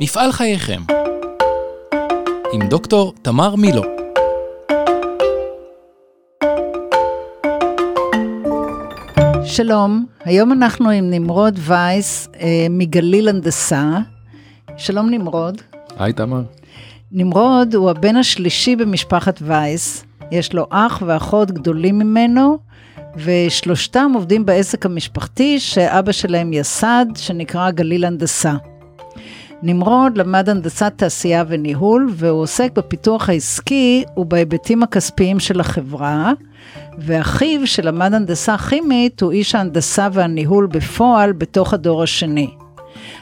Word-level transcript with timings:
מפעל 0.00 0.32
חייכם 0.32 0.80
עם 2.52 2.68
דוקטור 2.68 3.14
תמר 3.22 3.54
מילו 3.56 3.82
שלום, 9.44 10.06
היום 10.24 10.52
אנחנו 10.52 10.90
עם 10.90 11.10
נמרוד 11.10 11.58
וייס 11.62 12.28
אה, 12.40 12.66
מגליל 12.70 13.28
הנדסה. 13.28 13.98
שלום 14.76 15.10
נמרוד. 15.10 15.62
היי 15.98 16.12
תמר. 16.12 16.42
נמרוד 17.12 17.74
הוא 17.74 17.90
הבן 17.90 18.16
השלישי 18.16 18.76
במשפחת 18.76 19.38
וייס, 19.42 20.04
יש 20.30 20.54
לו 20.54 20.66
אח 20.70 21.02
ואחות 21.06 21.50
גדולים 21.50 21.98
ממנו, 21.98 22.58
ושלושתם 23.16 24.12
עובדים 24.14 24.46
בעסק 24.46 24.86
המשפחתי 24.86 25.60
שאבא 25.60 26.12
שלהם 26.12 26.52
יסד, 26.52 27.06
שנקרא 27.16 27.70
גליל 27.70 28.04
הנדסה. 28.04 28.54
נמרוד 29.68 30.18
למד 30.18 30.48
הנדסת 30.48 30.92
תעשייה 30.96 31.44
וניהול, 31.48 32.08
והוא 32.10 32.42
עוסק 32.42 32.72
בפיתוח 32.74 33.28
העסקי 33.28 34.04
ובהיבטים 34.16 34.82
הכספיים 34.82 35.40
של 35.40 35.60
החברה, 35.60 36.32
ואחיו 36.98 37.66
שלמד 37.66 38.14
הנדסה 38.14 38.58
כימית 38.58 39.20
הוא 39.20 39.32
איש 39.32 39.54
ההנדסה 39.54 40.08
והניהול 40.12 40.66
בפועל 40.66 41.32
בתוך 41.32 41.74
הדור 41.74 42.02
השני. 42.02 42.50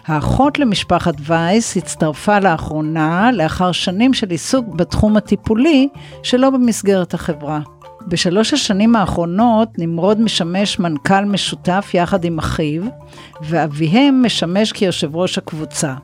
האחות 0.07 0.59
למשפחת 0.59 1.15
וייס 1.20 1.77
הצטרפה 1.77 2.39
לאחרונה 2.39 3.31
לאחר 3.33 3.73
שנים 3.73 4.15
של 4.15 4.31
עיסוק 4.31 4.67
בתחום 4.75 5.17
הטיפולי 5.17 5.89
שלא 6.23 6.51
במסגרת 6.51 7.15
החברה. 7.15 7.61
בשלוש 8.09 8.53
השנים 8.53 8.97
האחרונות 8.97 9.69
נמרוד 9.79 10.20
משמש 10.20 10.79
מנכ"ל 10.79 11.25
משותף 11.25 11.91
יחד 11.95 12.25
עם 12.25 12.39
אחיו, 12.39 12.83
ואביהם 13.42 14.23
משמש 14.27 14.73
כיושב 14.73 15.17
ראש 15.17 15.39
הקבוצה. 15.39 15.95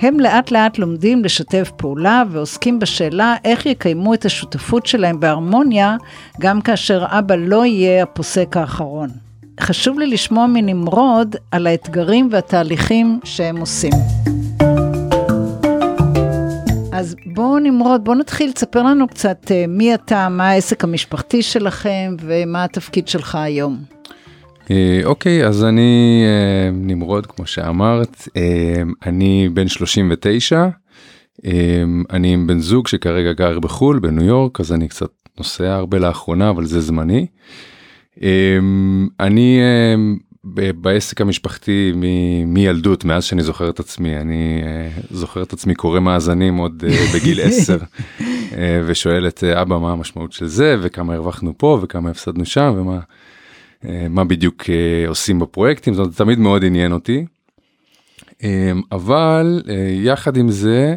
הם 0.00 0.20
לאט 0.20 0.50
לאט 0.50 0.78
לומדים 0.78 1.24
לשתף 1.24 1.70
פעולה 1.76 2.22
ועוסקים 2.30 2.78
בשאלה 2.78 3.34
איך 3.44 3.66
יקיימו 3.66 4.14
את 4.14 4.24
השותפות 4.24 4.86
שלהם 4.86 5.20
בהרמוניה, 5.20 5.96
גם 6.40 6.60
כאשר 6.60 7.04
אבא 7.08 7.34
לא 7.34 7.64
יהיה 7.64 8.02
הפוסק 8.02 8.56
האחרון. 8.56 9.08
חשוב 9.60 9.98
לי 9.98 10.06
לשמוע 10.06 10.46
מנמרוד 10.46 11.36
על 11.50 11.66
האתגרים 11.66 12.28
והתהליכים 12.32 13.20
שהם 13.24 13.56
עושים. 13.56 13.92
אז 16.92 17.16
בואו 17.26 17.58
נמרוד, 17.58 18.04
בואו 18.04 18.16
נתחיל, 18.16 18.52
תספר 18.52 18.82
לנו 18.82 19.08
קצת 19.08 19.50
אה, 19.50 19.64
מי 19.68 19.94
אתה, 19.94 20.28
מה 20.28 20.48
העסק 20.48 20.84
המשפחתי 20.84 21.42
שלכם 21.42 22.16
ומה 22.20 22.64
התפקיד 22.64 23.08
שלך 23.08 23.34
היום. 23.34 23.97
אה, 24.70 25.00
אוקיי, 25.04 25.46
אז 25.46 25.64
אני 25.64 26.22
אה, 26.24 26.70
נמרוד, 26.72 27.26
כמו 27.26 27.46
שאמרת, 27.46 28.28
אני 29.06 29.48
בן 29.52 29.68
39, 29.68 30.68
אני 32.10 32.32
עם 32.34 32.46
בן 32.46 32.60
זוג 32.60 32.88
שכרגע 32.88 33.32
גר 33.32 33.60
בחו"ל, 33.60 33.98
בניו 33.98 34.24
יורק, 34.24 34.60
אז 34.60 34.72
אני 34.72 34.88
קצת 34.88 35.10
נוסע 35.38 35.74
הרבה 35.74 35.98
לאחרונה, 35.98 36.50
אבל 36.50 36.64
זה 36.64 36.80
זמני. 36.80 37.26
אני 39.20 39.60
בעסק 40.74 41.20
המשפחתי 41.20 41.92
מילדות 42.46 43.04
מאז 43.04 43.24
שאני 43.24 43.42
זוכר 43.42 43.70
את 43.70 43.80
עצמי 43.80 44.16
אני 44.16 44.62
זוכר 45.10 45.42
את 45.42 45.52
עצמי 45.52 45.74
קורא 45.74 46.00
מאזנים 46.00 46.56
עוד 46.56 46.84
בגיל 47.14 47.40
10 47.40 47.78
ושואל 48.86 49.28
את 49.28 49.44
אבא 49.44 49.78
מה 49.78 49.92
המשמעות 49.92 50.32
של 50.32 50.46
זה 50.46 50.76
וכמה 50.80 51.14
הרווחנו 51.14 51.54
פה 51.56 51.78
וכמה 51.82 52.10
הפסדנו 52.10 52.44
שם 52.44 52.74
ומה 52.76 52.98
מה 54.10 54.24
בדיוק 54.24 54.64
עושים 55.06 55.38
בפרויקטים 55.38 55.94
זאת 55.94 56.00
אומרת 56.00 56.16
תמיד 56.16 56.38
מאוד 56.38 56.64
עניין 56.64 56.92
אותי. 56.92 57.24
אבל 58.92 59.62
יחד 60.04 60.36
עם 60.36 60.50
זה 60.50 60.96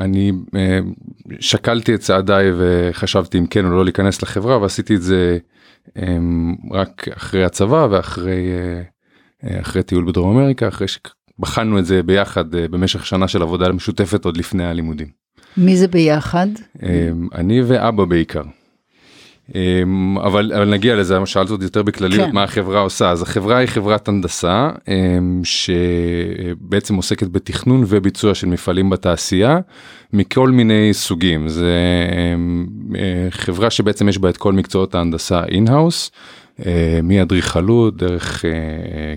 אני 0.00 0.32
שקלתי 1.40 1.94
את 1.94 2.00
צעדיי 2.00 2.46
וחשבתי 2.58 3.38
אם 3.38 3.46
כן 3.46 3.64
או 3.64 3.70
לא 3.70 3.84
להיכנס 3.84 4.22
לחברה 4.22 4.58
ועשיתי 4.58 4.94
את 4.94 5.02
זה. 5.02 5.38
רק 6.72 7.08
אחרי 7.16 7.44
הצבא 7.44 7.86
ואחרי 7.90 8.50
אה, 9.44 9.60
אחרי 9.60 9.82
טיול 9.82 10.04
בדרום 10.04 10.38
אמריקה 10.38 10.68
אחרי 10.68 10.86
שבחנו 10.88 11.78
את 11.78 11.86
זה 11.86 12.02
ביחד 12.02 12.54
אה, 12.54 12.68
במשך 12.68 13.06
שנה 13.06 13.28
של 13.28 13.42
עבודה 13.42 13.72
משותפת 13.72 14.24
עוד 14.24 14.36
לפני 14.36 14.64
הלימודים. 14.64 15.08
מי 15.56 15.76
זה 15.76 15.88
ביחד? 15.88 16.46
אני 17.34 17.62
ואבא 17.62 18.04
בעיקר. 18.04 18.42
אבל, 20.24 20.52
אבל 20.56 20.70
נגיע 20.70 20.96
לזה, 20.96 21.18
שאלת 21.24 21.50
אותי 21.50 21.64
יותר 21.64 21.82
בכלליות 21.82 22.28
כן. 22.28 22.34
מה 22.34 22.42
החברה 22.42 22.80
עושה, 22.80 23.10
אז 23.10 23.22
החברה 23.22 23.56
היא 23.56 23.66
חברת 23.66 24.08
הנדסה 24.08 24.70
שבעצם 25.42 26.94
עוסקת 26.94 27.28
בתכנון 27.28 27.84
וביצוע 27.86 28.34
של 28.34 28.46
מפעלים 28.46 28.90
בתעשייה 28.90 29.58
מכל 30.12 30.50
מיני 30.50 30.88
סוגים, 30.92 31.48
זה 31.48 31.72
חברה 33.30 33.70
שבעצם 33.70 34.08
יש 34.08 34.18
בה 34.18 34.28
את 34.28 34.36
כל 34.36 34.52
מקצועות 34.52 34.94
ההנדסה 34.94 35.44
in-house, 35.44 36.10
מאדריכלות, 37.02 37.96
דרך 37.96 38.44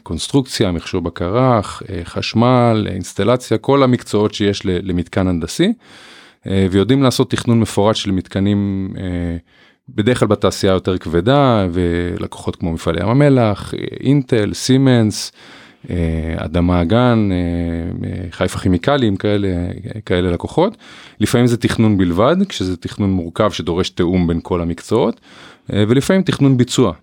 קונסטרוקציה, 0.04 0.72
מכשור 0.72 1.02
בקרה, 1.02 1.62
חשמל, 2.04 2.88
אינסטלציה, 2.90 3.58
כל 3.58 3.84
המקצועות 3.84 4.34
שיש 4.34 4.62
למתקן 4.66 5.28
הנדסי, 5.28 5.74
ויודעים 6.46 7.04
לעשות 7.04 7.32
תכנון 7.32 7.60
מפורט 7.60 7.96
של 7.96 8.12
מתקנים. 8.12 8.90
בדרך 9.96 10.20
כלל 10.20 10.28
בתעשייה 10.28 10.74
יותר 10.74 10.98
כבדה 10.98 11.68
ולקוחות 11.72 12.56
כמו 12.56 12.74
מפעלי 12.74 13.02
ים 13.02 13.10
המלח, 13.10 13.74
אינטל, 14.00 14.54
סימנס, 14.54 15.32
אה, 15.90 16.36
אדמה 16.38 16.82
אגן, 16.82 17.30
אה, 17.32 18.32
חיפה 18.32 18.60
כימיקלים, 18.60 19.18
כאלה, 19.18 19.48
כאלה 20.06 20.32
לקוחות. 20.32 20.78
לפעמים 21.20 21.48
זה 21.48 21.58
תכנון 21.58 21.98
בלבד, 21.98 22.36
כשזה 22.50 22.78
תכנון 22.78 23.12
מורכב 23.12 23.52
שדורש 23.52 23.90
תיאום 23.90 24.28
בין 24.28 24.40
כל 24.44 24.62
המקצועות, 24.62 25.22
אה, 25.74 25.84
ולפעמים 25.88 26.22
תכנון 26.24 26.58
ביצוע, 26.58 26.94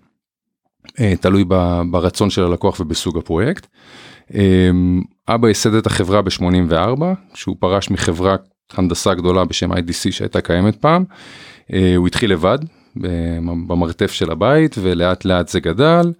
תלוי 1.21 1.43
ברצון 1.91 2.29
של 2.29 2.43
הלקוח 2.43 2.79
ובסוג 2.79 3.17
הפרויקט. 3.17 3.67
אבא 5.27 5.47
ייסד 5.47 5.73
את 5.73 5.87
החברה 5.87 6.21
ב-84, 6.21 7.03
שהוא 7.33 7.55
פרש 7.59 7.91
מחברה 7.91 8.35
הנדסה 8.73 9.13
גדולה 9.13 9.45
בשם 9.45 9.71
IDC 9.71 10.11
שהייתה 10.11 10.41
קיימת 10.41 10.75
פעם. 10.75 11.03
הוא 11.95 12.07
התחיל 12.07 12.31
לבד, 12.31 12.57
במרתף 13.67 14.11
של 14.11 14.31
הבית 14.31 14.75
ולאט 14.81 15.25
לאט 15.25 15.47
זה 15.47 15.59
גדל. 15.59 16.11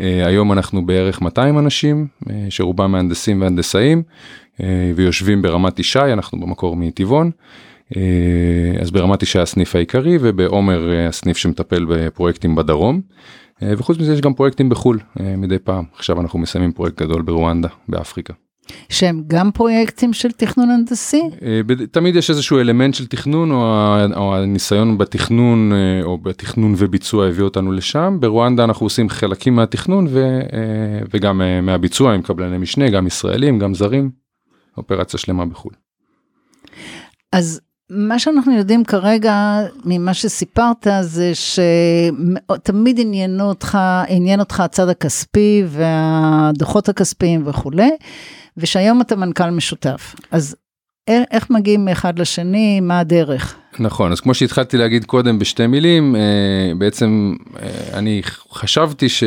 אה, 0.00 0.26
היום 0.26 0.52
אנחנו 0.52 0.86
בערך 0.86 1.22
200 1.22 1.58
אנשים 1.58 2.06
אה, 2.30 2.46
שרובם 2.50 2.92
מהנדסים 2.92 3.40
והנדסאים 3.40 4.02
אה, 4.62 4.92
ויושבים 4.94 5.42
ברמת 5.42 5.78
ישי 5.78 6.12
אנחנו 6.12 6.40
במקור 6.40 6.76
מטבעון. 6.76 7.30
אז 8.80 8.90
ברמת 8.90 9.22
ישי 9.22 9.38
הסניף 9.38 9.76
העיקרי 9.76 10.18
ובעומר 10.20 10.90
הסניף 11.08 11.36
שמטפל 11.36 11.84
בפרויקטים 11.88 12.54
בדרום. 12.54 13.00
וחוץ 13.62 13.98
מזה 13.98 14.14
יש 14.14 14.20
גם 14.20 14.34
פרויקטים 14.34 14.68
בחול 14.68 14.98
מדי 15.20 15.58
פעם 15.58 15.84
עכשיו 15.94 16.20
אנחנו 16.20 16.38
מסיימים 16.38 16.72
פרויקט 16.72 17.02
גדול 17.02 17.22
ברואנדה 17.22 17.68
באפריקה. 17.88 18.32
שהם 18.88 19.22
גם 19.26 19.50
פרויקטים 19.50 20.12
של 20.12 20.32
תכנון 20.32 20.70
הנדסי? 20.70 21.22
אה, 21.42 21.60
תמיד 21.90 22.16
יש 22.16 22.30
איזשהו 22.30 22.58
אלמנט 22.58 22.94
של 22.94 23.06
תכנון 23.06 23.50
או 24.16 24.36
הניסיון 24.36 24.98
בתכנון 24.98 25.72
אה, 25.72 26.02
או 26.02 26.18
בתכנון 26.18 26.74
וביצוע 26.76 27.26
הביא 27.26 27.44
אותנו 27.44 27.72
לשם. 27.72 28.16
ברואנדה 28.20 28.64
אנחנו 28.64 28.86
עושים 28.86 29.08
חלקים 29.08 29.56
מהתכנון 29.56 30.06
ו, 30.10 30.18
אה, 30.52 31.06
וגם 31.14 31.42
מהביצוע 31.62 32.14
עם 32.14 32.22
קבלני 32.22 32.58
משנה, 32.58 32.90
גם 32.90 33.06
ישראלים, 33.06 33.58
גם 33.58 33.74
זרים, 33.74 34.10
אופרציה 34.76 35.20
שלמה 35.20 35.46
בחו"ל. 35.46 35.72
אז 37.32 37.60
מה 37.90 38.18
שאנחנו 38.18 38.52
יודעים 38.52 38.84
כרגע 38.84 39.60
ממה 39.84 40.14
שסיפרת 40.14 40.86
זה 41.00 41.32
שתמיד 41.34 43.00
עניין 43.00 43.40
אותך, 43.40 43.78
עניין 44.08 44.40
אותך 44.40 44.60
הצד 44.60 44.88
הכספי 44.88 45.64
והדוחות 45.66 46.88
הכספיים 46.88 47.42
וכולי. 47.46 47.90
ושהיום 48.56 49.00
אתה 49.00 49.16
מנכ"ל 49.16 49.50
משותף. 49.50 50.14
אז 50.30 50.56
איך 51.08 51.50
מגיעים 51.50 51.84
מאחד 51.84 52.18
לשני, 52.18 52.80
מה 52.80 52.98
הדרך? 52.98 53.56
נכון, 53.78 54.12
אז 54.12 54.20
כמו 54.20 54.34
שהתחלתי 54.34 54.76
להגיד 54.76 55.04
קודם 55.04 55.38
בשתי 55.38 55.66
מילים, 55.66 56.16
אה, 56.16 56.72
בעצם 56.78 57.36
אה, 57.62 57.98
אני 57.98 58.22
חשבתי 58.50 59.08
ש... 59.08 59.24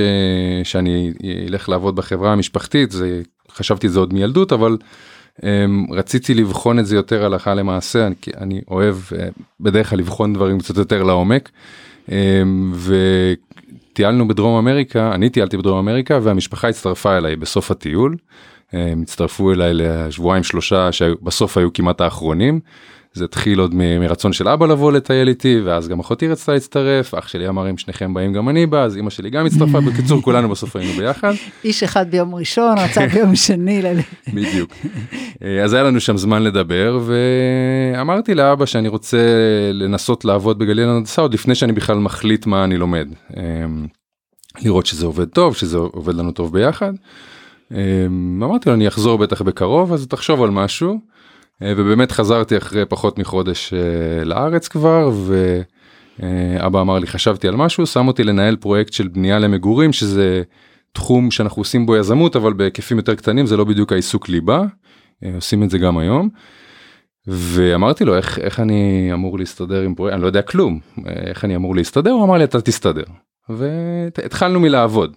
שאני 0.63 1.13
אלך 1.47 1.69
לעבוד 1.69 1.95
בחברה 1.95 2.31
המשפחתית, 2.31 2.91
זה... 2.91 3.21
חשבתי 3.51 3.87
את 3.87 3.91
זה 3.91 3.99
עוד 3.99 4.13
מילדות, 4.13 4.53
אבל 4.53 4.77
רציתי 5.91 6.33
לבחון 6.33 6.79
את 6.79 6.85
זה 6.85 6.95
יותר 6.95 7.25
הלכה 7.25 7.53
למעשה, 7.53 8.07
אני, 8.07 8.15
אני 8.37 8.61
אוהב 8.71 8.95
בדרך 9.59 9.89
כלל 9.89 9.99
לבחון 9.99 10.33
דברים 10.33 10.59
קצת 10.59 10.77
יותר 10.77 11.03
לעומק. 11.03 11.49
וטיילנו 13.93 14.27
בדרום 14.27 14.57
אמריקה, 14.57 15.11
אני 15.15 15.29
טיילתי 15.29 15.57
בדרום 15.57 15.77
אמריקה 15.77 16.19
והמשפחה 16.23 16.67
הצטרפה 16.67 17.17
אליי 17.17 17.35
בסוף 17.35 17.71
הטיול. 17.71 18.15
הם 18.73 19.01
הצטרפו 19.01 19.51
אליי 19.51 19.71
לשבועיים 19.73 20.43
שלושה 20.43 20.91
שבסוף 20.91 21.57
היו 21.57 21.73
כמעט 21.73 22.01
האחרונים. 22.01 22.59
זה 23.13 23.25
התחיל 23.25 23.59
עוד 23.59 23.75
מרצון 23.75 24.33
של 24.33 24.47
אבא 24.47 24.65
לבוא 24.65 24.91
לטייל 24.91 25.27
איתי 25.27 25.61
ואז 25.65 25.87
גם 25.87 25.99
אחותי 25.99 26.27
רצתה 26.27 26.53
להצטרף 26.53 27.13
אח 27.13 27.27
שלי 27.27 27.47
אמר 27.47 27.69
אם 27.69 27.77
שניכם 27.77 28.13
באים 28.13 28.33
גם 28.33 28.49
אני 28.49 28.65
בא 28.65 28.83
אז 28.83 28.97
אמא 28.97 29.09
שלי 29.09 29.29
גם 29.29 29.45
הצטרפה 29.45 29.81
בקיצור 29.87 30.21
כולנו 30.21 30.49
בסוף 30.49 30.75
היינו 30.75 30.93
ביחד. 30.93 31.33
איש 31.63 31.83
אחד 31.83 32.11
ביום 32.11 32.35
ראשון 32.35 32.77
רצה 32.77 33.07
ביום 33.07 33.35
שני. 33.45 33.81
בדיוק. 34.33 34.75
אז 35.63 35.73
היה 35.73 35.83
לנו 35.83 35.99
שם 35.99 36.17
זמן 36.17 36.43
לדבר 36.43 36.99
ואמרתי 37.05 38.35
לאבא 38.35 38.65
שאני 38.65 38.87
רוצה 38.87 39.17
לנסות 39.73 40.25
לעבוד 40.25 40.59
בגליל 40.59 40.89
הנדסה 40.89 41.21
עוד 41.21 41.33
לפני 41.33 41.55
שאני 41.55 41.73
בכלל 41.73 41.97
מחליט 41.97 42.45
מה 42.45 42.63
אני 42.63 42.77
לומד. 42.77 43.07
לראות 44.61 44.85
שזה 44.85 45.05
עובד 45.05 45.25
טוב 45.25 45.55
שזה 45.55 45.77
עובד 45.77 46.15
לנו 46.15 46.31
טוב 46.31 46.53
ביחד. 46.53 46.93
אמרתי 48.41 48.69
לו 48.69 48.75
אני 48.75 48.87
אחזור 48.87 49.17
בטח 49.17 49.41
בקרוב 49.41 49.93
אז 49.93 50.07
תחשוב 50.07 50.43
על 50.43 50.49
משהו. 50.49 51.08
אה, 51.63 51.73
ובאמת 51.77 52.11
חזרתי 52.11 52.57
אחרי 52.57 52.85
פחות 52.85 53.19
מחודש 53.19 53.73
אה, 53.73 54.23
לארץ 54.23 54.67
כבר 54.67 55.11
ואבא 56.19 56.81
אמר 56.81 56.99
לי 56.99 57.07
חשבתי 57.07 57.47
על 57.47 57.55
משהו 57.55 57.85
שם 57.85 58.07
אותי 58.07 58.23
לנהל 58.23 58.55
פרויקט 58.55 58.93
של 58.93 59.07
בנייה 59.07 59.39
למגורים 59.39 59.93
שזה 59.93 60.43
תחום 60.91 61.31
שאנחנו 61.31 61.61
עושים 61.61 61.85
בו 61.85 61.95
יזמות 61.95 62.35
אבל 62.35 62.53
בהיקפים 62.53 62.97
יותר 62.97 63.15
קטנים 63.15 63.45
זה 63.45 63.57
לא 63.57 63.63
בדיוק 63.63 63.91
העיסוק 63.91 64.29
ליבה 64.29 64.63
אה, 65.23 65.31
עושים 65.35 65.63
את 65.63 65.69
זה 65.69 65.77
גם 65.77 65.97
היום. 65.97 66.29
ואמרתי 67.27 68.05
לו 68.05 68.15
איך 68.15 68.39
איך 68.39 68.59
אני 68.59 69.09
אמור 69.13 69.39
להסתדר 69.39 69.81
עם 69.81 69.95
פרויקט 69.95 70.13
אני 70.13 70.21
לא 70.21 70.27
יודע 70.27 70.41
כלום 70.41 70.79
איך 71.07 71.45
אני 71.45 71.55
אמור 71.55 71.75
להסתדר 71.75 72.11
הוא 72.11 72.23
אמר 72.23 72.37
לי 72.37 72.43
אתה 72.43 72.61
תסתדר 72.61 73.03
והתחלנו 73.49 74.59
מלעבוד. 74.59 75.15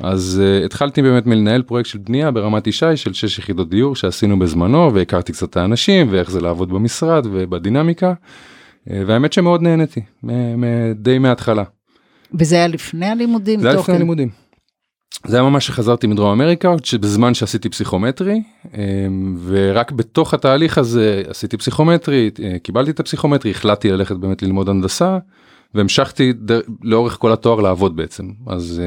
אז 0.00 0.42
uh, 0.42 0.64
התחלתי 0.64 1.02
באמת 1.02 1.26
מלנהל 1.26 1.62
פרויקט 1.62 1.88
של 1.88 1.98
בנייה 1.98 2.30
ברמת 2.30 2.66
ישי 2.66 2.96
של 2.96 3.12
6 3.12 3.38
יחידות 3.38 3.70
דיור 3.70 3.96
שעשינו 3.96 4.38
בזמנו 4.38 4.94
והכרתי 4.94 5.32
קצת 5.32 5.50
את 5.50 5.56
האנשים 5.56 6.08
ואיך 6.10 6.30
זה 6.30 6.40
לעבוד 6.40 6.68
במשרד 6.68 7.26
ובדינמיקה. 7.32 8.12
Uh, 8.12 8.92
והאמת 9.06 9.32
שמאוד 9.32 9.62
נהניתי 9.62 10.00
די 10.94 11.18
מההתחלה. 11.18 11.64
וזה 12.34 12.56
היה 12.56 12.66
לפני 12.68 13.06
הלימודים? 13.06 13.60
זה 13.60 13.68
היה 13.68 13.78
לפני 13.80 13.94
הלימודים. 13.94 14.46
זה 15.24 15.36
היה 15.36 15.42
ממש 15.42 15.66
שחזרתי 15.66 16.06
מדרום 16.06 16.30
אמריקה 16.30 16.74
בזמן 17.00 17.34
שעשיתי 17.34 17.68
פסיכומטרי 17.68 18.42
אמ, 18.74 19.36
ורק 19.44 19.92
בתוך 19.92 20.34
התהליך 20.34 20.78
הזה 20.78 21.22
עשיתי 21.28 21.56
פסיכומטרי 21.56 22.30
אה, 22.42 22.58
קיבלתי 22.62 22.90
את 22.90 23.00
הפסיכומטרי 23.00 23.50
החלטתי 23.50 23.90
ללכת 23.90 24.16
באמת 24.16 24.42
ללמוד 24.42 24.68
הנדסה 24.68 25.18
והמשכתי 25.74 26.32
לאורך 26.82 27.16
כל 27.18 27.32
התואר 27.32 27.60
לעבוד 27.60 27.96
בעצם 27.96 28.30
אז 28.46 28.82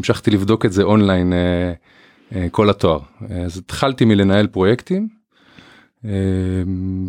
המשכתי 0.00 0.30
לבדוק 0.30 0.66
את 0.66 0.72
זה 0.72 0.82
אונליין 0.82 1.32
אה, 1.32 1.72
אה, 2.34 2.48
כל 2.50 2.70
התואר. 2.70 3.00
אז 3.44 3.58
התחלתי 3.58 4.04
מלנהל 4.04 4.46
פרויקטים 4.46 5.08
אה, 6.04 6.10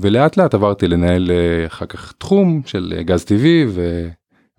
ולאט 0.01 0.37
לאט 0.37 0.53
עברתי 0.53 0.87
לנהל 0.87 1.31
אה, 1.31 1.65
אחר 1.65 1.85
כך 1.85 2.13
תחום 2.17 2.61
של 2.65 2.93
אה, 2.97 3.03
גז 3.03 3.23
טבעי 3.23 3.65
ו, 3.67 4.07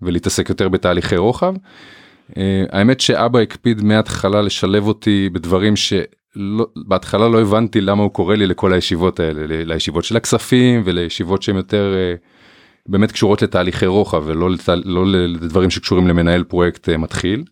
ולהתעסק 0.01 0.49
יותר 0.49 0.69
בתהליכי 0.69 1.17
רוחב. 1.17 1.53
אה, 2.37 2.63
האמת 2.71 2.99
שאבא 2.99 3.39
הקפיד 3.39 3.83
מההתחלה 3.83 4.41
לשלב 4.41 4.87
אותי 4.87 5.29
בדברים 5.33 5.73
שבהתחלה 5.75 7.29
לא 7.29 7.41
הבנתי 7.41 7.81
למה 7.81 8.03
הוא 8.03 8.11
קורא 8.11 8.35
לי 8.35 8.47
לכל 8.47 8.73
הישיבות 8.73 9.19
האלה 9.19 9.63
לישיבות 9.63 10.03
של 10.03 10.17
הכספים 10.17 10.81
ולישיבות 10.85 11.41
שהן 11.41 11.55
יותר. 11.55 11.93
אה, 11.95 12.15
באמת 12.89 13.11
קשורות 13.11 13.41
לתהליכי 13.41 13.85
רוחב 13.85 14.23
ולא 14.25 14.49
לת... 14.49 14.69
לא 14.85 15.05
לדברים 15.07 15.69
שקשורים 15.69 16.07
למנהל 16.07 16.43
פרויקט 16.43 16.89
uh, 16.89 16.97
מתחיל. 16.97 17.43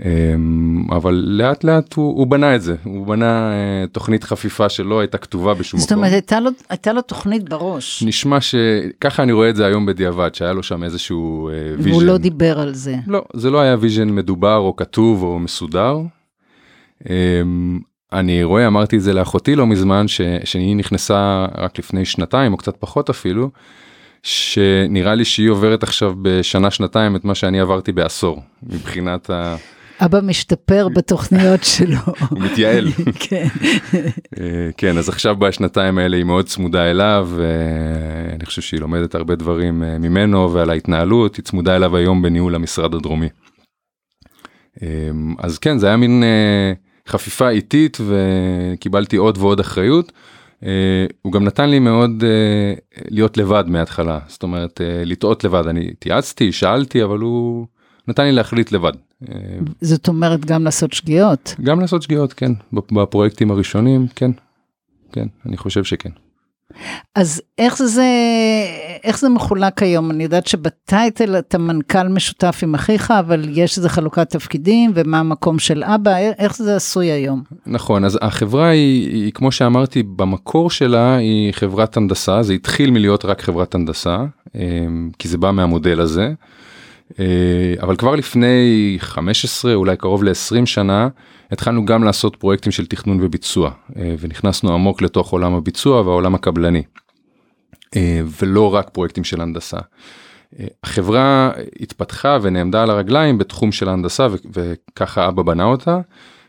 אמ, 0.00 0.86
אבל 0.92 1.14
לאט 1.14 1.64
לאט 1.64 1.94
הוא, 1.94 2.18
הוא 2.18 2.26
בנה 2.26 2.54
את 2.54 2.62
זה 2.62 2.74
הוא 2.84 3.06
בנה 3.06 3.50
uh, 3.52 3.88
תוכנית 3.92 4.24
חפיפה 4.24 4.68
שלא 4.68 5.00
הייתה 5.00 5.18
כתובה 5.18 5.54
בשום 5.54 5.78
מקום. 5.78 5.88
זאת 5.88 5.92
אומרת 5.92 6.12
הייתה 6.12 6.40
לו, 6.40 6.50
הייתה 6.68 6.92
לו 6.92 7.02
תוכנית 7.02 7.48
בראש. 7.48 8.02
נשמע 8.02 8.38
שככה 8.40 9.22
אני 9.22 9.32
רואה 9.32 9.50
את 9.50 9.56
זה 9.56 9.66
היום 9.66 9.86
בדיעבד 9.86 10.34
שהיה 10.34 10.52
לו 10.52 10.62
שם 10.62 10.84
איזשהו 10.84 11.50
vision. 11.78 11.90
אה, 11.90 11.92
והוא 11.92 12.02
לא 12.02 12.18
דיבר 12.18 12.60
על 12.60 12.74
זה. 12.74 12.96
לא 13.06 13.24
זה 13.34 13.50
לא 13.50 13.60
היה 13.60 13.76
vision 13.80 14.08
מדובר 14.08 14.56
או 14.56 14.76
כתוב 14.76 15.22
או 15.22 15.38
מסודר. 15.38 15.98
אמ, 17.02 17.06
אני 18.12 18.44
רואה 18.44 18.66
אמרתי 18.66 18.96
את 18.96 19.02
זה 19.02 19.12
לאחותי 19.12 19.54
לא 19.54 19.66
מזמן 19.66 20.08
ש, 20.08 20.20
שהיא 20.44 20.76
נכנסה 20.76 21.46
רק 21.58 21.78
לפני 21.78 22.04
שנתיים 22.04 22.52
או 22.52 22.56
קצת 22.56 22.76
פחות 22.76 23.10
אפילו. 23.10 23.50
שנראה 24.22 25.14
לי 25.14 25.24
שהיא 25.24 25.50
עוברת 25.50 25.82
עכשיו 25.82 26.14
בשנה 26.22 26.70
שנתיים 26.70 27.16
את 27.16 27.24
מה 27.24 27.34
שאני 27.34 27.60
עברתי 27.60 27.92
בעשור 27.92 28.42
מבחינת 28.62 29.30
ה... 29.30 29.56
אבא 30.04 30.20
משתפר 30.20 30.88
בתוכניות 30.88 31.64
שלו. 31.64 31.98
הוא 32.30 32.38
מתייעל. 32.40 32.88
כן. 33.28 33.46
אה, 34.40 34.70
כן, 34.76 34.98
אז 34.98 35.08
עכשיו 35.08 35.36
בשנתיים 35.36 35.98
האלה 35.98 36.16
היא 36.16 36.24
מאוד 36.24 36.46
צמודה 36.46 36.90
אליו, 36.90 37.28
ואני 37.36 38.46
חושב 38.46 38.62
שהיא 38.62 38.80
לומדת 38.80 39.14
הרבה 39.14 39.34
דברים 39.34 39.82
אה, 39.82 39.98
ממנו 39.98 40.52
ועל 40.52 40.70
ההתנהלות, 40.70 41.36
היא 41.36 41.44
צמודה 41.44 41.76
אליו 41.76 41.96
היום 41.96 42.22
בניהול 42.22 42.54
המשרד 42.54 42.94
הדרומי. 42.94 43.28
אה, 44.82 44.88
אז 45.38 45.58
כן, 45.58 45.78
זה 45.78 45.86
היה 45.86 45.96
מין 45.96 46.24
חפיפה 47.08 47.48
איטית 47.48 47.98
וקיבלתי 48.00 49.16
עוד 49.16 49.38
ועוד 49.38 49.60
אחריות. 49.60 50.12
הוא 51.22 51.32
גם 51.32 51.44
נתן 51.44 51.70
לי 51.70 51.78
מאוד 51.78 52.24
להיות 53.10 53.36
לבד 53.36 53.64
מההתחלה, 53.66 54.18
זאת 54.28 54.42
אומרת 54.42 54.80
לטעות 55.04 55.44
לבד, 55.44 55.66
אני 55.66 55.88
התייעצתי, 55.90 56.52
שאלתי, 56.52 57.04
אבל 57.04 57.18
הוא 57.18 57.66
נתן 58.08 58.24
לי 58.24 58.32
להחליט 58.32 58.72
לבד. 58.72 58.92
זאת 59.80 60.08
אומרת 60.08 60.44
גם 60.44 60.64
לעשות 60.64 60.92
שגיאות. 60.92 61.54
גם 61.62 61.80
לעשות 61.80 62.02
שגיאות 62.02 62.32
כן 62.32 62.52
בפרויקטים 62.72 63.50
הראשונים 63.50 64.06
כן 64.16 64.30
כן 65.12 65.26
אני 65.46 65.56
חושב 65.56 65.84
שכן. 65.84 66.10
אז 67.14 67.42
איך 67.58 67.82
זה 67.82 68.06
איך 69.04 69.18
זה 69.18 69.28
מחולק 69.28 69.82
היום 69.82 70.10
אני 70.10 70.24
יודעת 70.24 70.46
שבטייטל 70.46 71.38
אתה 71.38 71.58
מנכ"ל 71.58 72.08
משותף 72.08 72.60
עם 72.62 72.74
אחיך 72.74 73.10
אבל 73.10 73.44
יש 73.58 73.78
איזה 73.78 73.88
חלוקת 73.88 74.30
תפקידים 74.30 74.92
ומה 74.94 75.18
המקום 75.20 75.58
של 75.58 75.84
אבא 75.84 76.16
איך 76.38 76.56
זה 76.56 76.76
עשוי 76.76 77.06
היום. 77.06 77.42
נכון 77.66 78.04
אז 78.04 78.18
החברה 78.22 78.68
היא, 78.68 79.10
היא 79.14 79.32
כמו 79.32 79.52
שאמרתי 79.52 80.02
במקור 80.02 80.70
שלה 80.70 81.16
היא 81.16 81.52
חברת 81.52 81.96
הנדסה 81.96 82.42
זה 82.42 82.52
התחיל 82.52 82.90
מלהיות 82.90 83.24
רק 83.24 83.40
חברת 83.42 83.74
הנדסה 83.74 84.24
אמ, 84.54 85.10
כי 85.18 85.28
זה 85.28 85.38
בא 85.38 85.50
מהמודל 85.50 86.00
הזה. 86.00 86.32
אה, 87.20 87.74
אבל 87.82 87.96
כבר 87.96 88.14
לפני 88.14 88.96
15 89.00 89.74
אולי 89.74 89.96
קרוב 89.96 90.24
ל-20 90.24 90.66
שנה 90.66 91.08
התחלנו 91.50 91.84
גם 91.84 92.04
לעשות 92.04 92.36
פרויקטים 92.36 92.72
של 92.72 92.86
תכנון 92.86 93.18
וביצוע 93.22 93.70
אה, 93.96 94.14
ונכנסנו 94.20 94.74
עמוק 94.74 95.02
לתוך 95.02 95.32
עולם 95.32 95.54
הביצוע 95.54 96.00
והעולם 96.00 96.34
הקבלני. 96.34 96.82
אה, 97.96 98.20
ולא 98.42 98.74
רק 98.74 98.90
פרויקטים 98.90 99.24
של 99.24 99.40
הנדסה. 99.40 99.78
החברה 100.84 101.50
התפתחה 101.80 102.38
ונעמדה 102.42 102.82
על 102.82 102.90
הרגליים 102.90 103.38
בתחום 103.38 103.72
של 103.72 103.88
ההנדסה 103.88 104.26
וככה 104.52 105.28
אבא 105.28 105.42
בנה 105.42 105.64
אותה. 105.64 106.00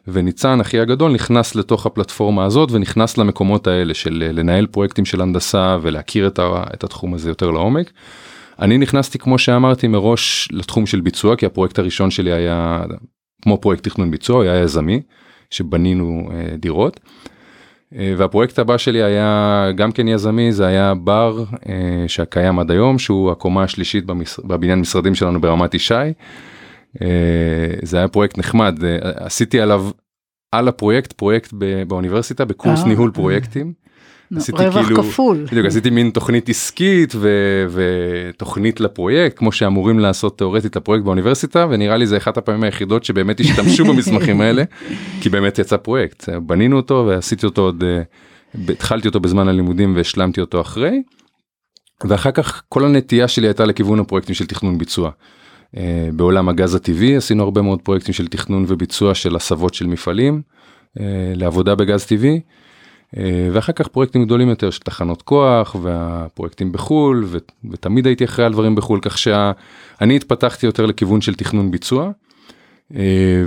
וניצן 0.07 0.62
אחי 0.62 0.80
הגדול 0.80 1.11
נכנס 1.11 1.56
לתוך 1.56 1.85
הפלטפורמה 1.85 2.45
הזאת 2.45 2.71
ונכנס 2.71 3.18
למקומות 3.18 3.68
האלה 3.68 3.94
של 3.94 4.30
לנהל 4.33 4.66
פרויקטים 4.66 5.06
של 5.06 5.21
הנדסה 5.21 5.78
ולהכיר 5.81 6.28
את 6.47 6.83
התחום 6.83 7.14
הזה 7.14 7.30
יותר 7.30 7.52
לעומק. 7.52 7.92
אני 8.60 8.78
נכנסתי 8.78 9.19
כמו 9.19 9.38
שאמרתי 9.38 9.88
מראש 9.88 10.50
לתחום 10.52 10.86
של 10.86 11.02
ביצוע 11.02 11.36
כי 11.36 11.45
הפרויקט 11.45 11.80
הראשון 11.80 12.12
שלי 12.12 12.31
היה 12.31 12.83
כמו 13.42 13.57
פרויקט 13.57 13.83
תכנון 13.83 14.12
ביצוע 14.12 14.44
היה 14.44 14.62
יזמי 14.62 15.02
שבנינו 15.50 16.30
אה, 16.31 16.57
דירות. 16.57 17.00
אה, 17.95 18.14
והפרויקט 18.18 18.60
הבא 18.60 18.78
שלי 18.78 19.04
היה 19.04 19.68
גם 19.76 19.92
כן 19.92 20.07
יזמי 20.07 20.52
זה 20.52 20.66
היה 20.66 20.94
בר 20.94 21.44
אה, 21.69 22.04
שקיים 22.07 22.60
עד 22.60 22.72
היום 22.72 23.00
שהוא 23.00 23.31
הקומה 23.31 23.64
השלישית 23.64 24.06
במש... 24.06 24.40
בבניין 24.40 24.80
משרדים 24.80 25.16
שלנו 25.16 25.42
ברמת 25.42 25.74
ישי. 25.74 25.94
אה, 27.02 27.07
זה 27.81 27.98
היה 27.98 28.07
פרויקט 28.07 28.38
נחמד 28.38 28.83
אה, 28.83 28.98
עשיתי 29.16 29.62
עליו 29.62 29.86
על 30.52 30.68
הפרויקט 30.68 31.12
פרויקט 31.12 31.54
באוניברסיטה 31.88 32.45
בקורס 32.45 32.80
אה, 32.80 32.88
ניהול 32.88 33.12
פרויקטים. 33.12 33.74
עשיתי 34.37 34.66
רווח 34.66 34.85
כאילו, 34.85 35.04
כפול. 35.04 35.45
בדיוק, 35.52 35.66
עשיתי 35.66 35.90
מין 35.90 36.09
תוכנית 36.09 36.49
עסקית 36.49 37.13
ו, 37.16 37.30
ותוכנית 37.69 38.80
לפרויקט 38.80 39.37
כמו 39.37 39.52
שאמורים 39.52 39.99
לעשות 39.99 40.37
תאורטית 40.37 40.75
לפרויקט 40.75 41.06
באוניברסיטה 41.06 41.68
ונראה 41.69 41.97
לי 41.97 42.07
זה 42.07 42.18
אחת 42.18 42.37
הפעמים 42.37 42.63
היחידות 42.63 43.04
שבאמת 43.04 43.40
השתמשו 43.40 43.85
במסמכים 43.85 44.42
האלה 44.42 44.63
כי 45.21 45.30
באמת 45.30 45.59
יצא 45.59 45.78
פרויקט 45.78 46.30
בנינו 46.30 46.75
אותו 46.78 47.06
ועשיתי 47.07 47.45
אותו 47.45 47.61
עוד 47.61 47.83
אה, 47.83 48.02
התחלתי 48.69 49.07
אותו 49.07 49.19
בזמן 49.19 49.47
הלימודים 49.47 49.95
והשלמתי 49.95 50.42
אותו 50.42 50.61
אחרי. 50.61 51.02
ואחר 52.07 52.31
כך 52.31 52.63
כל 52.69 52.85
הנטייה 52.85 53.28
שלי 53.28 53.47
הייתה 53.47 53.66
לכיוון 53.66 53.99
הפרויקטים 53.99 54.35
של 54.35 54.45
תכנון 54.45 54.78
ביצוע. 54.78 55.11
Uh, 55.75 55.80
בעולם 56.13 56.49
הגז 56.49 56.75
הטבעי 56.75 57.16
עשינו 57.16 57.44
הרבה 57.44 57.61
מאוד 57.61 57.81
פרויקטים 57.81 58.13
של 58.13 58.28
תכנון 58.28 58.66
וביצוע 58.68 59.16
של 59.16 59.35
הסבות 59.35 59.73
של 59.73 59.87
מפעלים 59.87 60.42
uh, 60.97 61.02
לעבודה 61.35 61.75
בגז 61.75 62.06
טבעי. 62.06 62.42
אה, 63.17 63.49
ואחר 63.51 63.73
כך 63.73 63.87
פרויקטים 63.87 64.25
גדולים 64.25 64.49
יותר 64.49 64.69
של 64.69 64.79
תחנות 64.79 65.21
כוח 65.21 65.75
והפרויקטים 65.81 66.71
בחול 66.71 67.23
ו- 67.25 67.37
ותמיד 67.71 68.05
הייתי 68.05 68.25
אחראי 68.25 68.45
על 68.45 68.51
דברים 68.53 68.75
בחול 68.75 68.99
כך 69.01 69.17
שאני 69.17 70.15
התפתחתי 70.15 70.65
יותר 70.65 70.85
לכיוון 70.85 71.21
של 71.21 71.35
תכנון 71.35 71.71
ביצוע. 71.71 72.11
אה, 72.95 73.43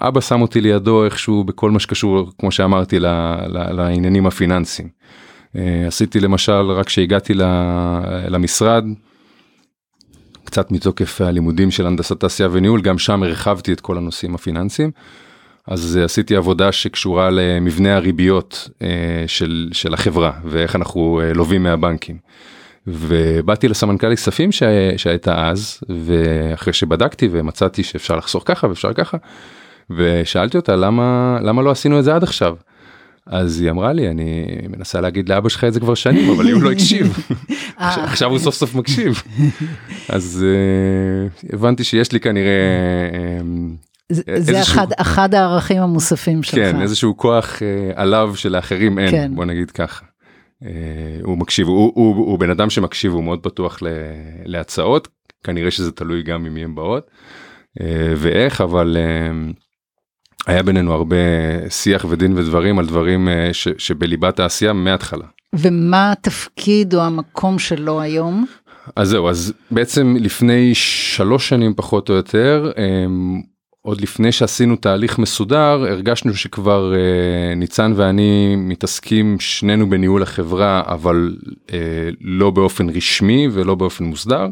ואבא 0.00 0.20
שם 0.20 0.42
אותי 0.42 0.60
לידו 0.60 1.04
איכשהו 1.04 1.44
בכל 1.44 1.70
מה 1.70 1.80
שקשור 1.80 2.30
כמו 2.38 2.52
שאמרתי 2.52 2.98
ל- 2.98 3.06
ל- 3.46 3.72
לעניינים 3.72 4.26
הפיננסיים. 4.26 4.88
אה, 5.56 5.84
עשיתי 5.86 6.20
למשל 6.20 6.70
רק 6.70 6.86
כשהגעתי 6.86 7.32
למשרד, 8.28 8.84
קצת 10.44 10.72
מתוקף 10.72 11.20
הלימודים 11.20 11.70
של 11.70 11.86
הנדסת 11.86 12.20
תעשייה 12.20 12.48
וניהול, 12.52 12.80
גם 12.80 12.98
שם 12.98 13.22
הרחבתי 13.22 13.72
את 13.72 13.80
כל 13.80 13.98
הנושאים 13.98 14.34
הפיננסיים. 14.34 14.90
אז 15.68 15.98
עשיתי 16.04 16.36
עבודה 16.36 16.72
שקשורה 16.72 17.30
למבנה 17.30 17.96
הריביות 17.96 18.68
של, 19.26 19.68
של 19.72 19.94
החברה 19.94 20.32
ואיך 20.44 20.76
אנחנו 20.76 21.20
לווים 21.34 21.62
מהבנקים. 21.62 22.16
ובאתי 22.86 23.68
לסמנכ"ל 23.68 24.14
כספים 24.14 24.50
שהייתה 24.96 25.48
אז 25.48 25.80
ואחרי 25.88 26.72
שבדקתי 26.72 27.28
ומצאתי 27.30 27.82
שאפשר 27.82 28.16
לחסוך 28.16 28.42
ככה 28.46 28.66
ואפשר 28.66 28.92
ככה 28.92 29.16
ושאלתי 29.90 30.56
אותה 30.56 30.76
למה 30.76 31.38
למה 31.42 31.62
לא 31.62 31.70
עשינו 31.70 31.98
את 31.98 32.04
זה 32.04 32.14
עד 32.14 32.22
עכשיו. 32.22 32.56
אז 33.26 33.60
היא 33.60 33.70
אמרה 33.70 33.92
לי 33.92 34.08
אני 34.08 34.46
מנסה 34.68 35.00
להגיד 35.00 35.28
לאבא 35.28 35.48
שלך 35.48 35.64
את 35.64 35.72
זה 35.72 35.80
כבר 35.80 35.94
שנים 35.94 36.30
אבל 36.30 36.52
הוא 36.52 36.62
לא 36.62 36.72
הקשיב 36.72 37.16
אה. 37.80 38.04
עכשיו 38.04 38.30
הוא 38.30 38.38
סוף 38.38 38.54
סוף 38.54 38.74
מקשיב 38.74 39.22
אז 40.08 40.44
uh, 40.44 41.54
הבנתי 41.54 41.84
שיש 41.84 42.12
לי 42.12 42.20
כנראה. 42.20 42.62
זה 44.12 44.22
איזשהו, 44.26 44.62
אחד, 44.62 44.86
אחד 44.96 45.34
הערכים 45.34 45.82
המוספים 45.82 46.42
שלך. 46.42 46.54
כן, 46.54 46.80
איזשהו 46.80 47.16
כוח 47.16 47.56
uh, 47.56 47.62
עליו 47.94 48.32
שלאחרים 48.36 48.98
אין, 48.98 49.10
כן. 49.10 49.32
בוא 49.34 49.44
נגיד 49.44 49.70
ככה. 49.70 50.04
Uh, 50.62 50.66
הוא 51.22 51.38
מקשיב, 51.38 51.66
הוא, 51.66 51.76
הוא, 51.76 52.16
הוא, 52.16 52.26
הוא 52.26 52.38
בן 52.38 52.50
אדם 52.50 52.70
שמקשיב, 52.70 53.12
הוא 53.12 53.24
מאוד 53.24 53.42
פתוח 53.42 53.82
ל, 53.82 53.86
להצעות, 54.44 55.08
כנראה 55.44 55.70
שזה 55.70 55.92
תלוי 55.92 56.22
גם 56.22 56.42
ממי 56.42 56.64
הם 56.64 56.74
באות 56.74 57.10
uh, 57.78 57.82
ואיך, 58.16 58.60
אבל 58.60 58.96
uh, 58.96 59.62
היה 60.46 60.62
בינינו 60.62 60.92
הרבה 60.92 61.16
שיח 61.68 62.06
ודין 62.08 62.38
ודברים 62.38 62.78
על 62.78 62.86
דברים 62.86 63.28
אה, 63.28 63.48
ש, 63.52 63.68
שבליבת 63.78 64.40
העשייה 64.40 64.72
מההתחלה. 64.72 65.24
ומה 65.54 66.12
התפקיד 66.12 66.94
או 66.94 67.00
המקום 67.00 67.58
שלו 67.58 68.00
היום? 68.00 68.46
אז 68.96 69.08
זהו, 69.08 69.28
אז 69.28 69.52
בעצם 69.70 70.16
לפני 70.20 70.74
שלוש 70.74 71.48
שנים 71.48 71.74
פחות 71.74 72.08
או 72.08 72.14
יותר, 72.14 72.72
אמ, 72.78 73.42
עוד 73.82 74.00
לפני 74.00 74.32
שעשינו 74.32 74.76
תהליך 74.76 75.18
מסודר, 75.18 75.84
הרגשנו 75.90 76.34
שכבר 76.34 76.94
אה, 76.94 77.54
ניצן 77.54 77.92
ואני 77.96 78.56
מתעסקים 78.56 79.40
שנינו 79.40 79.90
בניהול 79.90 80.22
החברה, 80.22 80.82
אבל 80.86 81.36
אה, 81.72 81.78
לא 82.20 82.50
באופן 82.50 82.88
רשמי 82.88 83.48
ולא 83.52 83.74
באופן 83.74 84.04
מוסדר. 84.04 84.46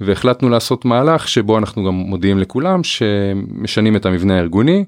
והחלטנו 0.00 0.48
לעשות 0.48 0.84
מהלך 0.84 1.28
שבו 1.28 1.58
אנחנו 1.58 1.84
גם 1.84 1.94
מודיעים 1.94 2.38
לכולם 2.38 2.84
שמשנים 2.84 3.96
את 3.96 4.06
המבנה 4.06 4.36
הארגוני. 4.36 4.84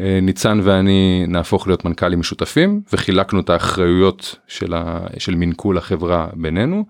אה, 0.00 0.18
ניצן 0.22 0.60
ואני 0.62 1.24
נהפוך 1.28 1.66
להיות 1.66 1.84
מנכ"לים 1.84 2.20
משותפים 2.20 2.80
וחילקנו 2.92 3.40
את 3.40 3.50
האחריויות 3.50 4.36
של, 4.46 4.74
ה, 4.74 5.06
של 5.18 5.34
מנכול 5.34 5.78
החברה 5.78 6.28
בינינו 6.34 6.84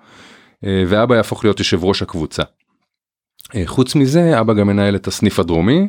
אה, 0.65 0.85
ואבא 0.87 1.17
יהפוך 1.17 1.45
להיות 1.45 1.59
יושב 1.59 1.85
ראש 1.85 2.03
הקבוצה. 2.03 2.43
אה, 3.55 3.63
חוץ 3.67 3.95
מזה 3.95 4.41
אבא 4.41 4.55
גם 4.55 4.67
מנהל 4.67 4.97
את 4.97 5.07
הסניף 5.07 5.39
הדרומי 5.39 5.89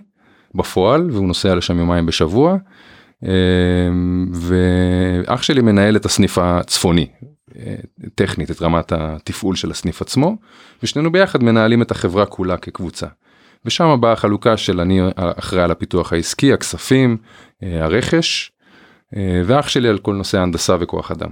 בפועל 0.56 1.12
והוא 1.12 1.28
נוסע 1.28 1.56
לשם 1.56 1.80
יומיים 1.80 2.06
בשבוע 2.06 2.58
ואח 4.32 5.42
שלי 5.42 5.62
מנהל 5.62 5.96
את 5.96 6.06
הסניף 6.06 6.38
הצפוני 6.38 7.08
טכנית 8.16 8.52
את 8.52 8.62
רמת 8.62 8.92
התפעול 8.92 9.56
של 9.56 9.72
הסניף 9.72 10.02
עצמו 10.02 10.38
ושנינו 10.84 11.12
ביחד 11.12 11.44
מנהלים 11.44 11.82
את 11.82 11.92
החברה 11.92 12.26
כולה 12.26 12.58
כקבוצה. 12.58 13.08
ושם 13.66 13.98
באה 14.02 14.12
החלוקה 14.12 14.58
של 14.58 14.80
אני 14.80 15.02
אחראי 15.16 15.64
על 15.64 15.72
הפיתוח 15.72 16.14
העסקי 16.14 16.54
הכספים 16.54 17.18
אה, 17.64 17.86
הרכש 17.86 18.52
אה, 19.16 19.42
ואח 19.46 19.68
שלי 19.68 19.90
על 19.90 19.98
כל 19.98 20.16
נושא 20.16 20.38
ההנדסה 20.38 20.76
וכוח 20.80 21.12
אדם 21.12 21.30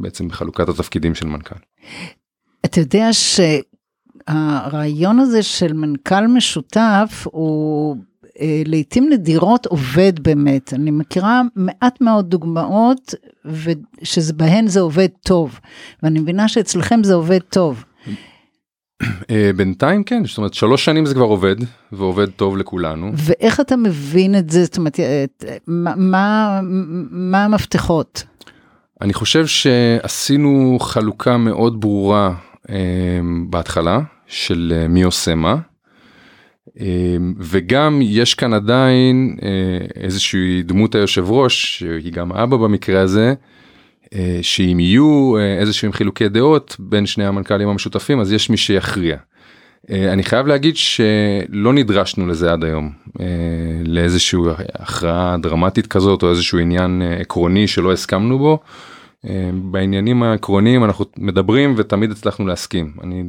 בעצם 0.00 0.28
בחלוקת 0.28 0.68
התפקידים 0.68 1.14
של 1.14 1.26
מנכ"ל. 1.26 1.54
אתה 2.64 2.80
יודע 2.80 3.08
שהרעיון 4.28 5.18
הזה 5.18 5.42
של 5.42 5.72
מנכ"ל 5.72 6.26
משותף 6.26 7.26
הוא 7.30 7.96
אה, 7.96 8.00
לעתים 8.66 9.08
נדירות 9.12 9.66
עובד 9.66 10.12
באמת. 10.20 10.74
אני 10.74 10.90
מכירה 10.90 11.42
מעט 11.56 12.00
מאוד 12.00 12.30
דוגמאות 12.30 13.14
שבהן 14.02 14.66
זה 14.66 14.80
עובד 14.80 15.08
טוב, 15.24 15.60
ואני 16.02 16.20
מבינה 16.20 16.48
שאצלכם 16.48 17.04
זה 17.04 17.14
עובד 17.14 17.40
טוב. 17.40 17.84
אה, 19.30 19.50
בינתיים 19.56 20.04
כן, 20.04 20.24
זאת 20.24 20.38
אומרת 20.38 20.54
שלוש 20.54 20.84
שנים 20.84 21.06
זה 21.06 21.14
כבר 21.14 21.24
עובד, 21.24 21.56
ועובד 21.92 22.30
טוב 22.30 22.56
לכולנו. 22.56 23.12
ואיך 23.14 23.60
אתה 23.60 23.76
מבין 23.76 24.38
את 24.38 24.50
זה, 24.50 24.64
זאת 24.64 24.76
אומרת, 24.76 25.00
אה, 25.00 25.24
מה, 25.66 26.60
מה 27.10 27.44
המפתחות? 27.44 28.22
אני 29.00 29.14
חושב 29.14 29.46
שעשינו 29.46 30.78
חלוקה 30.80 31.36
מאוד 31.36 31.80
ברורה 31.80 32.34
בהתחלה 33.50 34.00
של 34.26 34.86
מי 34.88 35.02
עושה 35.02 35.34
מה. 35.34 35.56
אמ, 36.80 37.34
וגם 37.38 38.00
יש 38.02 38.34
כאן 38.34 38.54
עדיין 38.54 39.36
אה, 39.42 40.02
איזושהי 40.02 40.62
דמות 40.62 40.94
היושב 40.94 41.24
ראש 41.30 41.78
שהיא 41.78 42.12
גם 42.12 42.32
אבא 42.32 42.56
במקרה 42.56 43.00
הזה 43.00 43.34
אה, 44.14 44.38
שאם 44.42 44.80
יהיו 44.80 45.36
אה, 45.36 45.58
איזשהם 45.58 45.92
חילוקי 45.92 46.28
דעות 46.28 46.76
בין 46.78 47.06
שני 47.06 47.26
המנכ"לים 47.26 47.68
המשותפים 47.68 48.20
אז 48.20 48.32
יש 48.32 48.50
מי 48.50 48.56
שיכריע. 48.56 49.16
אני 49.90 50.22
חייב 50.22 50.46
להגיד 50.46 50.76
שלא 50.76 51.72
נדרשנו 51.72 52.26
לזה 52.26 52.52
עד 52.52 52.64
היום 52.64 52.90
לאיזושהי 53.84 54.40
הכרעה 54.74 55.36
דרמטית 55.42 55.86
כזאת 55.86 56.22
או 56.22 56.30
איזשהו 56.30 56.58
עניין 56.58 57.02
עקרוני 57.20 57.66
שלא 57.68 57.92
הסכמנו 57.92 58.38
בו. 58.38 58.58
בעניינים 59.52 60.22
העקרוניים 60.22 60.84
אנחנו 60.84 61.04
מדברים 61.18 61.74
ותמיד 61.76 62.10
הצלחנו 62.10 62.46
להסכים. 62.46 62.92
אני 63.02 63.22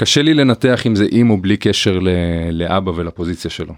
קשה 0.00 0.22
לי 0.22 0.34
לנתח 0.34 0.86
אם 0.86 0.94
זה 0.94 1.06
עם 1.10 1.30
או 1.30 1.36
בלי 1.36 1.56
קשר 1.56 1.98
לאבא 2.52 2.90
ולפוזיציה 2.90 3.50
שלו. 3.50 3.74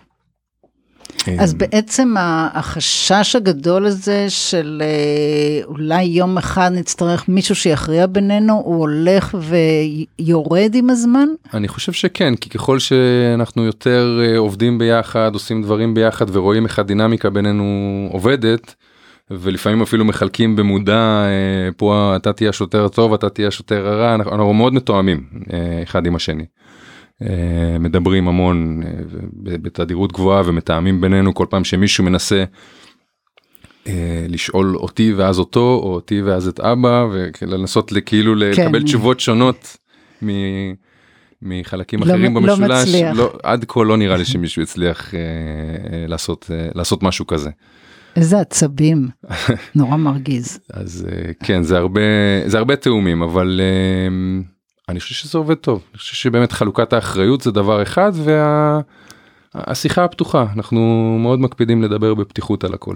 אז 1.38 1.52
אמ, 1.52 1.59
בעצם 1.59 2.14
החשש 2.55 3.37
הגדול 3.37 3.87
הזה 3.87 4.31
של 4.31 4.83
אה, 4.85 5.64
אולי 5.64 6.02
יום 6.02 6.38
אחד 6.38 6.71
נצטרך 6.75 7.29
מישהו 7.29 7.55
שיכריע 7.55 8.07
בינינו, 8.07 8.62
הוא 8.64 8.76
הולך 8.76 9.35
ויורד 10.19 10.75
עם 10.75 10.91
הזמן? 10.91 11.29
אני 11.55 11.69
חושב 11.69 11.93
שכן, 11.93 12.35
כי 12.35 12.50
ככל 12.50 12.79
שאנחנו 12.79 13.64
יותר 13.64 14.21
אה, 14.25 14.38
עובדים 14.38 14.79
ביחד, 14.79 15.31
עושים 15.35 15.62
דברים 15.62 15.95
ביחד 15.95 16.37
ורואים 16.37 16.64
איך 16.64 16.79
הדינמיקה 16.79 17.31
בינינו 17.31 17.64
עובדת, 18.12 18.75
ולפעמים 19.41 19.83
אפילו 19.83 20.05
מחלקים 20.05 20.57
במודע 20.57 21.25
אה, 21.25 21.73
פה 21.77 22.12
אתה 22.17 22.33
תהיה 22.33 22.51
השוטר 22.51 22.85
הטוב 22.85 23.15
אתה 23.15 23.29
תהיה 23.29 23.49
השוטר 23.49 23.89
הרע 23.89 24.15
אנחנו, 24.15 24.33
אנחנו 24.33 24.55
מאוד 24.55 24.75
מתואמים 24.75 25.25
אה, 25.53 25.83
אחד 25.83 26.07
עם 26.07 26.17
השני. 26.17 26.45
אה, 27.23 27.77
מדברים 27.81 28.29
המון 28.29 28.83
בתדירות 29.35 30.12
גבוהה 30.12 30.43
ומתאמים 30.45 31.01
בינינו 31.01 31.35
כל 31.35 31.47
פעם 31.51 31.65
שמישהו 31.65 32.05
מנסה 32.05 32.45
לשאול 34.29 34.77
אותי 34.77 35.12
ואז 35.12 35.39
אותו 35.39 35.81
או 35.83 35.95
אותי 35.95 36.23
ואז 36.23 36.49
את 36.49 36.61
אבא 36.61 37.07
ולנסות 37.43 37.93
כאילו 38.07 38.33
כן. 38.33 38.39
לקבל 38.39 38.83
תשובות 38.83 39.21
שונות. 39.21 39.77
מ... 40.25 40.29
מחלקים 41.43 42.01
לא, 42.01 42.05
אחרים 42.05 42.35
לא 42.35 42.41
במשולש, 42.41 42.71
לא 42.71 42.83
מצליח. 42.83 43.17
לא, 43.17 43.33
עד 43.43 43.65
כה 43.69 43.85
לא 43.85 43.97
נראה 43.97 44.17
לי 44.17 44.25
שמישהו 44.25 44.62
הצליח 44.62 45.15
אה, 45.15 45.21
לעשות, 46.09 46.51
אה, 46.55 46.69
לעשות 46.75 47.03
משהו 47.03 47.27
כזה. 47.27 47.51
איזה 48.16 48.40
עצבים, 48.40 49.09
נורא 49.75 49.97
מרגיז. 49.97 50.59
אז 50.73 51.07
אה, 51.11 51.33
כן, 51.45 51.62
זה 51.62 51.76
הרבה, 51.76 52.00
זה 52.47 52.59
הרבה 52.59 52.76
תאומים, 52.76 53.23
אבל 53.23 53.61
אה, 53.62 54.09
אני 54.88 55.00
חושב 55.00 55.14
שזה 55.14 55.38
עובד 55.38 55.54
טוב. 55.54 55.83
אני 55.90 55.99
חושב 55.99 56.16
שבאמת 56.16 56.52
חלוקת 56.52 56.92
האחריות 56.92 57.40
זה 57.40 57.50
דבר 57.50 57.83
אחד, 57.83 58.12
והשיחה 59.54 60.00
וה... 60.00 60.04
הפתוחה, 60.04 60.47
אנחנו 60.57 60.81
מאוד 61.21 61.40
מקפידים 61.40 61.83
לדבר 61.83 62.14
בפתיחות 62.14 62.64
על 62.64 62.75
הכל. 62.75 62.95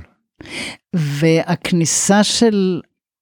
והכניסה 0.95 2.25
של 2.25 2.81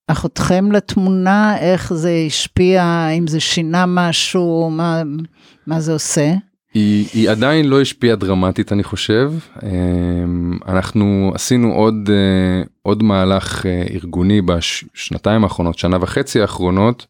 אחותכם 0.09 0.73
לתמונה, 0.73 1.59
איך 1.59 1.95
זה 1.95 2.13
השפיע, 2.27 3.09
אם 3.09 3.27
זה 3.27 3.41
שינה 3.41 3.85
משהו, 3.87 4.71
מה, 4.71 5.03
מה 5.67 5.81
זה 5.81 5.93
עושה? 5.93 6.35
היא, 6.75 7.07
היא 7.15 7.31
עדיין 7.31 7.67
לא 7.67 7.81
השפיעה 7.81 8.17
דרמטית 8.17 8.73
אני 8.73 8.83
חושב 8.83 9.33
אמ, 9.63 10.59
אנחנו 10.67 11.33
עשינו 11.35 11.73
עוד 11.73 12.11
אה, 12.13 12.63
עוד 12.83 13.03
מהלך 13.03 13.67
אה, 13.67 13.85
ארגוני 13.91 14.41
בשנתיים 14.43 15.45
האחרונות 15.45 15.79
שנה 15.79 15.97
וחצי 16.01 16.41
האחרונות 16.41 17.07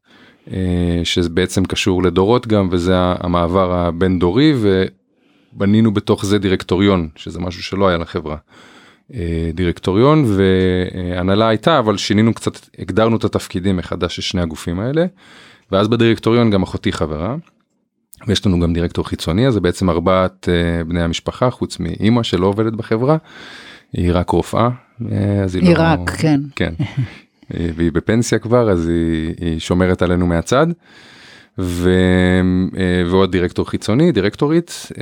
אה, 0.52 1.00
שזה 1.04 1.28
בעצם 1.28 1.64
קשור 1.64 2.02
לדורות 2.02 2.46
גם 2.46 2.68
וזה 2.70 2.94
המעבר 2.96 3.74
הבין 3.74 4.18
דורי 4.18 4.54
ובנינו 4.56 5.94
בתוך 5.94 6.26
זה 6.26 6.38
דירקטוריון 6.38 7.08
שזה 7.16 7.40
משהו 7.40 7.62
שלא 7.62 7.88
היה 7.88 7.98
לחברה. 7.98 8.36
דירקטוריון 9.54 10.24
והנהלה 10.26 11.48
הייתה 11.48 11.78
אבל 11.78 11.96
שינינו 11.96 12.34
קצת 12.34 12.66
הגדרנו 12.78 13.16
את 13.16 13.24
התפקידים 13.24 13.76
מחדש 13.76 14.16
של 14.16 14.22
שני 14.22 14.40
הגופים 14.40 14.80
האלה 14.80 15.06
ואז 15.72 15.88
בדירקטוריון 15.88 16.50
גם 16.50 16.62
אחותי 16.62 16.92
חברה. 16.92 17.36
ויש 18.26 18.46
לנו 18.46 18.60
גם 18.60 18.72
דירקטור 18.72 19.08
חיצוני 19.08 19.46
אז 19.46 19.54
זה 19.54 19.60
בעצם 19.60 19.90
ארבעת 19.90 20.48
uh, 20.48 20.84
בני 20.88 21.02
המשפחה 21.02 21.50
חוץ 21.50 21.78
מאימא 21.80 22.22
שלא 22.22 22.46
עובדת 22.46 22.72
בחברה. 22.72 23.16
היא 23.92 24.10
רק 24.14 24.30
רופאה. 24.30 24.68
אז 25.44 25.54
היא, 25.54 25.64
היא 25.64 25.74
לא... 25.74 25.80
רק 25.80 26.10
כן. 26.10 26.40
כן. 26.56 26.74
אה, 27.54 27.68
והיא 27.76 27.92
בפנסיה 27.92 28.38
כבר 28.38 28.70
אז 28.70 28.88
היא, 28.88 29.34
היא 29.40 29.58
שומרת 29.58 30.02
עלינו 30.02 30.26
מהצד. 30.26 30.66
ו... 31.58 31.90
אה, 32.76 33.10
ועוד 33.10 33.32
דירקטור 33.32 33.70
חיצוני 33.70 34.12
דירקטורית 34.12 34.92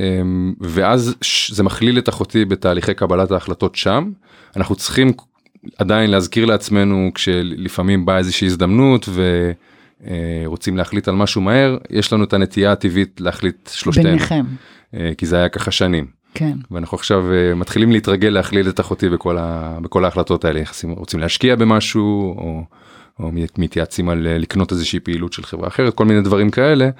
ואז 0.60 1.14
זה 1.52 1.62
מכליל 1.62 1.98
את 1.98 2.08
אחותי 2.08 2.44
בתהליכי 2.44 2.94
קבלת 2.94 3.30
ההחלטות 3.30 3.74
שם 3.74 4.10
אנחנו 4.56 4.74
צריכים 4.74 5.12
עדיין 5.78 6.10
להזכיר 6.10 6.44
לעצמנו 6.44 7.10
כשלפעמים 7.14 8.06
באה 8.06 8.18
איזושהי 8.18 8.46
הזדמנות 8.46 9.08
ורוצים 10.44 10.76
להחליט 10.76 11.08
על 11.08 11.14
משהו 11.14 11.40
מהר 11.40 11.78
יש 11.90 12.12
לנו 12.12 12.24
את 12.24 12.32
הנטייה 12.32 12.72
הטבעית 12.72 13.20
להחליט 13.20 13.70
שלושתנו. 13.72 14.04
ביניכם. 14.04 14.44
כי 15.18 15.26
זה 15.26 15.36
היה 15.36 15.48
ככה 15.48 15.70
שנים. 15.70 16.06
כן. 16.34 16.56
ואנחנו 16.70 16.96
עכשיו 16.96 17.24
מתחילים 17.56 17.92
להתרגל 17.92 18.28
להכליל 18.28 18.68
את 18.68 18.80
אחותי 18.80 19.08
בכל, 19.08 19.38
ה... 19.38 19.78
בכל 19.82 20.04
ההחלטות 20.04 20.44
האלה, 20.44 20.62
רוצים 20.84 21.20
להשקיע 21.20 21.56
במשהו 21.56 22.34
או, 22.38 22.64
או 23.20 23.30
מתייעצים 23.58 24.08
על 24.08 24.28
לקנות 24.38 24.72
איזושהי 24.72 25.00
פעילות 25.00 25.32
של 25.32 25.42
חברה 25.42 25.68
אחרת, 25.68 25.94
כל 25.94 26.04
מיני 26.04 26.20
דברים 26.20 26.50
כאלה, 26.50 26.90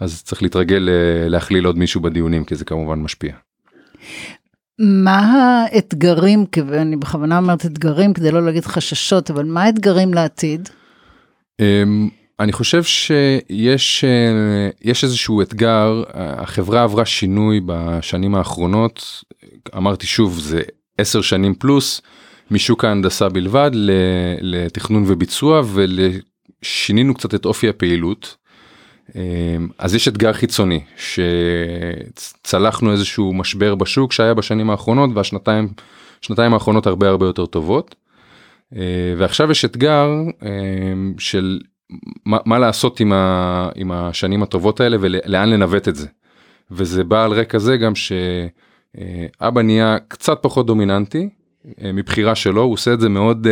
אז 0.00 0.22
צריך 0.22 0.42
להתרגל 0.42 0.88
להכליל 1.28 1.64
עוד 1.64 1.78
מישהו 1.78 2.00
בדיונים 2.00 2.44
כי 2.44 2.54
זה 2.54 2.64
כמובן 2.64 2.98
משפיע. 2.98 3.32
מה 4.78 5.20
האתגרים, 5.72 6.44
ואני 6.66 6.96
בכוונה 6.96 7.38
אומרת 7.38 7.66
אתגרים 7.66 8.12
כדי 8.12 8.30
לא 8.30 8.46
להגיד 8.46 8.64
חששות, 8.64 9.30
אבל 9.30 9.44
מה 9.44 9.62
האתגרים 9.62 10.14
לעתיד? 10.14 10.68
אני 12.40 12.52
חושב 12.52 12.82
שיש 12.82 14.04
יש 14.84 15.04
איזשהו 15.04 15.42
אתגר, 15.42 16.02
החברה 16.14 16.82
עברה 16.82 17.06
שינוי 17.06 17.60
בשנים 17.66 18.34
האחרונות, 18.34 19.24
אמרתי 19.76 20.06
שוב 20.06 20.38
זה 20.38 20.62
עשר 20.98 21.20
שנים 21.20 21.54
פלוס, 21.54 22.00
משוק 22.50 22.84
ההנדסה 22.84 23.28
בלבד 23.28 23.70
לתכנון 24.40 25.04
וביצוע 25.06 25.62
ושינינו 26.62 27.14
קצת 27.14 27.34
את 27.34 27.44
אופי 27.44 27.68
הפעילות. 27.68 28.36
אז 29.78 29.94
יש 29.94 30.08
אתגר 30.08 30.32
חיצוני 30.32 30.80
שצלחנו 30.96 32.92
איזשהו 32.92 33.34
משבר 33.34 33.74
בשוק 33.74 34.12
שהיה 34.12 34.34
בשנים 34.34 34.70
האחרונות 34.70 35.10
והשנתיים 35.14 35.68
שנתיים 36.20 36.54
האחרונות 36.54 36.86
הרבה 36.86 37.08
הרבה 37.08 37.26
יותר 37.26 37.46
טובות. 37.46 37.94
ועכשיו 39.18 39.50
יש 39.50 39.64
אתגר 39.64 40.08
של 41.18 41.58
מה, 42.26 42.58
לעשות 42.58 43.00
עם, 43.00 43.12
ה, 43.12 43.68
עם 43.74 43.92
השנים 43.92 44.42
הטובות 44.42 44.80
האלה 44.80 44.96
ולאן 45.00 45.50
לנווט 45.50 45.88
את 45.88 45.96
זה. 45.96 46.06
וזה 46.70 47.04
בא 47.04 47.24
על 47.24 47.32
רקע 47.32 47.58
זה 47.58 47.76
גם 47.76 47.92
שאבא 47.94 49.62
נהיה 49.62 49.96
קצת 50.08 50.38
פחות 50.42 50.66
דומיננטי 50.66 51.28
מבחירה 51.94 52.34
שלו 52.34 52.62
הוא 52.62 52.72
עושה 52.72 52.92
את 52.92 53.00
זה 53.00 53.08
מאוד 53.08 53.46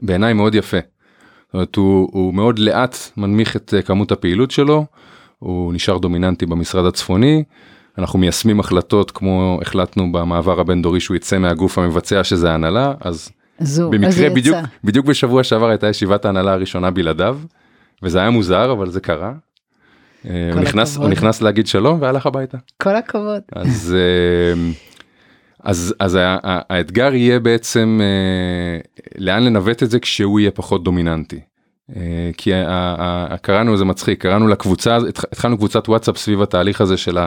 בעיניי 0.00 0.32
מאוד 0.32 0.54
יפה. 0.54 0.78
זאת 1.46 1.54
אומרת, 1.54 1.76
הוא, 1.76 2.08
הוא 2.12 2.34
מאוד 2.34 2.58
לאט 2.58 2.96
מנמיך 3.16 3.56
את 3.56 3.74
כמות 3.84 4.12
הפעילות 4.12 4.50
שלו 4.50 4.86
הוא 5.38 5.72
נשאר 5.72 5.98
דומיננטי 5.98 6.46
במשרד 6.46 6.84
הצפוני 6.84 7.44
אנחנו 7.98 8.18
מיישמים 8.18 8.60
החלטות 8.60 9.10
כמו 9.10 9.58
החלטנו 9.62 10.12
במעבר 10.12 10.60
הבין 10.60 10.82
דורי 10.82 11.00
שהוא 11.00 11.16
יצא 11.16 11.38
מהגוף 11.38 11.78
המבצע 11.78 12.24
שזה 12.24 12.50
ההנהלה 12.50 12.94
אז 13.00 13.30
זו, 13.60 13.90
במקרה 13.90 14.30
בדיוק 14.30 14.56
בדיוק 14.84 15.06
בשבוע 15.06 15.44
שעבר 15.44 15.68
הייתה 15.68 15.88
ישיבת 15.88 16.24
ההנהלה 16.24 16.52
הראשונה 16.52 16.90
בלעדיו 16.90 17.38
וזה 18.02 18.18
היה 18.18 18.30
מוזר 18.30 18.72
אבל 18.72 18.90
זה 18.90 19.00
קרה. 19.00 19.32
הוא 20.24 20.60
נכנס, 20.60 20.96
הוא 20.96 21.08
נכנס 21.08 21.42
להגיד 21.42 21.66
שלום 21.66 22.02
והלך 22.02 22.26
הביתה. 22.26 22.58
כל 22.82 22.96
הכבוד. 22.96 23.42
אז, 23.52 23.96
אז, 25.62 25.94
אז 26.00 26.18
האתגר 26.22 27.14
יהיה 27.14 27.40
בעצם 27.40 28.00
לאן 29.18 29.42
לנווט 29.42 29.82
את 29.82 29.90
זה 29.90 30.00
כשהוא 30.00 30.40
יהיה 30.40 30.50
פחות 30.50 30.84
דומיננטי. 30.84 31.40
כי 32.36 32.50
קראנו 33.42 33.76
זה 33.76 33.84
מצחיק 33.84 34.22
קראנו 34.22 34.48
לקבוצה 34.48 34.98
התחלנו 35.32 35.56
קבוצת 35.56 35.88
וואטסאפ 35.88 36.16
סביב 36.16 36.42
התהליך 36.42 36.80
הזה 36.80 36.96
של 36.96 37.18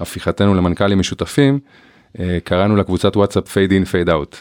הפיכתנו 0.00 0.54
למנכ"לים 0.54 0.98
משותפים 0.98 1.58
קראנו 2.44 2.76
לקבוצת 2.76 3.16
וואטסאפ 3.16 3.48
fade 3.48 3.72
in 3.72 3.84
fade 3.84 4.10
out. 4.10 4.36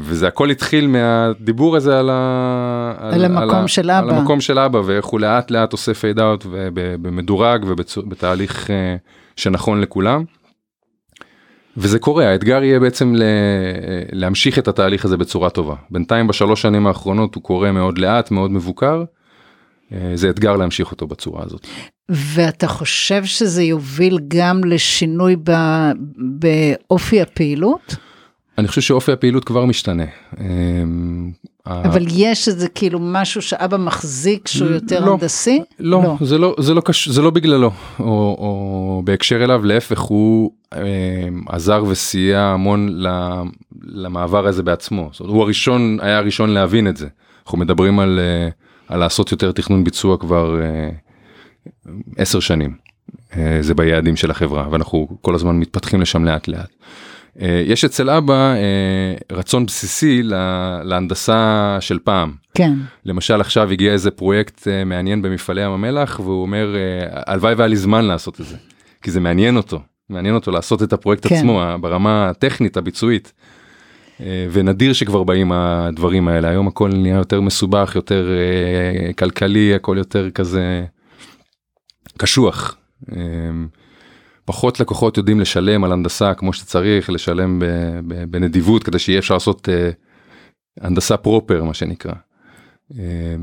וזה 0.00 0.28
הכל 0.28 0.50
התחיל 0.50 0.86
מהדיבור 0.86 1.76
הזה 1.76 1.98
על, 1.98 2.10
ה... 2.10 2.94
על, 2.98 3.14
על 3.14 3.24
המקום 3.24 3.56
על 3.56 3.66
של 3.66 3.90
אבא, 3.90 4.10
על 4.10 4.18
המקום 4.18 4.40
של 4.40 4.58
אבא 4.58 4.78
ואיך 4.84 5.04
הוא 5.04 5.20
לאט 5.20 5.50
לאט 5.50 5.72
עושה 5.72 5.94
fade 5.94 6.20
out 6.20 6.46
ובמדורג 6.48 7.64
ובתהליך 7.66 8.70
שנכון 9.36 9.80
לכולם. 9.80 10.24
וזה 11.76 11.98
קורה 11.98 12.28
האתגר 12.28 12.62
יהיה 12.62 12.80
בעצם 12.80 13.14
להמשיך 14.12 14.58
את 14.58 14.68
התהליך 14.68 15.04
הזה 15.04 15.16
בצורה 15.16 15.50
טובה 15.50 15.74
בינתיים 15.90 16.26
בשלוש 16.26 16.62
שנים 16.62 16.86
האחרונות 16.86 17.34
הוא 17.34 17.42
קורה 17.42 17.72
מאוד 17.72 17.98
לאט 17.98 18.30
מאוד 18.30 18.50
מבוקר. 18.50 19.04
זה 20.14 20.30
אתגר 20.30 20.56
להמשיך 20.56 20.90
אותו 20.90 21.06
בצורה 21.06 21.42
הזאת. 21.44 21.66
ואתה 22.08 22.68
חושב 22.68 23.24
שזה 23.24 23.62
יוביל 23.62 24.18
גם 24.28 24.64
לשינוי 24.64 25.36
באופי 26.16 27.22
הפעילות? 27.22 27.96
אני 28.58 28.68
חושב 28.68 28.80
שאופי 28.80 29.12
הפעילות 29.12 29.44
כבר 29.44 29.64
משתנה. 29.64 30.04
אבל 31.66 32.04
יש 32.08 32.48
איזה 32.48 32.68
כאילו 32.68 32.98
משהו 33.02 33.42
שאבא 33.42 33.76
מחזיק 33.76 34.48
שהוא 34.48 34.70
יותר 34.70 35.04
לא, 35.04 35.12
הנדסי? 35.12 35.62
לא, 35.80 36.02
לא. 36.02 36.16
זה 36.20 36.38
לא, 36.38 36.54
זה 36.58 36.74
לא, 36.74 36.80
קש... 36.80 37.08
זה 37.08 37.22
לא 37.22 37.30
בגללו, 37.30 37.70
או, 38.00 39.02
בהקשר 39.04 39.44
אליו 39.44 39.64
להפך 39.64 40.00
הוא 40.00 40.50
אה, 40.74 40.80
עזר 41.48 41.84
וסייע 41.88 42.40
המון 42.40 43.02
למעבר 43.82 44.46
הזה 44.46 44.62
בעצמו. 44.62 45.10
הוא 45.18 45.42
הראשון, 45.42 45.98
היה 46.02 46.18
הראשון 46.18 46.50
להבין 46.50 46.88
את 46.88 46.96
זה. 46.96 47.06
אנחנו 47.44 47.58
מדברים 47.58 48.00
על, 48.00 48.20
אה, 48.90 48.96
לעשות 48.96 49.32
יותר 49.32 49.52
תכנון 49.52 49.84
ביצוע 49.84 50.18
כבר 50.18 50.60
אה, 50.62 50.90
עשר 52.16 52.40
שנים. 52.40 52.74
אה, 53.36 53.58
זה 53.60 53.74
ביעדים 53.74 54.16
של 54.16 54.30
החברה 54.30 54.68
ואנחנו 54.70 55.08
כל 55.20 55.34
הזמן 55.34 55.56
מתפתחים 55.56 56.00
לשם 56.00 56.24
לאט 56.24 56.48
לאט. 56.48 56.70
יש 57.66 57.84
אצל 57.84 58.10
אבא 58.10 58.54
רצון 59.32 59.66
בסיסי 59.66 60.22
להנדסה 60.82 61.76
של 61.80 61.98
פעם. 62.04 62.32
כן. 62.54 62.72
למשל 63.04 63.40
עכשיו 63.40 63.70
הגיע 63.70 63.92
איזה 63.92 64.10
פרויקט 64.10 64.68
מעניין 64.86 65.22
במפעלי 65.22 65.64
ים 65.64 65.70
המלח 65.70 66.20
והוא 66.20 66.42
אומר 66.42 66.76
הלוואי 67.26 67.54
והיה 67.54 67.68
לי 67.68 67.76
זמן 67.76 68.04
לעשות 68.04 68.40
את 68.40 68.46
זה. 68.46 68.56
כי 69.02 69.10
זה 69.10 69.20
מעניין 69.20 69.56
אותו, 69.56 69.80
מעניין 70.10 70.34
אותו 70.34 70.50
לעשות 70.50 70.82
את 70.82 70.92
הפרויקט 70.92 71.26
כן. 71.26 71.34
עצמו 71.34 71.62
ברמה 71.80 72.28
הטכנית 72.28 72.76
הביצועית. 72.76 73.32
ונדיר 74.52 74.92
שכבר 74.92 75.22
באים 75.22 75.52
הדברים 75.52 76.28
האלה 76.28 76.48
היום 76.48 76.68
הכל 76.68 76.88
נהיה 76.88 77.16
יותר 77.16 77.40
מסובך 77.40 77.92
יותר 77.94 78.28
כלכלי 79.18 79.74
הכל 79.74 79.94
יותר 79.98 80.30
כזה 80.30 80.84
קשוח. 82.18 82.76
פחות 84.44 84.80
לקוחות 84.80 85.16
יודעים 85.16 85.40
לשלם 85.40 85.84
על 85.84 85.92
הנדסה 85.92 86.34
כמו 86.34 86.52
שצריך 86.52 87.10
לשלם 87.10 87.62
בנדיבות 88.28 88.82
כדי 88.82 88.98
שיהיה 88.98 89.18
אפשר 89.18 89.34
לעשות 89.34 89.68
הנדסה 90.80 91.16
פרופר 91.16 91.64
מה 91.64 91.74
שנקרא. 91.74 92.12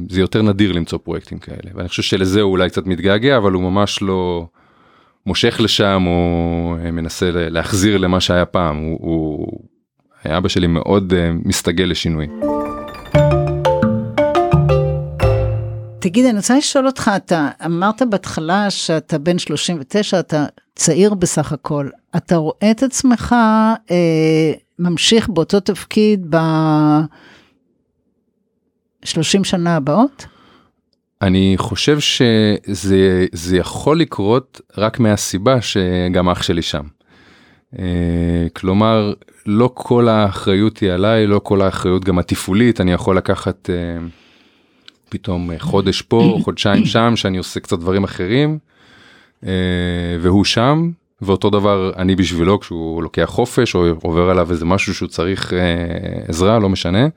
זה 0.10 0.20
יותר 0.20 0.42
נדיר 0.42 0.72
למצוא 0.72 1.00
פרויקטים 1.04 1.40
כאלה 1.40 1.72
ואני 1.76 1.88
חושב 1.88 2.04
שלזה 2.04 2.42
הוא 2.42 2.52
אולי 2.52 2.70
קצת 2.70 2.86
מתגעגע 2.86 3.38
אבל 3.38 3.52
הוא 3.52 3.64
ממש 3.64 4.02
לא 4.02 4.48
מושך 5.26 5.58
לשם 5.60 6.04
או 6.08 6.76
מנסה 6.92 7.32
להחזיר 7.34 7.98
למה 7.98 8.20
שהיה 8.20 8.46
פעם 8.46 8.78
הוא, 8.78 8.98
הוא 9.02 9.60
אבא 10.26 10.50
שלי 10.50 10.68
מאוד 10.68 11.14
מסתגל 11.46 11.86
לשינוי. 11.86 12.28
תגיד, 16.02 16.26
אני 16.26 16.38
רוצה 16.38 16.58
לשאול 16.58 16.86
אותך, 16.88 17.12
אתה 17.16 17.50
אמרת 17.66 18.02
בהתחלה 18.10 18.70
שאתה 18.70 19.18
בן 19.18 19.40
39, 19.40 20.20
אתה 20.20 20.46
צעיר 20.76 21.14
בסך 21.14 21.52
הכל. 21.52 21.90
אתה 22.16 22.36
רואה 22.36 22.72
את 22.72 22.84
עצמך 22.84 23.36
אה, 23.92 24.52
ממשיך 24.80 25.30
באותו 25.30 25.60
תפקיד 25.60 26.36
ב-30 26.36 27.04
שנה 29.44 29.76
הבאות? 29.76 30.26
אני 31.22 31.54
חושב 31.58 32.00
שזה 32.00 33.58
יכול 33.58 34.00
לקרות 34.00 34.62
רק 34.78 35.00
מהסיבה 35.00 35.62
שגם 35.62 36.30
אח 36.30 36.44
שלי 36.44 36.62
שם. 36.62 36.84
אה, 37.80 38.48
כלומר, 38.54 39.14
לא 39.46 39.72
כל 39.74 40.08
האחריות 40.08 40.78
היא 40.78 40.92
עליי, 40.92 41.28
לא 41.28 41.40
כל 41.44 41.62
האחריות 41.62 42.06
גם 42.06 42.20
התפעולית, 42.20 42.82
אני 42.82 42.94
יכול 42.94 43.18
לקחת... 43.18 43.70
אה, 43.70 43.98
פתאום 45.12 45.52
אה, 45.52 45.60
חודש 45.60 46.02
פה 46.02 46.40
חודשיים 46.44 46.86
שם 46.86 47.16
שאני 47.16 47.38
עושה 47.38 47.60
קצת 47.60 47.80
דברים 47.80 48.04
אחרים 48.04 48.60
אה, 49.46 49.52
והוא 50.22 50.46
שם 50.46 50.92
ואותו 51.22 51.50
דבר 51.50 51.92
אני 51.98 52.16
בשבילו 52.16 52.60
כשהוא 52.60 53.04
לוקח 53.04 53.26
חופש 53.26 53.76
או 53.76 53.86
עובר 54.04 54.30
עליו 54.30 54.52
איזה 54.52 54.66
משהו 54.66 54.94
שהוא 54.94 55.10
צריך 55.10 55.54
אה, 55.54 55.60
עזרה 56.28 56.60
לא 56.60 56.70
משנה. 56.70 57.08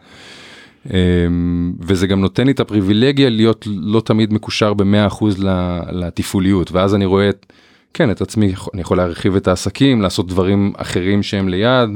וזה 1.80 2.07
גם 2.07 2.20
נותן 2.20 2.46
לי 2.46 2.52
את 2.52 2.61
הפריבילגיה 2.61 3.30
להיות 3.30 3.66
לא 3.66 4.00
תמיד 4.00 4.33
מקושר 4.33 4.74
במאה 4.74 5.07
אחוז 5.07 5.44
לתפעוליות 5.92 6.72
ואז 6.72 6.94
אני 6.94 7.04
רואה 7.04 7.28
את, 7.28 7.52
כן 7.94 8.11
את 8.11 8.20
עצמי 8.20 8.52
אני 8.74 8.80
יכול 8.80 8.96
להרחיב 8.96 9.37
את 9.37 9.48
העסקים 9.48 10.02
לעשות 10.02 10.26
דברים 10.26 10.72
אחרים 10.76 11.22
שהם 11.22 11.48
ליד. 11.48 11.90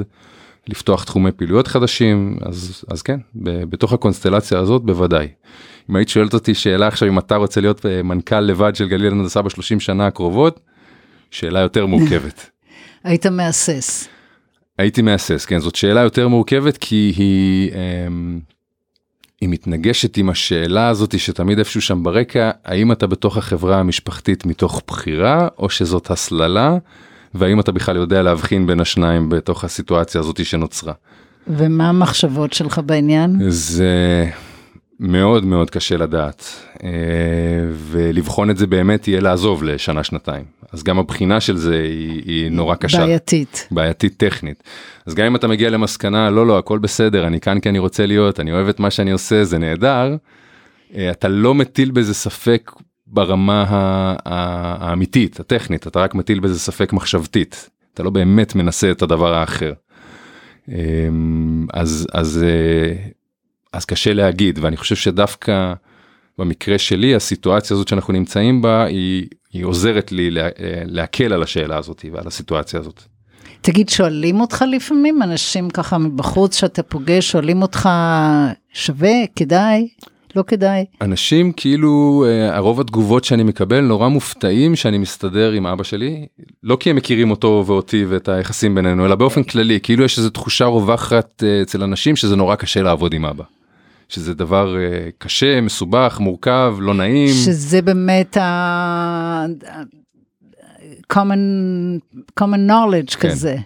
לפתוח 0.69 1.05
תחומי 1.05 1.33
פעילויות 1.33 1.67
חדשים, 1.67 2.37
אז, 2.41 2.85
אז 2.91 3.03
כן, 3.03 3.21
ב, 3.35 3.65
בתוך 3.65 3.93
הקונסטלציה 3.93 4.59
הזאת 4.59 4.83
בוודאי. 4.83 5.29
אם 5.91 5.97
היית 5.97 6.09
שואלת 6.09 6.35
אותי 6.35 6.55
שאלה 6.55 6.87
עכשיו 6.87 7.09
אם 7.09 7.19
אתה 7.19 7.37
רוצה 7.37 7.61
להיות 7.61 7.87
אה, 7.87 8.03
מנכ"ל 8.03 8.41
לבד 8.41 8.77
של 8.77 8.89
גליל 8.89 9.13
הנדסה 9.13 9.43
בשלושים 9.43 9.81
שנה 9.81 10.07
הקרובות, 10.07 10.61
שאלה 11.31 11.61
יותר 11.61 11.87
מורכבת. 11.87 12.51
היית 13.05 13.27
מהסס. 13.27 14.09
הייתי 14.79 15.03
מהסס, 15.03 15.47
כן, 15.47 15.59
זאת 15.59 15.75
שאלה 15.75 16.01
יותר 16.01 16.29
מורכבת 16.29 16.77
כי 16.77 17.13
היא, 17.17 17.71
אמ, 17.73 18.41
היא 19.41 19.49
מתנגשת 19.49 20.17
עם 20.17 20.31
השאלה 20.31 20.89
הזאת 20.89 21.19
שתמיד 21.19 21.59
איפשהו 21.59 21.81
שם 21.81 22.03
ברקע, 22.03 22.51
האם 22.65 22.93
אתה 22.93 23.07
בתוך 23.07 23.37
החברה 23.37 23.81
המשפחתית 23.81 24.47
מתוך 24.47 24.83
בחירה 24.87 25.49
או 25.59 25.71
שזאת 25.71 26.11
הסללה, 26.11 26.77
והאם 27.35 27.61
אתה 27.61 27.73
בכלל 27.73 27.97
יודע 27.97 28.23
להבחין 28.23 28.67
בין 28.67 28.81
השניים 28.81 29.29
בתוך 29.29 29.65
הסיטואציה 29.65 30.21
הזאת 30.21 30.45
שנוצרה. 30.45 30.93
ומה 31.47 31.89
המחשבות 31.89 32.53
שלך 32.53 32.81
בעניין? 32.87 33.37
זה 33.49 34.27
מאוד 35.01 35.45
מאוד 35.45 35.71
קשה 35.71 35.97
לדעת, 35.97 36.45
אה, 36.85 36.89
ולבחון 37.73 38.51
את 38.51 38.57
זה 38.57 38.67
באמת 38.67 39.09
יהיה 39.09 39.21
לעזוב 39.21 39.63
לשנה 39.63 40.05
שנתיים. 40.05 40.45
אז 40.73 40.83
גם 40.83 40.99
הבחינה 40.99 41.41
של 41.41 41.57
זה 41.57 41.75
היא, 41.75 42.23
היא 42.25 42.51
נורא 42.51 42.75
קשה. 42.75 42.99
בעייתית. 42.99 43.69
בעייתית 43.71 44.17
טכנית. 44.17 44.63
אז 45.07 45.15
גם 45.15 45.27
אם 45.27 45.37
אתה 45.37 45.49
מגיע 45.49 45.71
למסקנה, 45.71 46.31
לא, 46.31 46.47
לא, 46.47 46.59
הכל 46.59 46.79
בסדר, 46.79 47.27
אני 47.27 47.41
כאן 47.41 47.61
כי 47.61 47.69
אני 47.69 47.79
רוצה 47.79 48.07
להיות, 48.07 48.41
אני 48.41 48.53
אוהב 48.53 48.69
את 48.69 48.81
מה 48.81 48.91
שאני 48.91 49.11
עושה, 49.11 49.45
זה 49.45 49.59
נהדר, 49.59 50.17
אה, 50.95 51.11
אתה 51.11 51.29
לא 51.29 51.55
מטיל 51.55 51.91
בזה 51.91 52.15
ספק 52.15 52.73
ברמה 53.07 53.65
האמיתית, 54.25 55.41
הטכנית, 55.41 55.87
אתה 55.87 56.01
רק 56.01 56.15
מטיל 56.15 56.41
בזה 56.41 56.59
ספק 56.59 56.93
מחשבתית. 56.93 57.71
אתה 57.95 58.03
לא 58.03 58.11
באמת 58.11 58.55
מנסה 58.55 58.91
את 58.91 59.03
הדבר 59.03 59.35
האחר. 59.35 59.73
אמ, 60.69 61.67
אז, 61.73 62.07
אז, 62.13 62.43
אה, 62.43 63.09
אז 63.73 63.85
קשה 63.85 64.13
להגיד, 64.13 64.59
ואני 64.63 64.77
חושב 64.77 64.97
שדווקא 64.97 65.73
במקרה 66.39 66.79
שלי, 66.79 67.15
הסיטואציה 67.15 67.75
הזאת 67.75 67.89
שאנחנו 67.89 68.13
נמצאים 68.13 68.63
בה, 68.63 68.85
היא, 68.85 69.27
היא 69.53 69.65
עוזרת 69.65 70.13
לי 70.13 70.31
לה, 70.31 70.49
להקל 70.85 71.33
על 71.33 71.43
השאלה 71.43 71.77
הזאת 71.77 72.05
ועל 72.13 72.27
הסיטואציה 72.27 72.81
הזאת. 72.81 73.03
תגיד, 73.61 73.89
שואלים 73.89 74.41
אותך 74.41 74.65
לפעמים, 74.71 75.23
אנשים 75.23 75.71
ככה 75.71 75.99
מבחוץ 75.99 76.61
שאתה 76.61 76.83
פוגש, 76.83 77.31
שואלים 77.31 77.63
אותך, 77.63 77.89
שווה, 78.73 79.15
כדאי? 79.37 79.89
לא 80.37 80.45
כדאי. 80.47 80.85
אנשים 81.01 81.53
כאילו, 81.53 82.25
אה, 82.29 82.57
הרוב 82.57 82.81
התגובות 82.81 83.25
שאני 83.25 83.43
מקבל 83.43 83.81
נורא 83.81 84.09
מופתעים 84.09 84.77
שאני 84.77 84.99
מסתדר 84.99 85.53
עם 85.53 85.67
אבא 85.67 85.85
שלי, 85.85 86.27
לא 86.63 86.77
כי 86.81 86.91
הם 86.91 86.97
מכירים 86.97 87.31
אותו 87.31 87.65
ואותי 87.67 88.05
ואת 88.05 88.29
היחסים 88.29 88.75
בינינו, 88.75 89.07
אלא 89.07 89.15
באופן 89.15 89.43
כללי, 89.43 89.81
כאילו 89.83 90.05
יש 90.05 90.19
איזו 90.19 90.31
תחושה 90.31 90.65
רווחת 90.65 91.43
אה, 91.47 91.63
אצל 91.63 91.83
אנשים 91.83 92.17
שזה 92.17 92.37
נורא 92.37 92.55
קשה 92.55 92.83
לעבוד 92.83 93.15
עם 93.15 93.25
אבא. 93.25 93.45
שזה 94.09 94.35
דבר 94.35 94.75
uh, 94.75 95.11
קשה, 95.19 95.61
מסובך, 95.61 96.17
מורכב, 96.21 96.77
לא 96.81 96.95
נעים. 96.95 97.35
שזה 97.35 97.83
באמת 97.83 98.37
ה... 98.37 99.47
common, 101.13 101.43
common 102.41 102.71
knowledge 102.71 103.17
כן. 103.19 103.29
כזה. 103.31 103.57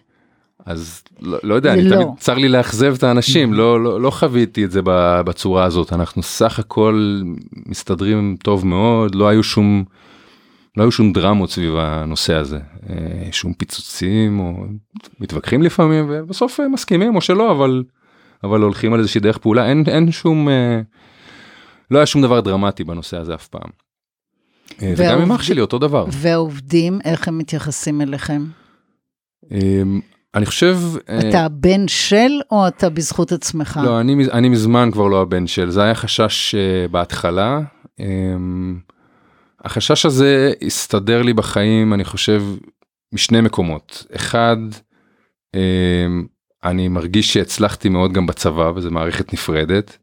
אז 0.66 1.02
לא, 1.20 1.38
לא 1.42 1.54
יודע, 1.54 1.72
אני 1.72 1.82
לא. 1.82 1.96
תמיד 1.96 2.08
צר 2.18 2.34
לי 2.34 2.48
לאכזב 2.48 2.94
את 2.98 3.02
האנשים, 3.02 3.52
לא, 3.52 3.84
לא, 3.84 4.00
לא 4.00 4.10
חוויתי 4.10 4.64
את 4.64 4.70
זה 4.70 4.80
בצורה 5.24 5.64
הזאת, 5.64 5.92
אנחנו 5.92 6.22
סך 6.22 6.58
הכל 6.58 7.20
מסתדרים 7.66 8.36
טוב 8.42 8.66
מאוד, 8.66 9.14
לא 9.14 9.28
היו 9.28 9.42
שום, 9.42 9.84
לא 10.76 10.82
היו 10.82 10.92
שום 10.92 11.12
דרמות 11.12 11.50
סביב 11.50 11.76
הנושא 11.76 12.34
הזה, 12.34 12.58
אה, 12.90 13.28
שום 13.32 13.52
פיצוצים, 13.52 14.40
או 14.40 14.64
מתווכחים 15.20 15.62
לפעמים 15.62 16.06
ובסוף 16.08 16.60
מסכימים 16.72 17.16
או 17.16 17.20
שלא, 17.20 17.50
אבל 17.50 17.82
אבל 18.44 18.60
הולכים 18.60 18.92
על 18.92 19.00
איזושהי 19.00 19.20
דרך 19.20 19.38
פעולה 19.38 19.68
אין 19.68 19.84
אין 19.86 20.12
שום 20.12 20.48
אה, 20.48 20.80
לא 21.90 21.98
היה 21.98 22.06
שום 22.06 22.22
דבר 22.22 22.40
דרמטי 22.40 22.84
בנושא 22.84 23.16
הזה 23.16 23.34
אף 23.34 23.48
פעם. 23.48 23.70
אה, 24.82 24.94
וגם 24.96 25.20
עם 25.22 25.32
אח 25.32 25.42
שלי 25.42 25.60
אותו 25.60 25.78
דבר. 25.78 26.06
והעובדים 26.12 26.98
איך 27.04 27.28
הם 27.28 27.38
מתייחסים 27.38 28.00
אליכם? 28.00 28.44
אמ, 29.50 30.00
אני 30.34 30.46
חושב 30.46 30.78
אה, 31.08 31.28
אתה 31.28 31.44
הבן 31.44 31.88
של 31.88 32.40
או 32.50 32.68
אתה 32.68 32.90
בזכות 32.90 33.32
עצמך? 33.32 33.80
לא 33.84 34.00
אני 34.00 34.24
אני 34.32 34.48
מזמן 34.48 34.90
כבר 34.92 35.06
לא 35.06 35.22
הבן 35.22 35.46
של 35.46 35.70
זה 35.70 35.82
היה 35.82 35.94
חשש 35.94 36.54
בהתחלה. 36.90 37.60
אמ, 38.00 38.78
החשש 39.64 40.06
הזה 40.06 40.52
הסתדר 40.66 41.22
לי 41.22 41.32
בחיים 41.32 41.94
אני 41.94 42.04
חושב 42.04 42.42
משני 43.12 43.40
מקומות 43.40 44.06
אחד 44.14 44.56
אמ, 45.54 46.26
אני 46.64 46.88
מרגיש 46.88 47.32
שהצלחתי 47.32 47.88
מאוד 47.88 48.12
גם 48.12 48.26
בצבא 48.26 48.72
וזו 48.74 48.90
מערכת 48.90 49.32
נפרדת. 49.32 49.98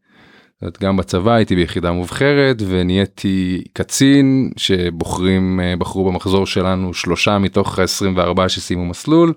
גם 0.81 0.97
בצבא 0.97 1.31
הייתי 1.31 1.55
ביחידה 1.55 1.91
מובחרת 1.91 2.61
ונהייתי 2.67 3.63
קצין 3.73 4.51
שבוחרים 4.57 5.59
אה, 5.59 5.75
בחרו 5.75 6.11
במחזור 6.11 6.45
שלנו 6.45 6.93
שלושה 6.93 7.37
מתוך 7.37 7.79
24 7.79 8.49
שסיימו 8.49 8.85
מסלול. 8.85 9.33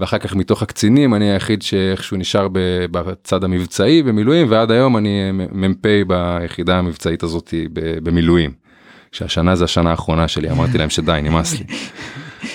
ואחר 0.00 0.18
כך 0.18 0.34
מתוך 0.36 0.62
הקצינים 0.62 1.14
אני 1.14 1.30
היחיד 1.30 1.62
שאיכשהו 1.62 2.16
נשאר 2.16 2.48
בצד 2.90 3.44
המבצעי 3.44 4.02
במילואים 4.02 4.46
ועד 4.50 4.70
היום 4.70 4.96
אני 4.96 5.30
מ"פ 5.32 5.86
ביחידה 6.06 6.78
המבצעית 6.78 7.22
הזאת 7.22 7.54
במילואים. 8.02 8.50
שהשנה 9.12 9.56
זה 9.56 9.64
השנה 9.64 9.90
האחרונה 9.90 10.28
שלי 10.28 10.50
אמרתי 10.50 10.78
להם 10.78 10.90
שדי 10.90 11.20
נמאס 11.22 11.58
לי. 11.58 11.64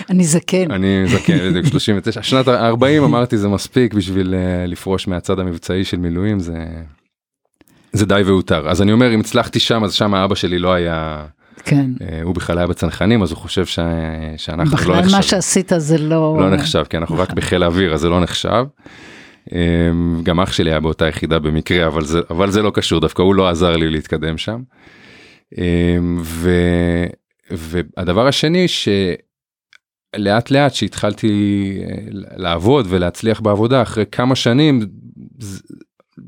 אני 0.09 0.23
זקן. 0.23 0.71
אני 0.71 1.07
זקן, 1.07 1.49
בדיוק 1.49 1.65
39, 1.65 2.23
שנת 2.23 2.47
40 2.47 3.03
אמרתי 3.03 3.37
זה 3.37 3.47
מספיק 3.47 3.93
בשביל 3.93 4.33
uh, 4.33 4.69
לפרוש 4.69 5.07
מהצד 5.07 5.39
המבצעי 5.39 5.83
של 5.83 5.97
מילואים 5.97 6.39
זה 6.39 6.57
זה 7.93 8.05
די 8.05 8.21
והותר 8.25 8.69
אז 8.69 8.81
אני 8.81 8.91
אומר 8.91 9.13
אם 9.13 9.19
הצלחתי 9.19 9.59
שם 9.59 9.83
אז 9.83 9.93
שם 9.93 10.15
אבא 10.15 10.35
שלי 10.35 10.59
לא 10.59 10.73
היה. 10.73 11.25
כן. 11.65 11.85
Uh, 11.99 12.03
הוא 12.23 12.35
בכלל 12.35 12.57
היה 12.57 12.67
בצנחנים 12.67 13.23
אז 13.23 13.31
הוא 13.31 13.37
חושב 13.37 13.65
ש... 13.65 13.79
שאנחנו 14.37 14.77
בכלל 14.77 14.95
לא 14.95 14.99
נחשב. 14.99 15.07
בכלל 15.07 15.17
מה 15.17 15.23
שעשית 15.23 15.71
זה 15.77 15.97
לא... 15.97 16.37
לא 16.39 16.49
נחשב 16.49 16.83
כי 16.89 16.97
אנחנו 16.97 17.17
רק 17.17 17.33
בחיל 17.33 17.63
האוויר 17.63 17.93
אז 17.93 17.99
זה 18.01 18.09
לא 18.09 18.19
נחשב. 18.19 18.65
Um, 19.49 19.53
גם 20.23 20.39
אח 20.39 20.51
שלי 20.51 20.71
היה 20.71 20.79
באותה 20.79 21.07
יחידה 21.07 21.39
במקרה 21.39 21.87
אבל 21.87 22.03
זה 22.03 22.19
אבל 22.29 22.51
זה 22.51 22.61
לא 22.61 22.71
קשור 22.73 22.99
דווקא 22.99 23.21
הוא 23.21 23.35
לא 23.35 23.49
עזר 23.49 23.75
לי 23.75 23.89
להתקדם 23.89 24.37
שם. 24.37 24.61
Um, 25.53 25.57
ו... 26.21 26.49
והדבר 27.51 28.27
השני 28.27 28.67
ש... 28.67 28.89
לאט 30.17 30.51
לאט 30.51 30.73
שהתחלתי 30.73 31.27
אה, 31.81 31.95
לעבוד 32.37 32.85
ולהצליח 32.89 33.39
בעבודה 33.39 33.81
אחרי 33.81 34.05
כמה 34.11 34.35
שנים 34.35 34.81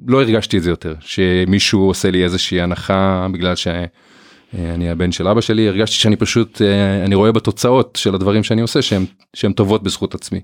לא 0.07 0.21
הרגשתי 0.21 0.57
את 0.57 0.63
זה 0.63 0.69
יותר 0.69 0.95
שמישהו 0.99 1.87
עושה 1.87 2.11
לי 2.11 2.23
איזושהי 2.23 2.61
הנחה 2.61 3.27
בגלל 3.33 3.55
שאני 3.55 4.89
הבן 4.89 5.11
של 5.11 5.27
אבא 5.27 5.41
שלי 5.41 5.67
הרגשתי 5.67 5.95
שאני 5.95 6.15
פשוט 6.15 6.61
אה, 6.61 7.05
אני 7.05 7.15
רואה 7.15 7.31
בתוצאות 7.31 7.99
של 8.01 8.15
הדברים 8.15 8.43
שאני 8.43 8.61
עושה 8.61 8.81
שהם 8.81 9.05
שהם 9.33 9.53
טובות 9.53 9.83
בזכות 9.83 10.15
עצמי. 10.15 10.41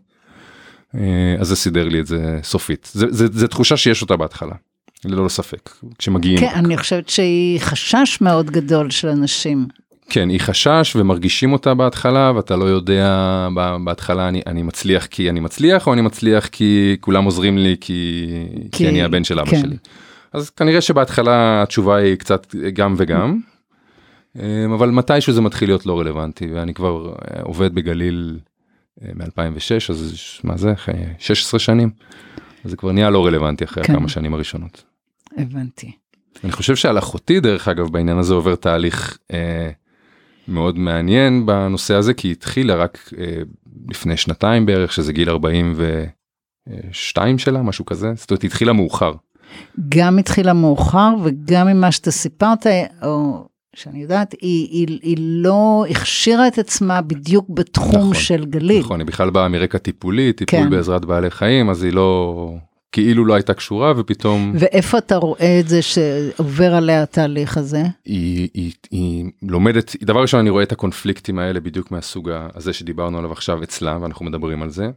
אה, 0.95 1.36
אז 1.39 1.47
זה 1.47 1.56
סידר 1.56 1.88
לי 1.88 1.99
את 1.99 2.08
זה 2.08 2.39
סופית 2.43 2.91
זה, 2.93 3.06
זה, 3.10 3.27
זה 3.32 3.47
תחושה 3.47 3.77
שיש 3.77 4.01
אותה 4.01 4.17
בהתחלה. 4.17 4.56
ללא 5.06 5.30
ספק 5.30 5.69
כשמגיעים. 5.97 6.39
כן, 6.39 6.51
אני 6.54 6.77
חושבת 6.77 7.10
שהיא 7.10 7.60
חשש 7.60 8.17
מאוד 8.21 8.51
גדול 8.51 8.89
של 8.89 9.08
אנשים 9.08 9.67
כן, 10.13 10.30
היא 10.30 10.39
חשש 10.39 10.95
ומרגישים 10.95 11.54
אותה 11.54 11.74
בהתחלה 11.74 12.32
ואתה 12.36 12.56
לא 12.56 12.65
יודע 12.65 13.47
בהתחלה 13.84 14.28
אני, 14.28 14.41
אני 14.47 14.62
מצליח 14.62 15.06
כי 15.06 15.30
אני 15.30 15.39
מצליח 15.39 15.88
או 15.88 15.93
אני 15.93 16.02
מצליח 16.02 16.47
כי 16.47 16.97
כולם 17.00 17.24
עוזרים 17.24 17.58
לי 17.58 17.76
כי, 17.82 18.28
כי, 18.71 18.78
כי 18.78 18.89
אני 18.89 19.04
הבן 19.04 19.24
של 19.24 19.39
אבא 19.39 19.50
כן. 19.50 19.62
שלי. 19.62 19.78
אז 20.34 20.50
כנראה 20.50 20.82
שבהתחלה 20.82 21.63
התשובה 21.63 21.95
היא 21.95 22.15
קצת 22.15 22.56
גם 22.74 22.93
וגם. 22.97 23.39
אמ, 24.36 24.71
אבל 24.74 24.89
מתישהו 24.89 25.34
זה 25.34 25.41
מתחיל 25.41 25.69
להיות 25.69 25.86
לא 25.86 26.00
רלוונטי 26.00 26.52
ואני 26.54 26.74
כבר 26.74 27.10
אה, 27.10 27.41
עובד 27.41 27.76
בגליל 27.76 28.39
אה, 29.02 29.10
מ-2006 29.15 29.89
אז 29.89 30.15
מה 30.43 30.58
זה 30.58 30.74
16 31.19 31.60
שנים. 31.60 31.89
זה 32.63 32.78
כבר 32.78 32.91
נהיה 32.91 33.10
לא 33.10 33.26
רלוונטי 33.26 33.63
אחרי 33.63 33.84
כן. 33.84 33.93
כמה 33.93 34.10
שנים 34.10 34.34
הראשונות. 34.34 34.84
הבנתי. 35.38 35.91
אני 36.43 36.52
חושב 36.52 36.76
שעל 36.76 36.97
אחותי 36.97 37.39
דרך 37.39 37.67
אגב 37.67 37.89
בעניין 37.89 38.17
הזה 38.17 38.34
עובר 38.34 38.56
תהליך 38.56 39.17
אה, 39.34 39.69
מאוד 40.47 40.77
מעניין 40.77 41.45
בנושא 41.45 41.93
הזה 41.93 42.13
כי 42.13 42.32
התחילה 42.32 42.75
רק 42.75 43.13
אה, 43.17 43.41
לפני 43.89 44.17
שנתיים 44.17 44.65
בערך 44.65 44.93
שזה 44.93 45.13
גיל 45.13 45.30
42 45.30 47.38
שלה 47.38 47.62
משהו 47.62 47.86
כזה 47.86 48.13
זאת 48.15 48.32
אומרת 48.32 48.43
התחילה 48.43 48.73
מאוחר. 48.73 49.13
גם 49.89 50.19
התחילה 50.19 50.54
מאוחר 50.54 51.10
וגם 51.23 51.67
ממה 51.67 51.91
שאתה 51.91 52.12
סיפרת 52.12 52.65
או 53.04 53.45
שאני 53.75 54.01
יודעת 54.01 54.36
היא, 54.41 54.67
היא, 54.71 54.99
היא 55.01 55.17
לא 55.19 55.86
הכשירה 55.89 56.47
את 56.47 56.58
עצמה 56.58 57.01
בדיוק 57.01 57.49
בתחום 57.49 57.95
נכון, 57.95 58.13
של 58.13 58.45
גליל. 58.45 58.80
נכון 58.80 58.99
היא 58.99 59.08
בכלל 59.08 59.30
באה 59.30 59.47
מרקע 59.47 59.77
טיפולי 59.77 60.34
טיפול 60.34 60.60
כן. 60.60 60.69
בעזרת 60.69 61.06
בעלי 61.06 61.32
חיים 61.32 61.69
אז 61.69 61.84
היא 61.84 61.93
לא 61.93 62.54
כאילו 62.91 63.25
לא 63.25 63.34
הייתה 63.34 63.54
קשורה 63.54 63.93
ופתאום 63.97 64.54
ואיפה 64.60 64.97
אתה 64.97 65.15
רואה 65.15 65.60
את 65.60 65.67
זה 65.67 65.82
שעובר 65.82 66.75
עליה 66.75 67.04
התהליך 67.04 67.58
הזה 67.58 67.84
היא, 68.06 68.49
היא, 68.54 68.71
היא 68.91 69.25
לומדת 69.41 69.95
דבר 70.04 70.21
ראשון 70.21 70.39
אני 70.39 70.49
רואה 70.49 70.63
את 70.63 70.71
הקונפליקטים 70.71 71.39
האלה 71.39 71.60
בדיוק 71.60 71.91
מהסוג 71.91 72.32
הזה 72.56 72.73
שדיברנו 72.73 73.17
עליו 73.17 73.32
עכשיו 73.32 73.63
אצלה 73.63 73.97
ואנחנו 74.01 74.25
מדברים 74.25 74.62
על 74.62 74.69
זה. 74.69 74.89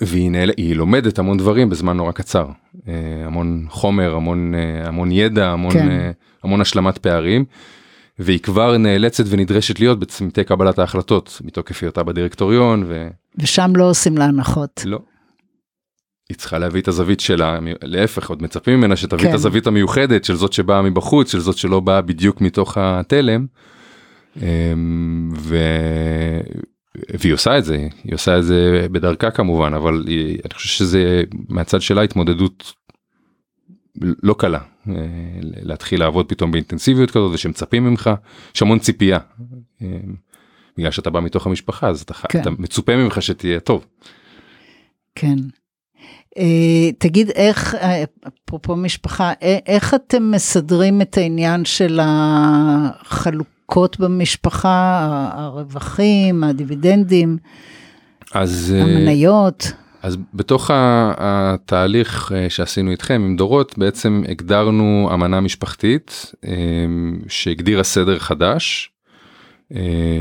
והיא 0.00 0.30
נעל... 0.30 0.50
לומדת 0.74 1.18
המון 1.18 1.38
דברים 1.38 1.70
בזמן 1.70 1.96
נורא 1.96 2.12
קצר, 2.12 2.46
אה, 2.88 2.94
המון 3.26 3.66
חומר, 3.68 4.14
המון, 4.14 4.54
אה, 4.54 4.88
המון 4.88 5.12
ידע, 5.12 5.48
המון, 5.50 5.72
כן. 5.72 5.88
אה, 5.90 6.10
המון 6.44 6.60
השלמת 6.60 6.98
פערים, 6.98 7.44
והיא 8.18 8.38
כבר 8.38 8.76
נאלצת 8.76 9.24
ונדרשת 9.28 9.80
להיות 9.80 9.98
בצמתי 9.98 10.44
קבלת 10.44 10.78
ההחלטות 10.78 11.40
מתוקף 11.44 11.82
היותה 11.82 12.02
בדירקטוריון 12.02 12.90
ושם 13.38 13.72
לא 13.76 13.90
עושים 13.90 14.18
לה 14.18 14.24
הנחות. 14.24 14.82
ולא. 14.84 14.98
היא 16.28 16.36
צריכה 16.36 16.58
להביא 16.58 16.80
את 16.80 16.88
הזווית 16.88 17.20
שלה, 17.20 17.58
להפך 17.82 18.28
עוד 18.28 18.42
מצפים 18.42 18.78
ממנה 18.78 18.96
שתביא 18.96 19.22
כן. 19.22 19.28
את 19.28 19.34
הזווית 19.34 19.66
המיוחדת 19.66 20.24
של 20.24 20.34
זאת 20.34 20.52
שבאה 20.52 20.82
מבחוץ, 20.82 21.32
של 21.32 21.40
זאת 21.40 21.56
שלא 21.56 21.80
באה 21.80 22.02
בדיוק 22.02 22.40
מתוך 22.40 22.78
התלם. 22.78 23.46
אמ, 24.42 25.32
ו... 25.36 25.56
והיא 27.20 27.32
עושה 27.32 27.58
את 27.58 27.64
זה, 27.64 27.88
היא 28.04 28.14
עושה 28.14 28.38
את 28.38 28.44
זה 28.44 28.86
בדרכה 28.92 29.30
כמובן, 29.30 29.74
אבל 29.74 30.04
היא, 30.06 30.38
אני 30.44 30.54
חושב 30.54 30.68
שזה 30.68 31.22
מהצד 31.48 31.80
שלה 31.80 32.02
התמודדות 32.02 32.72
לא 34.22 34.34
קלה, 34.38 34.60
אה, 34.88 34.94
להתחיל 35.40 36.00
לעבוד 36.00 36.28
פתאום 36.28 36.52
באינטנסיביות 36.52 37.10
כזאת 37.10 37.30
ושמצפים 37.34 37.84
ממך, 37.84 38.10
יש 38.54 38.62
המון 38.62 38.78
ציפייה. 38.78 39.18
אמ, 39.82 39.86
בגלל 40.78 40.90
שאתה 40.90 41.10
בא 41.10 41.20
מתוך 41.20 41.46
המשפחה 41.46 41.88
אז 41.88 42.00
אתה, 42.00 42.14
כן. 42.14 42.40
אתה 42.40 42.50
מצופה 42.50 42.96
ממך 42.96 43.22
שתהיה 43.22 43.60
טוב. 43.60 43.86
כן. 45.14 45.36
אה, 46.38 46.92
תגיד 46.98 47.30
איך, 47.30 47.74
אה, 47.74 48.04
אפרופו 48.46 48.76
משפחה, 48.76 49.32
אה, 49.42 49.58
איך 49.66 49.94
אתם 49.94 50.30
מסדרים 50.30 51.02
את 51.02 51.16
העניין 51.16 51.64
של 51.64 52.00
החלוקות 52.02 54.00
במשפחה, 54.00 55.06
הרווחים, 55.34 56.44
הדיבידנדים, 56.44 57.38
אז 58.34 58.74
המניות? 58.80 59.72
אז 60.02 60.16
בתוך 60.34 60.70
התהליך 60.74 62.32
שעשינו 62.48 62.90
איתכם 62.90 63.22
עם 63.24 63.36
דורות 63.36 63.78
בעצם 63.78 64.22
הגדרנו 64.28 65.10
אמנה 65.14 65.40
משפחתית 65.40 66.34
שהגדירה 67.28 67.82
סדר 67.82 68.18
חדש 68.18 68.90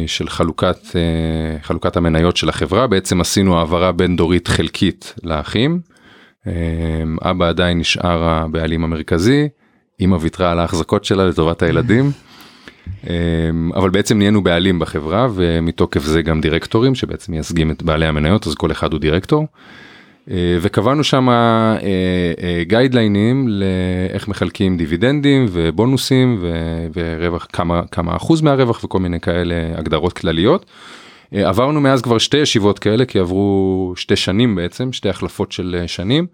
של 0.08 0.30
חלוקת 0.30 0.78
חלוקת 1.62 1.98
המניות 1.98 2.38
של 2.38 2.50
החברה 2.50 2.88
בעצם 2.88 3.22
עשינו 3.22 3.58
העברה 3.58 3.92
בין 3.92 4.16
דורית 4.16 4.48
חלקית 4.48 5.14
לאחים. 5.24 5.82
אה, 6.48 7.30
אבא 7.32 7.50
עדיין 7.50 7.80
נשאר 7.80 8.24
הבעלים 8.24 8.84
המרכזי, 8.84 9.48
אמא 10.02 10.18
ויתרה 10.22 10.52
על 10.52 10.60
ההחזקות 10.60 11.06
שלה 11.06 11.26
לטובת 11.26 11.62
הילדים. 11.64 12.12
אמ, 13.10 13.72
אבל 13.76 13.90
בעצם 13.90 14.18
נהיינו 14.18 14.44
בעלים 14.44 14.80
בחברה 14.80 15.28
ומתוקף 15.34 16.04
זה 16.04 16.22
גם 16.22 16.42
דירקטורים 16.42 16.96
שבעצם 16.96 17.32
מייצגים 17.32 17.72
את 17.72 17.84
בעלי 17.84 18.06
המניות 18.06 18.48
אז 18.48 18.56
כל 18.56 18.72
אחד 18.72 18.94
הוא 18.94 19.00
דירקטור. 19.00 19.48
אה, 20.32 20.58
וקבענו 20.62 21.04
שם 21.04 21.28
גיידליינים 22.68 23.48
לאיך 23.48 24.28
מחלקים 24.28 24.78
דיבידנדים 24.78 25.46
ובונוסים 25.52 26.44
ורווח 26.94 27.48
כמה 27.54 27.82
כמה 27.92 28.16
אחוז 28.16 28.42
מהרווח 28.42 28.84
וכל 28.84 29.00
מיני 29.00 29.20
כאלה 29.20 29.56
הגדרות 29.76 30.14
כלליות. 30.14 30.66
אה, 31.34 31.50
עברנו 31.50 31.82
מאז 31.82 32.02
כבר 32.02 32.18
שתי 32.18 32.38
ישיבות 32.38 32.80
כאלה 32.80 33.06
כי 33.06 33.20
עברו 33.20 33.94
שתי 33.96 34.16
שנים 34.16 34.56
בעצם 34.56 34.94
שתי 34.94 35.10
החלפות 35.10 35.52
של 35.52 35.76
אה, 35.80 35.88
שנים. 35.88 36.28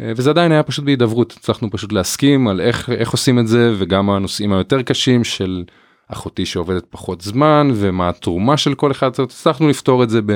אה, 0.00 0.12
וזה 0.16 0.30
עדיין 0.30 0.52
היה 0.52 0.62
פשוט 0.62 0.84
בהידברות 0.84 1.34
הצלחנו 1.36 1.70
פשוט 1.70 1.92
להסכים 1.92 2.48
על 2.48 2.60
איך 2.60 2.90
איך 2.90 3.10
עושים 3.10 3.38
את 3.38 3.48
זה 3.48 3.74
וגם 3.78 4.10
הנושאים 4.10 4.52
היותר 4.52 4.82
קשים 4.82 5.24
של 5.24 5.64
אחותי 6.08 6.46
שעובדת 6.46 6.86
פחות 6.90 7.20
זמן 7.20 7.70
ומה 7.74 8.08
התרומה 8.08 8.56
של 8.56 8.74
כל 8.74 8.90
אחד 8.90 9.10
הצלחנו 9.18 9.68
לפתור 9.68 10.02
את 10.02 10.10
זה 10.10 10.20
ב... 10.22 10.32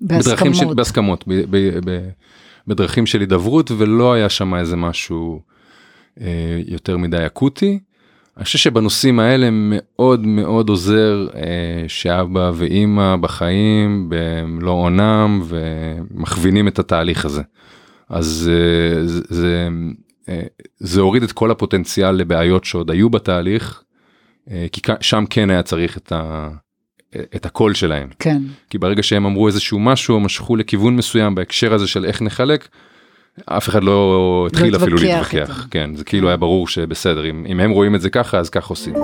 בדרכים 0.00 0.54
של 0.54 0.64
בהסכמות. 0.64 0.76
בהסכמות 0.76 1.24
ב, 1.26 1.34
ב, 1.50 1.90
ב, 1.90 2.08
בדרכים 2.66 3.06
של 3.06 3.20
הידברות 3.20 3.70
ולא 3.70 4.12
היה 4.12 4.28
שם 4.28 4.54
איזה 4.54 4.76
משהו 4.76 5.42
אה, 6.20 6.60
יותר 6.66 6.96
מדי 6.96 7.26
אקוטי. 7.26 7.78
אני 8.38 8.44
חושב 8.44 8.58
שבנושאים 8.58 9.20
האלה 9.20 9.48
מאוד 9.50 10.26
מאוד 10.26 10.68
עוזר 10.68 11.26
אה, 11.34 11.88
שאבא 11.88 12.50
ואימא 12.54 13.16
בחיים 13.16 14.06
במלוא 14.08 14.72
עונם 14.72 15.42
ומכווינים 15.48 16.68
את 16.68 16.78
התהליך 16.78 17.24
הזה. 17.24 17.42
אז 18.08 18.50
אה, 18.52 19.06
זה, 19.06 19.20
זה, 19.28 19.68
אה, 20.28 20.42
זה 20.78 21.00
הוריד 21.00 21.22
את 21.22 21.32
כל 21.32 21.50
הפוטנציאל 21.50 22.10
לבעיות 22.10 22.64
שעוד 22.64 22.90
היו 22.90 23.10
בתהליך, 23.10 23.82
אה, 24.50 24.66
כי 24.72 24.80
שם 25.00 25.24
כן 25.30 25.50
היה 25.50 25.62
צריך 25.62 25.96
את, 25.96 26.12
ה, 26.12 26.48
את 27.36 27.46
הקול 27.46 27.74
שלהם. 27.74 28.08
כן, 28.18 28.42
כי 28.70 28.78
ברגע 28.78 29.02
שהם 29.02 29.26
אמרו 29.26 29.46
איזשהו 29.46 29.78
משהו 29.78 30.20
משכו 30.20 30.56
לכיוון 30.56 30.96
מסוים 30.96 31.34
בהקשר 31.34 31.74
הזה 31.74 31.86
של 31.86 32.04
איך 32.04 32.22
נחלק, 32.22 32.68
אף 33.46 33.68
אחד 33.68 33.84
לא 33.84 34.46
התחיל 34.50 34.76
אפילו 34.76 34.96
התווכח 34.96 35.34
להתווכח. 35.34 35.66
כן, 35.70 35.94
זה 35.94 36.04
כאילו 36.04 36.28
היה 36.28 36.36
ברור 36.36 36.68
שבסדר, 36.68 37.30
אם, 37.30 37.46
אם 37.48 37.60
הם 37.60 37.70
רואים 37.70 37.94
את 37.94 38.00
זה 38.00 38.10
ככה 38.10 38.38
אז 38.38 38.50
כך 38.50 38.66
עושים. 38.66 38.94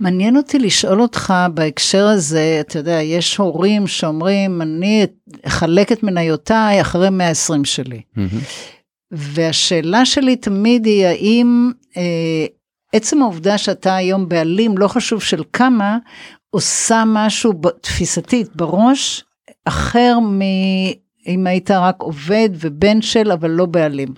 מעניין 0.00 0.36
אותי 0.36 0.58
לשאול 0.58 1.02
אותך 1.02 1.34
בהקשר 1.54 2.06
הזה, 2.06 2.58
אתה 2.60 2.78
יודע, 2.78 3.02
יש 3.02 3.36
הורים 3.36 3.86
שאומרים, 3.86 4.62
אני 4.62 5.06
אחלק 5.42 5.92
את 5.92 6.02
מניותיי 6.02 6.80
אחרי 6.80 7.10
120 7.10 7.64
שלי. 7.64 8.00
והשאלה 9.10 10.06
שלי 10.06 10.36
תמיד 10.36 10.86
היא, 10.86 11.06
האם 11.06 11.70
אה, 11.96 12.46
עצם 12.92 13.22
העובדה 13.22 13.58
שאתה 13.58 13.96
היום 13.96 14.28
בעלים, 14.28 14.78
לא 14.78 14.88
חשוב 14.88 15.22
של 15.22 15.42
כמה, 15.52 15.98
עושה 16.50 17.02
משהו 17.06 17.52
תפיסתית 17.80 18.56
בראש, 18.56 19.24
אחר 19.64 20.18
מאם 20.20 21.46
היית 21.46 21.70
רק 21.70 21.96
עובד 21.98 22.48
ובן 22.60 23.02
של, 23.02 23.32
אבל 23.32 23.50
לא 23.50 23.66
בעלים. 23.66 24.08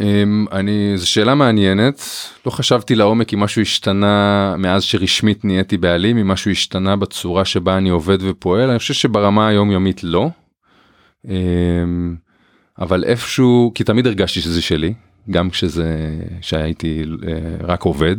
אמ, 0.00 0.46
אני, 0.52 0.92
זו 0.96 1.10
שאלה 1.10 1.34
מעניינת, 1.34 2.02
לא 2.46 2.50
חשבתי 2.50 2.94
לעומק 2.94 3.34
אם 3.34 3.40
משהו 3.40 3.62
השתנה 3.62 4.54
מאז 4.58 4.82
שרשמית 4.82 5.44
נהייתי 5.44 5.76
בעלים, 5.76 6.18
אם 6.18 6.28
משהו 6.28 6.50
השתנה 6.50 6.96
בצורה 6.96 7.44
שבה 7.44 7.76
אני 7.76 7.88
עובד 7.88 8.18
ופועל, 8.22 8.70
אני 8.70 8.78
חושב 8.78 8.94
שברמה 8.94 9.48
היומיומית 9.48 10.04
לא. 10.04 10.28
אמ, 11.28 12.16
אבל 12.78 13.04
איפשהו, 13.04 13.72
כי 13.74 13.84
תמיד 13.84 14.06
הרגשתי 14.06 14.40
שזה 14.40 14.62
שלי, 14.62 14.94
גם 15.30 15.50
כשזה, 15.50 16.18
שהייתי 16.40 17.04
אה, 17.28 17.66
רק 17.66 17.82
עובד. 17.82 18.16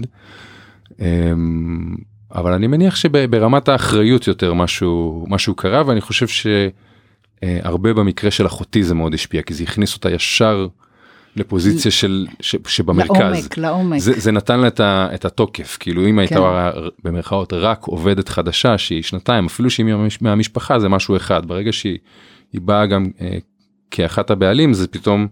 אבל 2.35 2.53
אני 2.53 2.67
מניח 2.67 2.95
שברמת 2.95 3.69
האחריות 3.69 4.27
יותר 4.27 4.53
משהו, 4.53 5.25
משהו 5.29 5.55
קרה, 5.55 5.83
ואני 5.87 6.01
חושב 6.01 6.27
שהרבה 6.27 7.93
במקרה 7.93 8.31
של 8.31 8.45
אחותי 8.45 8.83
זה 8.83 8.95
מאוד 8.95 9.13
השפיע, 9.13 9.41
כי 9.41 9.53
זה 9.53 9.63
הכניס 9.63 9.95
אותה 9.95 10.11
ישר 10.11 10.67
לפוזיציה 11.35 11.91
של, 11.91 12.27
ש, 12.39 12.55
שבמרכז. 12.67 13.19
לעומק, 13.19 13.57
לעומק. 13.57 13.99
זה, 13.99 14.13
זה 14.19 14.31
נתן 14.31 14.59
לה 14.59 14.67
את, 14.67 14.79
ה, 14.79 15.07
את 15.13 15.25
התוקף 15.25 15.77
כאילו 15.79 16.07
אם 16.07 16.19
הייתה 16.19 16.71
כן. 16.73 16.79
במרכאות 17.03 17.53
רק 17.53 17.83
עובדת 17.83 18.29
חדשה 18.29 18.77
שהיא 18.77 19.03
שנתיים 19.03 19.45
אפילו 19.45 19.69
שהיא 19.69 19.85
מהמש- 19.85 20.21
מהמשפחה 20.21 20.79
זה 20.79 20.89
משהו 20.89 21.15
אחד 21.15 21.45
ברגע 21.45 21.73
שהיא 21.73 21.97
היא 22.53 22.61
באה 22.61 22.85
גם 22.85 23.05
אה, 23.21 23.37
כאחת 23.91 24.31
הבעלים 24.31 24.73
זה 24.73 24.87
פתאום 24.87 25.27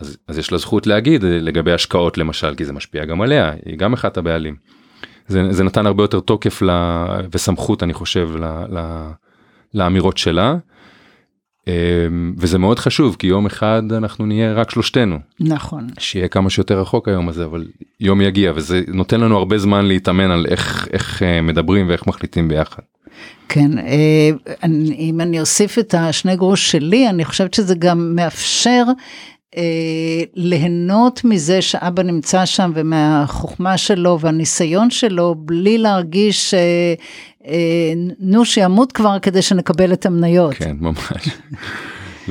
אז, 0.00 0.16
אז 0.28 0.38
יש 0.38 0.52
לה 0.52 0.58
זכות 0.58 0.86
להגיד 0.86 1.24
אה, 1.24 1.38
לגבי 1.40 1.72
השקעות 1.72 2.18
למשל 2.18 2.54
כי 2.54 2.64
זה 2.64 2.72
משפיע 2.72 3.04
גם 3.04 3.20
עליה 3.20 3.52
היא 3.66 3.76
גם 3.76 3.92
אחת 3.92 4.16
הבעלים. 4.16 4.56
זה, 5.28 5.52
זה 5.52 5.64
נתן 5.64 5.86
הרבה 5.86 6.04
יותר 6.04 6.20
תוקף 6.20 6.62
ל, 6.62 6.70
וסמכות 7.32 7.82
אני 7.82 7.92
חושב 7.92 8.30
ל, 8.36 8.44
ל, 8.44 9.06
לאמירות 9.74 10.18
שלה. 10.18 10.56
אה, 11.68 11.74
וזה 12.36 12.58
מאוד 12.58 12.78
חשוב 12.78 13.16
כי 13.18 13.26
יום 13.26 13.46
אחד 13.46 13.82
אנחנו 13.92 14.26
נהיה 14.26 14.52
רק 14.52 14.70
שלושתנו 14.70 15.18
נכון. 15.40 15.86
שיהיה 15.98 16.28
כמה 16.28 16.50
שיותר 16.50 16.80
רחוק 16.80 17.08
היום 17.08 17.28
הזה 17.28 17.44
אבל 17.44 17.66
יום 18.00 18.20
יגיע 18.20 18.52
וזה 18.54 18.80
נותן 18.88 19.20
לנו 19.20 19.36
הרבה 19.36 19.58
זמן 19.58 19.84
להתאמן 19.84 20.30
על 20.30 20.46
איך 20.48 20.88
איך 20.92 21.22
אה, 21.22 21.42
מדברים 21.42 21.88
ואיך 21.88 22.06
מחליטים 22.06 22.48
ביחד. 22.48 22.82
כן, 23.48 23.78
אה, 23.78 24.30
אם 24.98 25.20
אני 25.20 25.40
אוסיף 25.40 25.78
את 25.78 25.94
השני 25.94 26.36
גרוש 26.36 26.70
שלי, 26.70 27.08
אני 27.08 27.24
חושבת 27.24 27.54
שזה 27.54 27.74
גם 27.74 28.16
מאפשר 28.16 28.84
ליהנות 30.34 31.24
מזה 31.24 31.62
שאבא 31.62 32.02
נמצא 32.02 32.46
שם 32.46 32.72
ומהחוכמה 32.74 33.78
שלו 33.78 34.20
והניסיון 34.20 34.90
שלו, 34.90 35.34
בלי 35.38 35.78
להרגיש, 35.78 36.54
אה, 36.54 36.94
אה, 37.46 37.92
נו 38.20 38.44
שימות 38.44 38.92
כבר 38.92 39.18
כדי 39.18 39.42
שנקבל 39.42 39.92
את 39.92 40.06
המניות. 40.06 40.54
כן 40.54 40.76
ממש. 40.80 41.28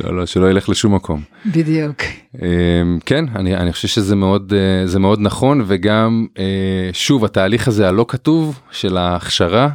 לא 0.04 0.16
לא 0.18 0.26
שלא 0.26 0.52
ילך 0.52 0.70
לשום 0.70 0.96
מקום. 0.96 1.22
בדיוק. 1.46 1.96
אמ, 2.42 3.00
כן 3.06 3.26
אני 3.36 3.56
אני 3.56 3.74
חושב 3.74 3.88
שזה 3.88 4.16
מאוד 4.16 4.54
אה, 4.54 4.88
זה 4.88 5.00
מאוד 5.00 5.20
נכון 5.22 5.64
וגם 5.68 6.26
אה, 6.38 6.90
שוב 6.94 7.26
התהליך 7.26 7.68
הזה 7.68 7.88
הלא 7.88 8.06
כתוב 8.08 8.60
של 8.72 8.98
ההכשרה 8.98 9.70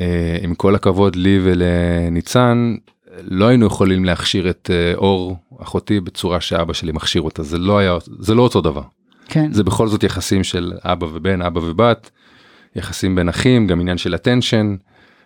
אה, 0.00 0.36
עם 0.42 0.54
כל 0.54 0.74
הכבוד 0.74 1.16
לי 1.16 1.38
ולניצן 1.42 2.74
לא 3.22 3.48
היינו 3.48 3.66
יכולים 3.66 4.04
להכשיר 4.04 4.50
את 4.50 4.70
אה, 4.72 4.94
אור 4.94 5.36
אחותי 5.62 6.00
בצורה 6.00 6.40
שאבא 6.40 6.72
שלי 6.72 6.92
מכשיר 6.92 7.22
אותה 7.22 7.42
זה 7.42 7.58
לא 7.58 7.78
היה 7.78 7.96
זה 8.18 8.34
לא 8.34 8.42
אותו 8.42 8.60
דבר 8.60 8.82
כן. 9.28 9.52
זה 9.52 9.64
בכל 9.64 9.88
זאת 9.88 10.02
יחסים 10.02 10.44
של 10.44 10.72
אבא 10.84 11.06
ובן 11.12 11.42
אבא 11.42 11.60
ובת 11.60 12.10
יחסים 12.76 13.14
בין 13.14 13.28
אחים 13.28 13.66
גם 13.66 13.80
עניין 13.80 13.98
של 13.98 14.14
attention 14.14 14.82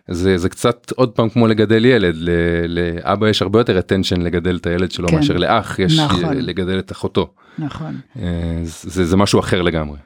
זה 0.08 0.38
זה 0.38 0.48
קצת 0.48 0.90
עוד 0.90 1.10
פעם 1.10 1.28
כמו 1.28 1.46
לגדל 1.46 1.84
ילד 1.84 2.14
ל- 2.16 2.66
לאבא 2.66 3.28
יש 3.28 3.42
הרבה 3.42 3.60
יותר 3.60 3.78
attention 3.78 4.20
לגדל 4.20 4.56
את 4.56 4.66
הילד 4.66 4.90
שלו 4.90 5.08
כן. 5.08 5.16
מאשר 5.16 5.36
לאח 5.36 5.78
יש 5.78 5.98
נכון. 5.98 6.36
לגדל 6.36 6.78
את 6.78 6.92
אחותו 6.92 7.34
נכון. 7.58 7.96
אה, 8.16 8.60
זה 8.64 9.04
זה 9.04 9.16
משהו 9.16 9.40
אחר 9.40 9.62
לגמרי. 9.62 9.98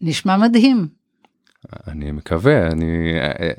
נשמע 0.00 0.36
מדהים. 0.36 0.88
אני 1.88 2.10
מקווה 2.10 2.66
אני 2.66 3.12
אה, 3.20 3.50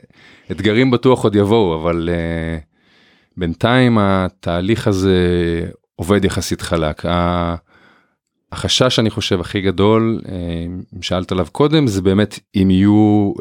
אתגרים 0.52 0.91
בטוח 0.91 1.24
עוד 1.24 1.36
יבואו 1.36 1.82
אבל 1.82 2.10
אה, 2.12 2.58
בינתיים 3.38 3.98
התהליך 3.98 4.88
הזה 4.88 5.15
עובד 5.96 6.26
יחסית 6.26 6.62
חלק. 6.62 7.04
החשש 8.52 9.00
אני 9.00 9.10
חושב 9.10 9.39
הכי 9.39 9.62
גדול 9.62 10.22
אה, 10.30 10.34
אם 10.96 11.02
שאלת 11.02 11.32
עליו 11.32 11.48
קודם 11.52 11.88
זה 11.88 12.02
באמת 12.02 12.39
אם 12.56 12.72
יהיו 12.72 13.34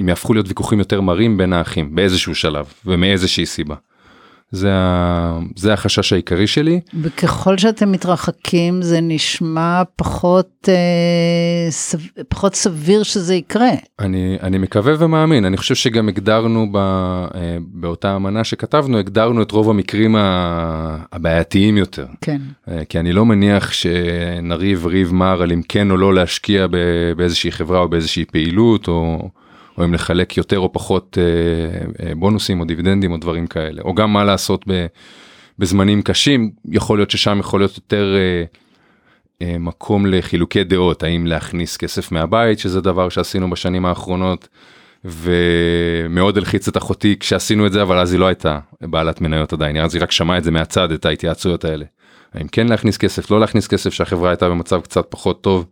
אם 0.00 0.08
יהפכו 0.08 0.34
להיות 0.34 0.48
ויכוחים 0.48 0.78
יותר 0.78 1.00
מרים 1.00 1.36
בין 1.36 1.52
האחים 1.52 1.94
באיזשהו 1.94 2.34
שלב 2.34 2.72
ומאיזושהי 2.86 3.46
סיבה. 3.46 3.74
זה, 4.54 4.70
ה- 4.72 5.38
זה 5.56 5.72
החשש 5.72 6.12
העיקרי 6.12 6.46
שלי 6.46 6.80
וככל 7.02 7.58
שאתם 7.58 7.92
מתרחקים 7.92 8.82
זה 8.82 8.98
נשמע 9.02 9.82
פחות, 9.96 10.68
אה, 10.68 10.74
סב... 11.70 11.98
פחות 12.28 12.54
סביר 12.54 13.02
שזה 13.02 13.34
יקרה. 13.34 13.70
אני 14.00 14.36
אני 14.42 14.58
מקווה 14.58 14.94
ומאמין 14.98 15.44
אני 15.44 15.56
חושב 15.56 15.74
שגם 15.74 16.08
הגדרנו 16.08 16.66
ב, 16.72 16.76
אה, 16.76 17.30
באותה 17.72 18.16
אמנה 18.16 18.44
שכתבנו 18.44 18.98
הגדרנו 18.98 19.42
את 19.42 19.50
רוב 19.50 19.70
המקרים 19.70 20.16
ה- 20.16 20.96
הבעייתיים 21.12 21.76
יותר 21.76 22.06
כן. 22.20 22.40
אה, 22.68 22.84
כי 22.88 22.98
אני 22.98 23.12
לא 23.12 23.24
מניח 23.24 23.72
שנריב 23.72 24.86
ריב 24.86 25.12
מר 25.14 25.42
על 25.42 25.52
אם 25.52 25.62
כן 25.68 25.90
או 25.90 25.96
לא 25.96 26.14
להשקיע 26.14 26.66
ב- 26.66 26.76
באיזושהי 27.16 27.52
חברה 27.52 27.78
או 27.80 27.88
באיזושהי 27.88 28.24
פעילות 28.24 28.88
או, 28.88 29.28
או 29.78 29.84
אם 29.84 29.94
לחלק 29.94 30.36
יותר 30.36 30.58
או 30.58 30.72
פחות 30.72 31.18
אה, 31.20 32.06
אה, 32.06 32.14
בונוסים 32.14 32.60
או 32.60 32.64
דיבידנדים 32.64 33.12
או 33.12 33.16
דברים 33.16 33.46
כאלה 33.46 33.82
או 33.82 33.94
גם 33.94 34.12
מה 34.12 34.24
לעשות 34.24 34.64
בזמנים 35.58 36.02
קשים 36.02 36.50
יכול 36.70 36.98
להיות 36.98 37.10
ששם 37.10 37.38
יכול 37.40 37.60
להיות 37.60 37.76
יותר 37.76 38.16
אה, 39.42 39.58
מקום 39.58 40.06
לחילוקי 40.06 40.64
דעות 40.64 41.02
האם 41.02 41.26
להכניס 41.26 41.76
כסף 41.76 42.12
מהבית 42.12 42.58
שזה 42.58 42.80
דבר 42.80 43.08
שעשינו 43.08 43.50
בשנים 43.50 43.86
האחרונות. 43.86 44.48
ומאוד 45.04 46.36
הלחיץ 46.36 46.68
את 46.68 46.76
אחותי 46.76 47.16
כשעשינו 47.20 47.66
את 47.66 47.72
זה 47.72 47.82
אבל 47.82 47.98
אז 47.98 48.12
היא 48.12 48.20
לא 48.20 48.26
הייתה 48.26 48.58
בעלת 48.80 49.20
מניות 49.20 49.52
עדיין 49.52 49.76
אז 49.76 49.94
היא 49.94 50.02
רק 50.02 50.12
שמעה 50.12 50.38
את 50.38 50.44
זה 50.44 50.50
מהצד 50.50 50.92
את 50.92 51.06
ההתייעצויות 51.06 51.64
האלה. 51.64 51.84
האם 52.34 52.48
כן 52.48 52.66
להכניס 52.66 52.96
כסף 52.96 53.30
לא 53.30 53.40
להכניס 53.40 53.66
כסף 53.66 53.92
שהחברה 53.92 54.30
הייתה 54.30 54.48
במצב 54.48 54.80
קצת 54.80 55.06
פחות 55.08 55.42
טוב. 55.42 55.66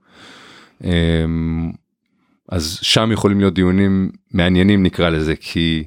אז 2.49 2.79
שם 2.83 3.13
יכולים 3.13 3.39
להיות 3.39 3.55
דיונים 3.55 4.11
מעניינים 4.33 4.83
נקרא 4.83 5.09
לזה 5.09 5.37
כי 5.37 5.85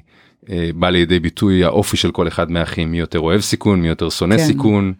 אה, 0.50 0.70
בא 0.74 0.90
לידי 0.90 1.20
ביטוי 1.20 1.64
האופי 1.64 1.96
של 1.96 2.10
כל 2.10 2.28
אחד 2.28 2.50
מהאחים 2.50 2.90
מי 2.90 2.98
יותר 2.98 3.20
אוהב 3.20 3.40
סיכון 3.40 3.80
מי 3.80 3.88
יותר 3.88 4.10
שונא 4.10 4.36
כן. 4.36 4.44
סיכון. 4.44 4.92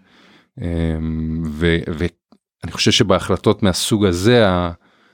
אמ, 0.60 1.42
ו- 1.46 1.78
ואני 1.86 2.72
חושב 2.72 2.90
שבהחלטות 2.90 3.62
מהסוג 3.62 4.04
הזה 4.04 4.46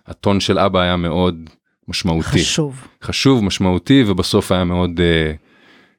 הטון 0.07 0.41
של 0.41 0.59
אבא 0.59 0.81
היה 0.81 0.97
מאוד 0.97 1.51
משמעותי 1.89 2.29
חשוב. 2.29 2.87
חשוב 3.03 3.45
משמעותי 3.45 4.05
ובסוף 4.07 4.53
היה 4.53 4.65
מאוד 4.65 5.01
אה, 5.01 5.33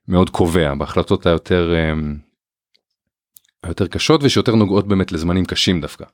מאוד 0.08 0.30
קובע 0.30 0.74
בהחלטות 0.76 1.26
היותר 1.26 1.74
אה, 1.76 1.94
היותר 3.64 3.88
קשות 3.88 4.24
ושיותר 4.24 4.56
נוגעות 4.56 4.88
באמת 4.88 5.12
לזמנים 5.12 5.46
קשים 5.46 5.82
דווקא. 5.82 6.06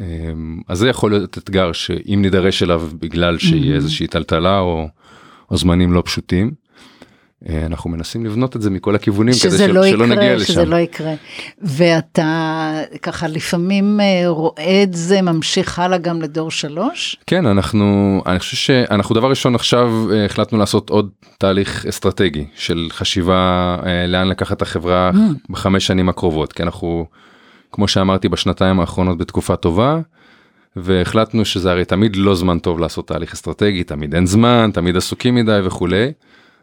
אה, 0.00 0.06
אז 0.68 0.78
זה 0.78 0.88
יכול 0.88 1.10
להיות 1.10 1.38
אתגר 1.38 1.72
שאם 1.72 2.18
נידרש 2.22 2.62
אליו 2.62 2.82
בגלל 2.98 3.38
שיהיה. 3.38 3.74
איזושהי 3.74 4.06
טלטלה 4.06 4.58
או, 4.58 4.88
או 5.50 5.56
זמנים 5.56 5.92
לא 5.92 6.02
פשוטים. 6.06 6.64
אה, 7.48 7.66
אנחנו 7.66 7.90
מנסים 7.90 8.26
לבנות 8.26 8.56
את 8.56 8.62
זה 8.62 8.70
מכל 8.70 8.94
הכיוונים 8.94 9.34
כדי 9.42 9.58
של, 9.58 9.72
לא 9.72 9.86
שלא 9.86 10.06
נגיע 10.06 10.24
יקרה, 10.24 10.34
לשם. 10.34 10.52
שזה 10.52 10.64
לא 10.64 10.76
יקרה. 10.76 11.12
ואתה 11.62 12.72
ככה 13.02 13.28
לפעמים 13.28 14.00
אה, 14.00 14.28
רואה 14.28 14.82
את 14.82 14.94
זה 14.94 15.22
ממשיך 15.22 15.78
הלאה 15.78 15.98
גם 15.98 16.22
לדור 16.22 16.50
שלוש? 16.50 17.16
כן 17.26 17.46
אנחנו 17.46 18.20
אני 18.26 18.38
חושב 18.38 18.56
שאנחנו 18.56 19.14
דבר 19.14 19.30
ראשון 19.30 19.54
עכשיו 19.54 20.12
אה, 20.12 20.24
החלטנו 20.24 20.58
לעשות 20.58 20.90
עוד 20.90 21.10
תהליך 21.38 21.86
אסטרטגי 21.86 22.44
של 22.54 22.88
חשיבה 22.90 23.76
לאן 24.08 24.28
לקחת 24.28 24.62
החברה 24.62 25.10
Mm. 25.14 25.18
בחמש 25.50 25.86
שנים 25.86 26.08
הקרובות 26.08 26.52
כי 26.52 26.62
אנחנו 26.62 27.06
כמו 27.74 27.88
שאמרתי 27.88 28.28
בשנתיים 28.28 28.80
האחרונות 28.80 29.18
בתקופה 29.18 29.56
טובה. 29.56 30.00
והחלטנו 30.76 31.44
שזה 31.44 31.70
הרי 31.70 31.84
תמיד 31.84 32.16
לא 32.16 32.34
זמן 32.34 32.58
טוב 32.58 32.78
לעשות 32.78 33.08
תהליך 33.08 33.32
אסטרטגי 33.32 33.84
תמיד 33.84 34.14
אין 34.14 34.26
זמן 34.26 34.70
תמיד 34.74 34.96
עסוקים 34.96 35.34
מדי 35.34 35.60
וכולי. 35.64 36.12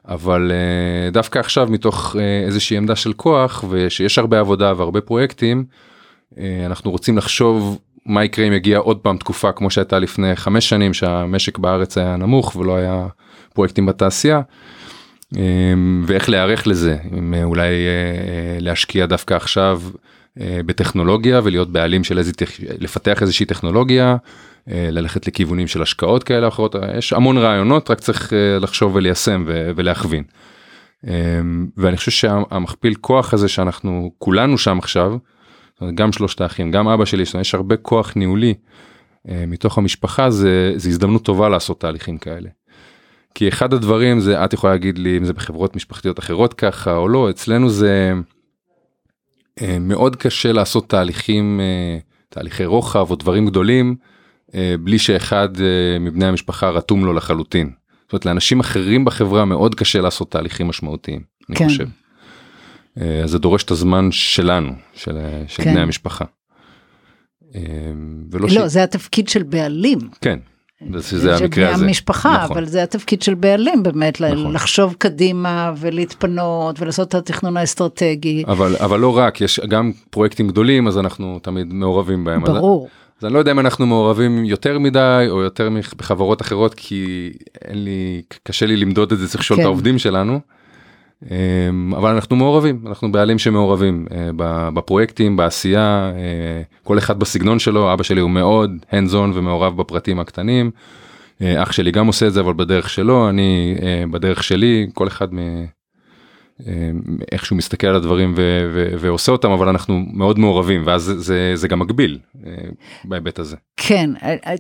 אבל 0.08 0.52
אה, 0.52 1.12
דווקא 1.12 1.40
עכשיו 1.40 1.68
מתוך 1.72 2.16
אה, 2.20 2.46
איזושהי 2.46 2.78
עמדה 2.78 2.96
של 2.96 3.14
כוח 3.14 3.64
ושיש 3.70 4.18
הרבה 4.18 4.40
עבודה 4.40 4.74
והרבה 4.78 5.02
פרויקטים 5.02 5.66
אה, 6.38 6.64
אנחנו 6.66 6.92
רוצים 6.92 7.18
לחשוב 7.18 7.80
מה 8.06 8.24
יקרה 8.24 8.48
אם 8.48 8.54
יגיע 8.54 8.78
עוד 8.78 8.98
פעם 8.98 9.18
תקופה 9.18 9.52
כמו 9.52 9.70
שהייתה 9.70 10.00
לפני 10.00 10.36
חמש 10.36 10.70
שנים 10.70 10.94
שהמשק 10.94 11.58
בארץ 11.58 11.98
היה 11.98 12.16
נמוך 12.16 12.56
ולא 12.56 12.76
היה 12.76 13.08
פרויקטים 13.54 13.86
בתעשייה. 13.86 14.42
אה, 15.38 15.74
ואיך 16.06 16.30
להיערך 16.30 16.68
לזה 16.68 16.98
אם 17.18 17.34
אה, 17.34 17.44
אולי 17.44 17.68
אה, 17.68 18.58
להשקיע 18.60 19.06
דווקא 19.06 19.34
עכשיו 19.34 19.82
בטכנולוגיה 20.38 21.42
ולהיות 21.44 21.72
בעלים 21.72 22.04
של 22.04 22.18
איזה 22.18 22.32
לפתח 22.80 23.22
איזושהי 23.22 23.46
טכנולוגיה 23.46 24.16
אה, 24.70 24.88
ללכת 24.92 25.28
לכיוונים 25.28 25.68
של 25.68 25.82
השקעות 25.82 26.24
כאלה 26.24 26.44
או 26.44 26.48
אחרות 26.48 26.76
אה, 26.76 26.98
יש 26.98 27.14
המון 27.14 27.38
רעיונות 27.38 27.92
רק 27.92 28.00
צריך 28.00 28.34
אה, 28.34 28.60
לחשוב 28.60 28.96
וליישם 28.96 29.46
ולהכווין. 29.48 30.24
אה, 31.08 31.14
ואני 31.78 31.98
חושב 31.98 32.12
שהמכפיל 32.12 32.96
כוח 32.96 33.34
הזה 33.34 33.48
שאנחנו 33.48 34.12
כולנו 34.18 34.58
שם 34.58 34.78
עכשיו 34.80 35.18
גם 35.96 36.12
שלושת 36.12 36.42
האחים 36.42 36.72
גם 36.72 36.88
אבא 36.88 37.06
שלי 37.06 37.24
יש 37.42 37.56
הרבה 37.56 37.78
כוח 37.78 38.14
ניהולי 38.16 38.54
אה, 39.30 39.44
מתוך 39.48 39.78
המשפחה 39.78 40.30
זה 40.30 40.74
זה 40.76 40.90
הזדמנות 40.90 41.26
טובה 41.26 41.50
לעשות 41.50 41.80
תהליכים 41.80 42.18
כאלה. 42.18 42.50
כי 43.36 43.48
אחד 43.48 43.74
הדברים 43.74 44.20
זה 44.20 44.46
את 44.46 44.54
יכולה 44.54 44.74
להגיד 44.74 44.98
לי 44.98 45.18
אם 45.18 45.26
זה 45.26 45.34
בחברות 45.34 45.76
משפחתיות 45.76 46.20
אחרות 46.20 46.54
ככה 46.54 46.96
או 46.96 47.08
לא 47.08 47.30
אצלנו 47.30 47.70
זה 47.70 48.14
אה, 48.14 48.20
מאוד 49.80 50.16
קשה 50.16 50.52
לעשות 50.52 50.90
תהליכים 50.90 51.60
אה, 51.60 51.98
תהליכי 52.30 52.66
רוחב 52.66 53.12
או 53.12 53.16
דברים 53.16 53.46
גדולים 53.46 53.96
אה, 54.56 54.76
בלי 54.84 55.00
שאחד 55.00 55.62
אה, 55.62 56.00
מבני 56.00 56.26
המשפחה 56.26 56.70
רתום 56.70 57.06
לו 57.06 57.14
לחלוטין. 57.14 57.72
זאת 58.04 58.14
אומרת 58.14 58.26
לאנשים 58.26 58.60
אחרים 58.60 59.06
בחברה 59.06 59.46
מאוד 59.46 59.76
קשה 59.76 60.02
לעשות 60.02 60.32
תהליכים 60.32 60.68
משמעותיים 60.68 61.22
אני 61.50 61.58
כן. 61.58 61.68
חושב. 61.68 61.88
אה, 63.02 63.24
אז 63.24 63.32
זה 63.32 63.40
דורש 63.40 63.64
את 63.64 63.72
הזמן 63.72 64.12
שלנו 64.12 64.72
של, 64.94 65.18
אה, 65.18 65.44
של 65.48 65.64
כן. 65.64 65.72
בני 65.72 65.82
המשפחה. 65.82 66.26
אה, 67.56 67.62
ולא 68.32 68.48
לא, 68.56 68.68
זה 68.68 68.84
התפקיד 68.84 69.28
של 69.28 69.44
בעלים. 69.44 70.00
כן. 70.22 70.40
זה, 70.90 71.20
זה 71.20 71.38
של 71.38 71.44
המקרה 71.44 71.66
בני 71.66 71.74
הזה. 71.74 71.86
המשפחה, 71.86 72.42
נכון. 72.44 72.58
אבל 72.58 72.66
זה 72.66 72.84
התפקיד 72.84 73.22
של 73.22 73.34
בעלים 73.34 73.84
באמת, 73.84 74.22
נכון. 74.22 74.54
לחשוב 74.54 74.96
קדימה 74.98 75.74
ולהתפנות 75.78 76.82
ולעשות 76.82 77.08
את 77.10 77.16
התכנון 77.16 77.58
האסטרטגי. 77.58 78.44
אבל 78.48 78.76
אבל 78.76 79.00
לא 79.00 79.18
רק 79.18 79.42
יש 79.42 79.60
גם 79.60 79.92
פרויקטים 80.10 80.48
גדולים 80.48 80.88
אז 80.88 80.98
אנחנו 80.98 81.40
תמיד 81.42 81.74
מעורבים 81.74 82.24
בהם. 82.24 82.44
אז- 82.46 82.50
ברור. 82.52 82.90
אז 83.20 83.26
אני 83.26 83.34
לא 83.34 83.40
יודע 83.40 83.52
אם 83.52 83.60
אנחנו 83.60 83.86
מעורבים 83.86 84.46
יותר 84.46 84.80
מדי 84.80 85.26
או 85.30 85.42
יותר 85.42 85.70
מח- 85.70 85.94
בחברות 85.94 86.42
אחרות 86.42 86.74
כי 86.78 87.30
אין 87.66 87.84
לי 87.84 88.22
קשה 88.44 88.66
לי 88.66 88.78
למדוד 88.78 89.12
את 89.12 89.20
זה 89.20 89.28
צריך 89.28 89.42
לשאול 89.42 89.58
כן. 89.58 89.62
את 89.64 89.66
העובדים 89.66 90.00
שלנו. 90.00 90.40
אמ, 91.30 91.94
אבל 91.94 92.10
אנחנו 92.10 92.36
מעורבים 92.36 92.80
אנחנו 92.88 93.12
בעלים 93.12 93.40
שמעורבים 93.40 94.06
אה, 94.12 94.30
בפרויקטים 94.74 95.38
בעשייה 95.38 96.12
אה, 96.16 96.62
כל 96.84 96.98
אחד 96.98 97.20
בסגנון 97.20 97.60
שלו 97.60 97.94
אבא 97.94 98.04
שלי 98.04 98.22
הוא 98.22 98.30
מאוד 98.30 98.72
hands 98.92 99.12
on 99.12 99.32
ומעורב 99.34 99.78
בפרטים 99.78 100.20
הקטנים. 100.20 100.72
אה, 101.42 101.64
אח 101.64 101.72
שלי 101.72 101.92
גם 101.92 102.08
עושה 102.08 102.28
את 102.28 102.34
זה 102.34 102.40
אבל 102.40 102.54
בדרך 102.54 102.90
שלו 102.90 103.30
אני 103.30 103.76
בדרך 104.12 104.44
שלי 104.44 104.88
כל 104.94 105.08
אחד 105.08 105.28
איך 107.32 107.46
שהוא 107.46 107.58
מסתכל 107.58 107.88
על 107.88 107.96
הדברים 107.96 108.34
ו- 108.38 108.72
ו- 108.74 108.94
ועושה 109.00 109.32
אותם 109.32 109.52
אבל 109.52 109.70
אנחנו 109.70 110.04
מאוד 110.14 110.40
מעורבים 110.40 110.84
ואז 110.86 111.02
זה, 111.04 111.20
זה, 111.20 111.52
זה 111.56 111.68
גם 111.68 111.80
מגביל 111.80 112.20
אה, 112.46 112.52
בהיבט 113.06 113.40
הזה. 113.40 113.56
כן, 113.78 114.10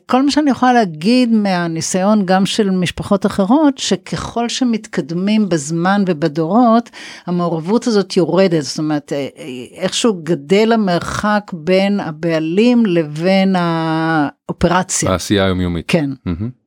כל 0.05 0.23
מה 0.23 0.31
שאני 0.31 0.51
יכולה 0.51 0.73
להגיד 0.73 1.31
מהניסיון 1.31 2.25
גם 2.25 2.45
של 2.45 2.69
משפחות 2.69 3.25
אחרות, 3.25 3.77
שככל 3.77 4.49
שמתקדמים 4.49 5.49
בזמן 5.49 6.03
ובדורות, 6.07 6.89
המעורבות 7.25 7.87
הזאת 7.87 8.17
יורדת, 8.17 8.63
זאת 8.63 8.79
אומרת, 8.79 9.13
אה, 9.13 9.27
איכשהו 9.77 10.23
גדל 10.23 10.71
המרחק 10.71 11.51
בין 11.53 11.99
הבעלים 11.99 12.85
לבין 12.85 13.55
האופרציה. 13.55 15.11
העשייה 15.11 15.45
היומיומית. 15.45 15.85
כן, 15.87 16.09
מהמם. 16.25 16.60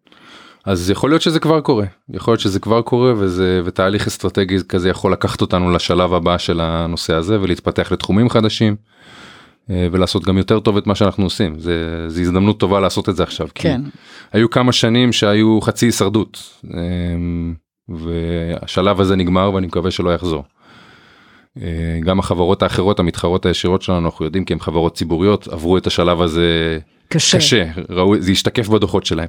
אז 0.64 0.90
יכול 0.90 1.10
להיות 1.10 1.22
שזה 1.22 1.40
כבר 1.40 1.60
קורה 1.60 1.86
יכול 2.10 2.32
להיות 2.32 2.40
שזה 2.40 2.60
כבר 2.60 2.82
קורה 2.82 3.12
וזה 3.16 3.60
ותהליך 3.64 4.06
אסטרטגי 4.06 4.56
כזה 4.68 4.88
יכול 4.88 5.12
לקחת 5.12 5.40
אותנו 5.40 5.70
לשלב 5.70 6.14
הבא 6.14 6.38
של 6.38 6.60
הנושא 6.60 7.14
הזה 7.14 7.40
ולהתפתח 7.40 7.92
לתחומים 7.92 8.30
חדשים. 8.30 8.76
אה, 9.70 9.88
ולעשות 9.92 10.24
גם 10.24 10.38
יותר 10.38 10.60
טוב 10.60 10.76
את 10.76 10.86
מה 10.86 10.94
שאנחנו 10.94 11.24
עושים 11.24 11.58
זה, 11.58 12.04
זה 12.08 12.20
הזדמנות 12.20 12.60
טובה 12.60 12.80
לעשות 12.80 13.08
את 13.08 13.16
זה 13.16 13.22
עכשיו. 13.22 13.48
כן. 13.54 13.80
היו 14.32 14.50
כמה 14.50 14.72
שנים 14.72 15.12
שהיו 15.12 15.60
חצי 15.60 15.86
הישרדות. 15.86 16.60
אמ, 16.74 17.54
והשלב 17.88 19.00
הזה 19.00 19.16
נגמר 19.16 19.52
ואני 19.54 19.66
מקווה 19.66 19.90
שלא 19.90 20.14
יחזור. 20.14 20.44
אה, 21.62 21.98
גם 22.00 22.18
החברות 22.18 22.62
האחרות 22.62 22.98
המתחרות 22.98 23.46
הישירות 23.46 23.82
שלנו 23.82 24.06
אנחנו 24.06 24.24
יודעים 24.24 24.44
כי 24.44 24.52
הן 24.52 24.58
חברות 24.58 24.94
ציבוריות 24.94 25.48
עברו 25.48 25.78
את 25.78 25.86
השלב 25.86 26.20
הזה 26.20 26.78
קשה. 27.08 27.36
קשה 27.38 27.64
ראו 27.88 28.14
זה 28.18 28.30
השתקף 28.32 28.68
בדוחות 28.68 29.06
שלהם. 29.06 29.28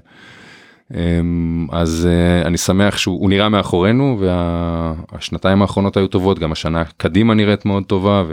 אמ, 0.93 1.67
אז 1.71 2.07
אה, 2.11 2.47
אני 2.47 2.57
שמח 2.57 2.97
שהוא 2.97 3.29
נראה 3.29 3.49
מאחורינו 3.49 4.19
והשנתיים 4.19 5.61
האחרונות 5.61 5.97
היו 5.97 6.07
טובות 6.07 6.39
גם 6.39 6.51
השנה 6.51 6.83
קדימה 6.97 7.33
נראית 7.33 7.65
מאוד 7.65 7.83
טובה 7.83 8.23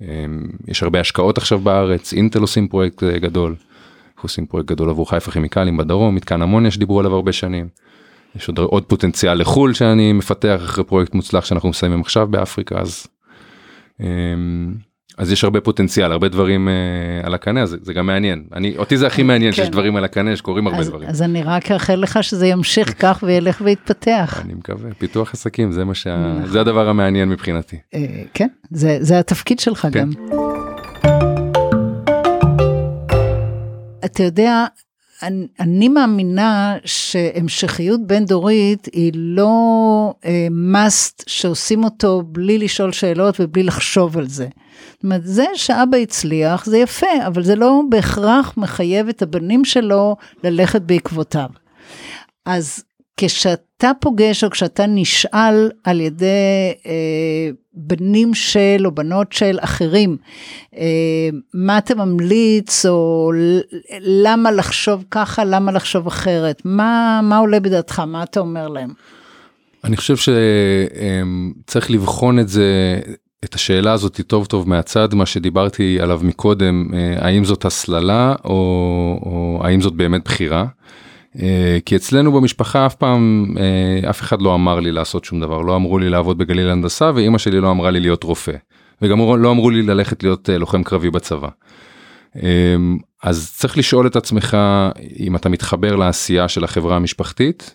ויש 0.00 0.82
הרבה 0.82 1.00
השקעות 1.00 1.38
עכשיו 1.38 1.58
בארץ 1.58 2.12
אינטל 2.12 2.40
עושים 2.40 2.68
פרויקט 2.68 3.02
אה, 3.02 3.18
גדול. 3.18 3.54
עושים 4.22 4.46
פרויקט 4.46 4.68
גדול 4.68 4.90
עבור 4.90 5.10
חיפה 5.10 5.30
כימיקלים 5.30 5.76
בדרום 5.76 6.14
מתקן 6.14 6.42
אמוניה 6.42 6.70
שדיברו 6.70 7.00
עליו 7.00 7.14
הרבה 7.14 7.32
שנים. 7.32 7.68
יש 8.36 8.48
עוד, 8.48 8.58
עוד 8.58 8.84
פוטנציאל 8.84 9.40
לחו"ל 9.40 9.74
שאני 9.74 10.12
מפתח 10.12 10.60
אחרי 10.64 10.84
פרויקט 10.84 11.14
מוצלח 11.14 11.44
שאנחנו 11.44 11.68
מסיימים 11.68 12.00
עכשיו 12.00 12.26
באפריקה 12.26 12.78
אז. 12.78 13.06
אז 15.16 15.32
יש 15.32 15.44
הרבה 15.44 15.60
פוטנציאל 15.60 16.12
הרבה 16.12 16.28
דברים 16.28 16.68
uh, 16.68 17.26
על 17.26 17.34
הקנה 17.34 17.66
זה, 17.66 17.76
זה 17.82 17.92
גם 17.92 18.06
מעניין 18.06 18.44
אני 18.52 18.76
אותי 18.76 18.96
זה 18.96 19.06
הכי 19.06 19.22
מעניין 19.22 19.52
כן. 19.52 19.56
שיש 19.56 19.68
דברים 19.68 19.96
על 19.96 20.04
הקנה 20.04 20.36
שקורים 20.36 20.66
הרבה 20.66 20.78
אז, 20.78 20.88
דברים. 20.88 21.08
אז 21.08 21.22
אני 21.22 21.42
רק 21.42 21.70
אאחל 21.70 21.94
לך 21.94 22.18
שזה 22.22 22.46
ימשיך 22.46 22.94
כך 23.02 23.24
וילך 23.26 23.62
ויתפתח. 23.64 24.42
אני 24.44 24.54
מקווה 24.54 24.94
פיתוח 24.98 25.34
עסקים 25.34 25.72
זה 25.72 25.84
מה 25.84 25.94
שה... 25.94 26.16
נכון. 26.16 26.46
זה 26.46 26.60
הדבר 26.60 26.88
המעניין 26.88 27.28
מבחינתי. 27.28 27.76
אה, 27.94 28.00
כן, 28.34 28.48
זה, 28.70 28.98
זה 29.00 29.18
התפקיד 29.18 29.60
שלך 29.60 29.86
כן. 29.92 30.00
גם. 30.00 30.10
אתה 34.04 34.22
יודע, 34.22 34.66
אני, 35.22 35.46
אני 35.60 35.88
מאמינה 35.88 36.76
שהמשכיות 36.84 38.06
בין 38.06 38.24
דורית 38.24 38.88
היא 38.92 39.12
לא 39.14 40.14
אה, 40.24 40.46
must 40.50 41.22
שעושים 41.26 41.84
אותו 41.84 42.22
בלי 42.26 42.58
לשאול 42.58 42.92
שאלות 42.92 43.40
ובלי 43.40 43.62
לחשוב 43.62 44.18
על 44.18 44.28
זה. 44.28 44.48
זאת 44.92 45.04
אומרת, 45.04 45.20
זה 45.24 45.44
שאבא 45.54 45.96
הצליח, 45.96 46.66
זה 46.66 46.78
יפה, 46.78 47.26
אבל 47.26 47.42
זה 47.42 47.56
לא 47.56 47.80
בהכרח 47.90 48.54
מחייב 48.56 49.08
את 49.08 49.22
הבנים 49.22 49.64
שלו 49.64 50.16
ללכת 50.44 50.82
בעקבותיו. 50.82 51.48
אז 52.46 52.84
כשאתה 53.16 53.90
פוגש 54.00 54.44
או 54.44 54.50
כשאתה 54.50 54.86
נשאל 54.86 55.70
על 55.84 56.00
ידי 56.00 56.72
אה, 56.86 57.50
בנים 57.74 58.34
של 58.34 58.82
או 58.84 58.90
בנות 58.90 59.32
של 59.32 59.58
אחרים, 59.60 60.16
אה, 60.76 61.28
מה 61.54 61.78
אתה 61.78 61.94
ממליץ 61.94 62.86
או 62.86 63.32
למה 64.00 64.50
לחשוב 64.50 65.04
ככה, 65.10 65.44
למה 65.44 65.72
לחשוב 65.72 66.06
אחרת, 66.06 66.62
מה, 66.64 67.20
מה 67.22 67.38
עולה 67.38 67.60
בדעתך, 67.60 68.00
מה 68.00 68.22
אתה 68.22 68.40
אומר 68.40 68.68
להם? 68.68 68.90
אני 69.84 69.96
חושב 69.96 70.16
שצריך 70.16 71.90
לבחון 71.90 72.38
את 72.38 72.48
זה 72.48 73.00
את 73.44 73.54
השאלה 73.54 73.92
הזאת 73.92 74.20
טוב 74.26 74.46
טוב 74.46 74.68
מהצד 74.68 75.14
מה 75.14 75.26
שדיברתי 75.26 76.00
עליו 76.00 76.20
מקודם 76.22 76.88
אה, 76.94 77.26
האם 77.26 77.44
זאת 77.44 77.64
הסללה 77.64 78.34
או, 78.44 78.50
או 79.22 79.60
האם 79.64 79.80
זאת 79.80 79.92
באמת 79.92 80.24
בחירה. 80.24 80.66
אה, 81.42 81.78
כי 81.84 81.96
אצלנו 81.96 82.32
במשפחה 82.32 82.86
אף 82.86 82.94
פעם 82.94 83.54
אה, 83.58 84.10
אף 84.10 84.20
אחד 84.20 84.42
לא 84.42 84.54
אמר 84.54 84.80
לי 84.80 84.92
לעשות 84.92 85.24
שום 85.24 85.40
דבר 85.40 85.60
לא 85.60 85.76
אמרו 85.76 85.98
לי 85.98 86.10
לעבוד 86.10 86.38
בגליל 86.38 86.68
הנדסה 86.68 87.10
ואימא 87.14 87.38
שלי 87.38 87.60
לא 87.60 87.70
אמרה 87.70 87.90
לי 87.90 88.00
להיות 88.00 88.22
רופא 88.22 88.52
וגם 89.02 89.18
לא 89.18 89.50
אמרו 89.50 89.70
לי 89.70 89.82
ללכת 89.82 90.22
להיות 90.22 90.50
אה, 90.50 90.58
לוחם 90.58 90.82
קרבי 90.82 91.10
בצבא. 91.10 91.48
אז 93.22 93.52
צריך 93.56 93.78
לשאול 93.78 94.06
את 94.06 94.16
עצמך 94.16 94.56
אם 95.18 95.36
אתה 95.36 95.48
מתחבר 95.48 95.96
לעשייה 95.96 96.48
של 96.48 96.64
החברה 96.64 96.96
המשפחתית 96.96 97.74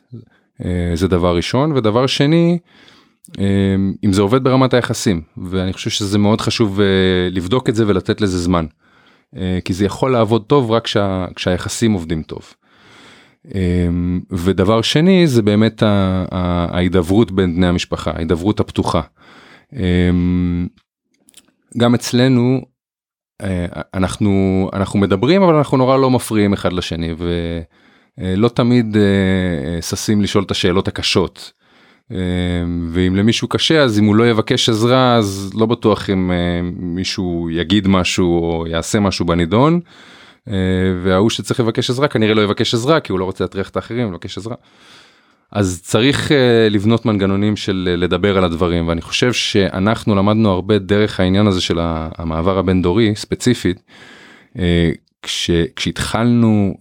זה 0.94 1.08
דבר 1.08 1.36
ראשון 1.36 1.72
ודבר 1.72 2.08
שני 2.08 2.58
אם 4.04 4.14
זה 4.14 4.22
עובד 4.22 4.44
ברמת 4.44 4.74
היחסים 4.74 5.22
ואני 5.38 5.74
חושב 5.74 5.90
שזה 5.90 6.18
מאוד 6.18 6.42
חשוב 6.42 6.80
לבדוק 7.32 7.70
את 7.70 7.76
זה 7.76 7.88
ולתת 7.88 8.22
לזה 8.22 8.38
זמן. 8.38 8.66
כי 9.66 9.74
זה 9.74 9.86
יכול 9.86 10.12
לעבוד 10.12 10.44
טוב 10.48 10.72
רק 10.72 10.84
כשה, 10.84 11.26
כשהיחסים 11.36 11.94
עובדים 11.94 12.24
טוב. 12.24 12.54
אה, 13.56 13.88
ודבר 14.30 14.82
שני 14.82 15.28
זה 15.28 15.42
באמת 15.42 15.84
ההידברות 16.32 17.32
בין 17.32 17.56
בני 17.56 17.68
המשפחה 17.68 18.12
ההידברות 18.12 18.60
הפתוחה. 18.60 19.02
אה, 19.76 20.10
גם 21.78 21.96
אצלנו 21.96 22.62
אה, 23.42 23.66
אנחנו 23.94 24.70
אנחנו 24.74 25.00
מדברים 25.00 25.44
אבל 25.44 25.56
אנחנו 25.56 25.78
נורא 25.78 25.98
לא 25.98 26.10
מפריעים 26.12 26.54
אחד 26.54 26.74
לשני 26.74 27.14
ולא 28.18 28.48
תמיד 28.50 28.98
אה, 28.98 29.02
אה, 29.02 29.82
ששים 29.82 30.22
לשאול 30.22 30.44
את 30.44 30.52
השאלות 30.52 30.88
הקשות. 30.88 31.52
אה, 32.12 32.18
ואם 32.90 33.16
למישהו 33.16 33.48
קשה 33.48 33.84
אז 33.84 34.00
אם 34.00 34.06
הוא 34.06 34.16
לא 34.16 34.30
יבקש 34.30 34.70
עזרה 34.70 35.16
אז 35.16 35.52
לא 35.56 35.66
בטוח 35.66 36.10
אם 36.10 36.32
אה, 36.32 36.62
מישהו 36.80 37.50
יגיד 37.52 37.88
משהו 37.88 38.44
או 38.44 38.68
יעשה 38.68 39.00
משהו 39.00 39.26
בנידון. 39.26 39.80
אה, 40.48 40.54
וההוא 41.04 41.30
שצריך 41.30 41.60
לבקש 41.60 41.90
עזרה 41.90 42.08
כנראה 42.08 42.34
לא 42.34 42.42
יבקש 42.42 42.74
עזרה 42.74 43.00
כי 43.00 43.12
הוא 43.12 43.20
לא 43.20 43.26
רוצה 43.26 43.44
להטריח 43.44 43.70
את 43.70 43.76
האחרים 43.76 44.12
לבקש 44.12 44.38
עזרה. 44.38 44.56
אז 45.52 45.82
צריך 45.84 46.28
uh, 46.28 46.34
לבנות 46.70 47.06
מנגנונים 47.06 47.56
של 47.56 47.90
uh, 47.94 47.98
לדבר 47.98 48.38
על 48.38 48.44
הדברים 48.44 48.88
ואני 48.88 49.02
חושב 49.02 49.34
שאנחנו 49.34 50.16
למדנו 50.16 50.50
הרבה 50.50 50.80
דרך 50.80 51.20
העניין 51.20 51.48
הזה 51.48 51.62
של 51.62 51.80
המעבר 51.82 52.58
הבין 52.58 52.82
דורי 52.82 53.16
ספציפית 53.16 53.82
כש, 55.22 55.52
כשהתחלנו 55.76 56.78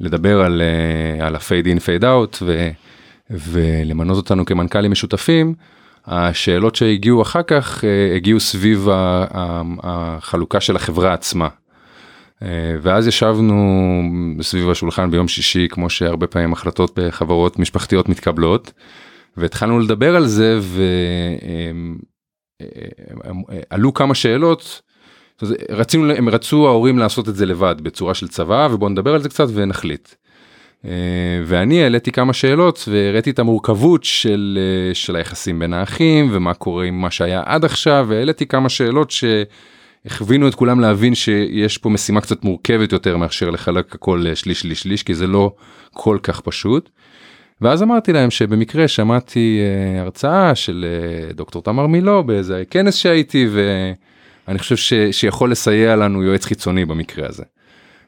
לדבר 0.00 0.40
על, 0.40 0.62
על 1.20 1.36
ה-fade 1.36 1.66
in 1.66 1.78
fade 1.80 2.02
out 2.02 2.36
ו, 2.42 2.68
ולמנות 3.30 4.16
אותנו 4.16 4.44
כמנכ"לים 4.44 4.90
משותפים 4.90 5.54
השאלות 6.06 6.76
שהגיעו 6.76 7.22
אחר 7.22 7.42
כך 7.42 7.84
הגיעו 8.16 8.40
סביב 8.40 8.88
החלוקה 9.82 10.60
של 10.60 10.76
החברה 10.76 11.12
עצמה. 11.12 11.48
אה, 12.42 12.76
ואז 12.82 13.06
ישבנו 13.06 14.02
סביב 14.40 14.70
השולחן 14.70 15.10
ביום 15.10 15.28
שישי 15.28 15.68
כמו 15.70 15.90
שהרבה 15.90 16.26
פעמים 16.26 16.52
החלטות 16.52 16.98
בחברות 16.98 17.58
משפחתיות 17.58 18.08
מתקבלות 18.08 18.72
והתחלנו 19.36 19.78
לדבר 19.78 20.16
על 20.16 20.26
זה 20.26 20.58
ועלו 23.70 23.94
כמה 23.94 24.14
שאלות. 24.14 24.82
רצינו 25.70 26.12
הם 26.12 26.28
רצו 26.28 26.66
ההורים 26.68 26.98
לעשות 26.98 27.28
את 27.28 27.34
זה 27.34 27.46
לבד 27.46 27.74
בצורה 27.82 28.14
של 28.14 28.28
צבא 28.28 28.68
ובוא 28.72 28.88
נדבר 28.88 29.14
על 29.14 29.22
זה 29.22 29.28
קצת 29.28 29.46
ונחליט. 29.54 30.08
אה, 30.84 30.90
ואני 31.46 31.82
העליתי 31.82 32.12
כמה 32.12 32.32
שאלות 32.32 32.84
והראיתי 32.88 33.30
את 33.30 33.38
המורכבות 33.38 34.04
של 34.04 34.58
אה, 34.60 34.94
של 34.94 35.16
היחסים 35.16 35.58
בין 35.58 35.72
האחים 35.72 36.28
ומה 36.32 36.54
קורה 36.54 36.84
עם 36.84 37.00
מה 37.00 37.10
שהיה 37.10 37.42
עד 37.46 37.64
עכשיו 37.64 38.06
והעליתי 38.08 38.46
כמה 38.46 38.68
שאלות 38.68 39.10
ש... 39.10 39.24
הכווינו 40.06 40.48
את 40.48 40.54
כולם 40.54 40.80
להבין 40.80 41.14
שיש 41.14 41.78
פה 41.78 41.88
משימה 41.90 42.20
קצת 42.20 42.44
מורכבת 42.44 42.92
יותר 42.92 43.16
מאשר 43.16 43.50
לחלק 43.50 43.94
הכל 43.94 44.24
שליש 44.34 44.60
שליש 44.60 44.82
שליש 44.82 45.02
כי 45.02 45.14
זה 45.14 45.26
לא 45.26 45.54
כל 45.92 46.18
כך 46.22 46.40
פשוט. 46.40 46.90
ואז 47.60 47.82
אמרתי 47.82 48.12
להם 48.12 48.30
שבמקרה 48.30 48.88
שמעתי 48.88 49.60
uh, 49.60 50.00
הרצאה 50.00 50.54
של 50.54 50.84
uh, 51.30 51.34
דוקטור 51.34 51.62
תמר 51.62 51.86
מילו 51.86 52.24
באיזה 52.24 52.62
כנס 52.70 52.94
שהייתי 52.94 53.48
ואני 54.46 54.58
חושב 54.58 54.76
ש, 54.76 54.92
שיכול 55.10 55.50
לסייע 55.50 55.96
לנו 55.96 56.22
יועץ 56.22 56.44
חיצוני 56.44 56.84
במקרה 56.84 57.28
הזה. 57.28 57.42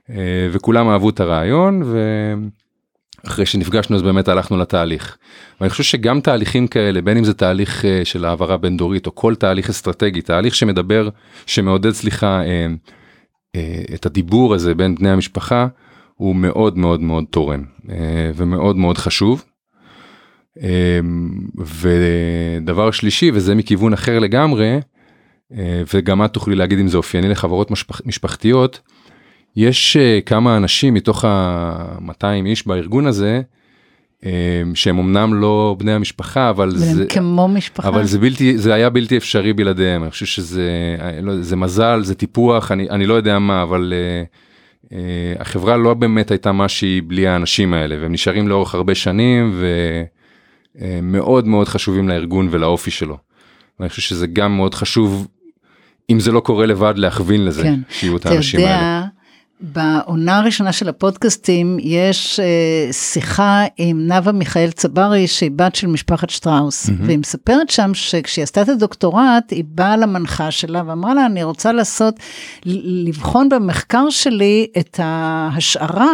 Uh, 0.09 0.13
וכולם 0.53 0.89
אהבו 0.89 1.11
את 1.11 1.21
הרעיון 1.21 1.83
ואחרי 3.25 3.47
שנפגשנו 3.47 3.97
אז 3.97 4.03
באמת 4.03 4.29
הלכנו 4.29 4.57
לתהליך. 4.57 5.17
ואני 5.61 5.71
חושב 5.71 5.83
שגם 5.83 6.21
תהליכים 6.21 6.67
כאלה 6.67 7.03
בין 7.03 7.17
אם 7.17 7.25
זה 7.25 7.35
תהליך 7.35 7.85
uh, 7.85 8.05
של 8.05 8.25
העברה 8.25 8.57
בין 8.57 8.77
דורית 8.77 9.07
או 9.07 9.15
כל 9.15 9.35
תהליך 9.35 9.71
אסטרטגי 9.71 10.23
תהליך 10.23 10.55
שמדבר 10.55 11.09
שמעודד 11.47 11.91
סליחה 11.91 12.41
uh, 12.43 12.47
uh, 13.57 13.95
את 13.95 14.07
הדיבור 14.07 14.55
הזה 14.55 14.75
בין 14.75 14.95
בני 14.95 15.11
המשפחה 15.11 15.67
הוא 16.15 16.37
מאוד 16.37 16.79
מאוד 16.79 17.01
מאוד 17.01 17.25
תורם 17.31 17.65
ומאוד 18.35 18.77
מאוד 18.77 18.99
חשוב. 18.99 19.45
ודבר 21.59 22.91
שלישי 22.91 23.31
וזה 23.35 23.55
מכיוון 23.55 23.93
אחר 23.93 24.19
לגמרי 24.19 24.81
וגם 25.95 26.25
את 26.25 26.33
תוכלי 26.33 26.55
להגיד 26.55 26.79
אם 26.79 26.89
זה 26.89 26.97
אופייני 26.97 27.29
לחברות 27.29 27.71
משפח, 27.71 28.01
משפחתיות 28.07 28.81
יש 29.57 29.97
uh, 29.97 30.25
כמה 30.27 30.57
אנשים 30.57 30.95
מתוך 30.95 31.25
ה-200 31.25 32.47
איש 32.47 32.67
בארגון 32.67 33.07
הזה 33.07 33.41
שהם 34.75 34.99
אמנם 34.99 35.35
לא 35.35 35.77
בני 35.79 35.93
המשפחה 35.93 36.51
אבל 36.51 36.77
זה 36.77 37.07
כמו 37.07 37.49
משפחה 37.49 37.89
אבל 37.89 38.05
זה 38.05 38.19
בלתי 38.19 38.59
זה 38.59 38.75
היה 38.75 38.91
בלתי 38.91 39.17
אפשרי 39.17 39.53
בלעדיהם 39.53 40.03
אני 40.03 40.11
חושב 40.11 40.27
שזה 40.27 40.71
לא, 41.23 41.43
זה 41.43 41.57
מזל 41.57 42.01
זה 42.03 42.15
טיפוח 42.15 42.73
אני 42.73 42.91
אני 42.91 43.07
לא 43.07 43.15
יודע 43.15 43.39
מה 43.39 43.63
אבל 43.63 43.93
uh, 43.93 44.87
uh, 44.87 44.93
החברה 45.39 45.77
לא 45.77 45.95
באמת 45.95 46.31
הייתה 46.31 46.53
מה 46.53 46.69
שהיא 46.69 47.03
בלי 47.07 47.27
האנשים 47.27 47.75
האלה 47.75 47.97
והם 48.01 48.13
נשארים 48.13 48.49
לאורך 48.49 48.75
הרבה 48.75 48.95
שנים 48.95 49.61
ומאוד 50.75 51.47
מאוד 51.47 51.69
חשובים 51.69 52.09
לארגון 52.09 52.49
ולאופי 52.51 52.91
שלו. 52.91 53.19
ואני 53.81 53.89
חושב 53.91 54.03
שזה 54.03 54.27
גם 54.27 54.57
מאוד 54.57 54.75
חשוב 54.75 55.29
אם 56.11 56.21
זה 56.21 56.33
לא 56.33 56.41
קורה 56.41 56.67
לבד 56.67 56.95
להכווין 56.97 57.45
לזה 57.45 57.63
כן. 57.63 57.81
שיהיו 57.89 58.17
את 58.17 58.27
האנשים 58.27 58.61
יודע, 58.61 58.75
האלה. 58.75 59.07
בעונה 59.61 60.39
הראשונה 60.39 60.73
של 60.73 60.89
הפודקאסטים 60.89 61.77
יש 61.81 62.41
אה, 62.41 62.93
שיחה 62.93 63.65
עם 63.77 64.07
נאוה 64.07 64.33
מיכאל 64.33 64.71
צברי, 64.71 65.27
שהיא 65.27 65.51
בת 65.57 65.75
של 65.75 65.87
משפחת 65.87 66.31
שטראוס, 66.31 66.87
mm-hmm. 66.89 66.93
והיא 67.03 67.19
מספרת 67.19 67.71
שם 67.71 67.91
שכשהיא 67.95 68.43
עשתה 68.43 68.63
את 68.63 68.69
הדוקטורט, 68.69 69.51
היא 69.51 69.65
באה 69.67 69.97
למנחה 69.97 70.51
שלה 70.51 70.83
ואמרה 70.87 71.15
לה, 71.15 71.27
אני 71.27 71.43
רוצה 71.43 71.73
לעשות, 71.73 72.15
לבחון 72.67 73.49
במחקר 73.49 74.11
שלי 74.11 74.67
את 74.79 75.01
ההשערה. 75.03 76.13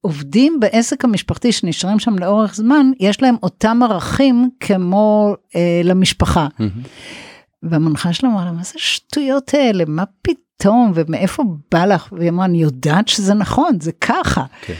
שעובדים 0.00 0.60
בעסק 0.60 1.04
המשפחתי 1.04 1.52
שנשארים 1.52 1.98
שם 1.98 2.18
לאורך 2.18 2.54
זמן, 2.54 2.90
יש 3.00 3.22
להם 3.22 3.34
אותם 3.42 3.80
ערכים 3.82 4.50
כמו 4.60 5.34
אה, 5.56 5.80
למשפחה. 5.84 6.46
Mm-hmm. 6.60 7.27
והמנחה 7.62 8.12
שלה 8.12 8.30
אמרה 8.30 8.44
לה, 8.44 8.52
מה 8.52 8.62
זה 8.62 8.72
שטויות 8.76 9.54
האלה? 9.54 9.84
מה 9.86 10.04
פתאום? 10.22 10.92
ומאיפה 10.94 11.44
בא 11.72 11.84
לך? 11.84 12.12
והיא 12.12 12.30
אמרה, 12.30 12.44
אני 12.44 12.62
יודעת 12.62 13.08
שזה 13.08 13.34
נכון, 13.34 13.80
זה 13.80 13.92
ככה. 13.92 14.44
Okay. 14.44 14.66
כן. 14.66 14.74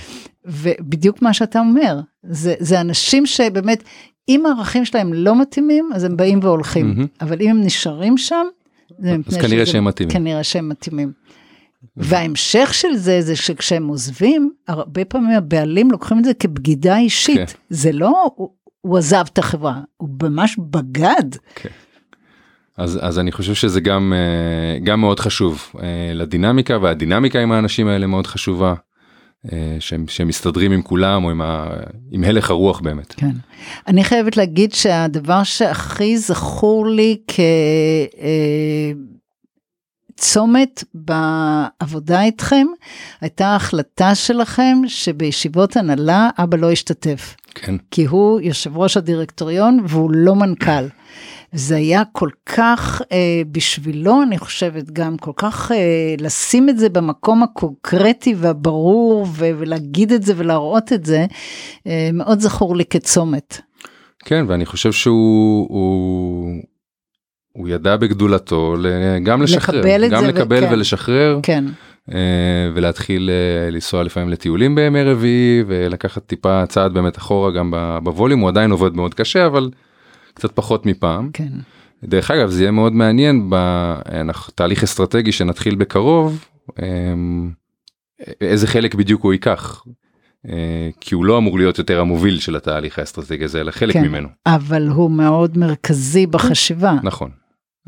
ובדיוק 0.45 1.23
מה 1.23 1.33
שאתה 1.33 1.59
אומר, 1.59 2.01
זה, 2.23 2.55
זה 2.59 2.81
אנשים 2.81 3.27
שבאמת, 3.27 3.83
אם 4.29 4.47
הערכים 4.47 4.85
שלהם 4.85 5.13
לא 5.13 5.41
מתאימים, 5.41 5.91
אז 5.95 6.05
הם 6.05 6.17
באים 6.17 6.41
והולכים. 6.43 6.95
Mm-hmm. 6.99 7.25
אבל 7.25 7.41
אם 7.41 7.51
הם 7.51 7.61
נשארים 7.61 8.19
שם, 8.19 8.47
זה 8.99 9.17
אז 9.27 9.37
כנראה 9.37 9.67
שהם 9.67 9.85
מתאימים. 9.85 10.13
כנראה 10.13 10.45
שהם 10.45 10.69
מתאימים. 10.69 11.13
וההמשך 11.97 12.75
של 12.75 12.97
זה, 12.97 13.21
זה 13.21 13.37
שכשהם 13.37 13.89
עוזבים, 13.89 14.51
הרבה 14.69 15.05
פעמים 15.05 15.31
הבעלים 15.31 15.91
לוקחים 15.91 16.19
את 16.19 16.25
זה 16.25 16.35
כבגידה 16.35 16.99
אישית. 16.99 17.37
כן. 17.37 17.59
זה 17.71 17.93
לא, 17.93 18.33
הוא, 18.35 18.49
הוא 18.81 18.99
עזב 18.99 19.25
את 19.33 19.39
החברה, 19.39 19.81
הוא 19.97 20.09
ממש 20.23 20.57
בגד. 20.59 21.35
כן. 21.55 21.69
אז, 22.79 22.99
אז 23.03 23.19
אני 23.19 23.33
חושב 23.33 23.55
שזה 23.55 23.81
גם, 23.81 24.13
אה, 24.17 24.79
גם 24.79 25.01
מאוד 25.01 25.21
חשוב 25.21 25.73
אה, 25.83 26.13
לדינמיקה, 26.15 26.79
והדינמיקה 26.83 27.41
עם 27.41 27.53
האנשים 27.53 27.89
האלה 27.89 28.07
מאוד 28.07 28.27
חשובה. 28.27 28.75
אה, 29.53 29.77
שהם, 29.81 30.05
שהם 30.09 30.29
מסתדרים 30.29 30.73
עם 30.73 30.83
כולם 30.83 31.25
או 31.25 31.31
עם, 31.31 31.41
ה, 31.43 31.69
עם 32.11 32.25
הלך 32.25 32.51
הרוח 32.51 32.81
באמת. 32.81 33.13
כן. 33.13 33.31
אני 33.87 34.05
חייבת 34.05 34.37
להגיד 34.37 34.73
שהדבר 34.73 35.43
שהכי 35.43 36.19
זכור 36.19 36.87
לי 36.87 37.17
כ... 37.27 37.41
צומת 40.17 40.85
בעבודה 40.95 42.23
איתכם, 42.23 42.67
הייתה 43.21 43.57
החלטה 43.57 44.15
שלכם 44.15 44.79
שבישיבות 44.87 45.77
הנהלה 45.77 46.31
אבא 46.39 46.57
לא 46.57 46.73
ישתתף. 46.73 47.37
כן. 47.55 47.75
כי 47.91 48.05
הוא 48.05 48.41
יושב 48.41 48.77
ראש 48.77 48.97
הדירקטוריון 48.97 49.81
והוא 49.89 50.11
לא 50.15 50.35
מנכ"ל. 50.35 50.85
זה 51.53 51.77
היה 51.77 52.03
כל 52.13 52.29
כך 52.47 53.03
אה, 53.13 53.43
בשבילו, 53.53 54.23
אני 54.23 54.39
חושבת, 54.39 54.91
גם 54.91 55.17
כל 55.17 55.33
כך 55.37 55.73
אה, 55.73 56.15
לשים 56.21 56.69
את 56.69 56.79
זה 56.79 56.89
במקום 56.89 57.43
הקונקרטי 57.43 58.35
והברור 58.39 59.27
ו- 59.33 59.51
ולהגיד 59.59 60.13
את 60.13 60.23
זה 60.23 60.33
ולהראות 60.37 60.93
את 60.93 61.07
זה, 61.07 61.27
אה, 61.87 62.11
מאוד 62.13 62.41
זכור 62.41 62.77
לי 62.77 62.85
כצומת. 62.85 63.61
כן, 64.25 64.45
ואני 64.49 64.67
חושב 64.67 64.93
שהוא... 64.93 65.67
הוא... 65.69 66.49
הוא 67.53 67.69
ידע 67.69 67.97
בגדולתו 67.97 68.77
גם 69.23 69.43
לשחרר, 69.43 69.81
לקבל 69.81 70.09
גם 70.09 70.25
לקבל 70.25 70.65
וכן. 70.65 70.73
ולשחרר, 70.73 71.41
כן. 71.43 71.65
אה, 72.15 72.71
ולהתחיל 72.75 73.31
אה, 73.31 73.71
לנסוע 73.71 74.03
לפעמים 74.03 74.29
לטיולים 74.29 74.75
בימי 74.75 75.03
רביעי 75.03 75.63
ולקחת 75.67 76.27
טיפה 76.27 76.67
צעד 76.67 76.93
באמת 76.95 77.19
אחורה 77.19 77.51
גם 77.51 77.73
בווליום, 78.03 78.41
הוא 78.41 78.49
עדיין 78.49 78.71
עובד 78.71 78.95
מאוד 78.95 79.15
קשה 79.15 79.47
אבל 79.47 79.71
קצת 80.39 80.53
פחות 80.53 80.87
מפעם. 80.87 81.31
כן. 81.33 81.53
דרך 82.05 82.31
אגב 82.31 82.51
זה 82.51 82.63
יהיה 82.63 82.71
מאוד 82.71 82.93
מעניין 82.93 83.51
בתהליך 83.51 84.83
אסטרטגי 84.83 85.33
שנתחיל 85.33 85.75
בקרוב, 85.75 86.45
אמ, 86.83 87.51
איזה 88.41 88.67
חלק 88.67 88.95
בדיוק 88.95 89.23
הוא 89.23 89.33
ייקח. 89.33 89.85
אה, 90.49 90.91
כי 91.01 91.15
הוא 91.15 91.25
לא 91.25 91.39
אמור 91.39 91.59
להיות 91.59 91.79
יותר 91.79 92.01
המוביל 92.01 92.41
של 92.41 92.57
התהליך 92.57 92.99
האסטרטגי 92.99 93.45
הזה 93.45 93.61
אלא 93.61 93.71
חלק 93.71 93.95
כן, 93.95 94.05
ממנו. 94.05 94.29
אבל 94.47 94.89
הוא 94.89 95.11
מאוד 95.11 95.59
מרכזי 95.59 96.27
בחשיבה. 96.27 96.97
נכון. 97.03 97.31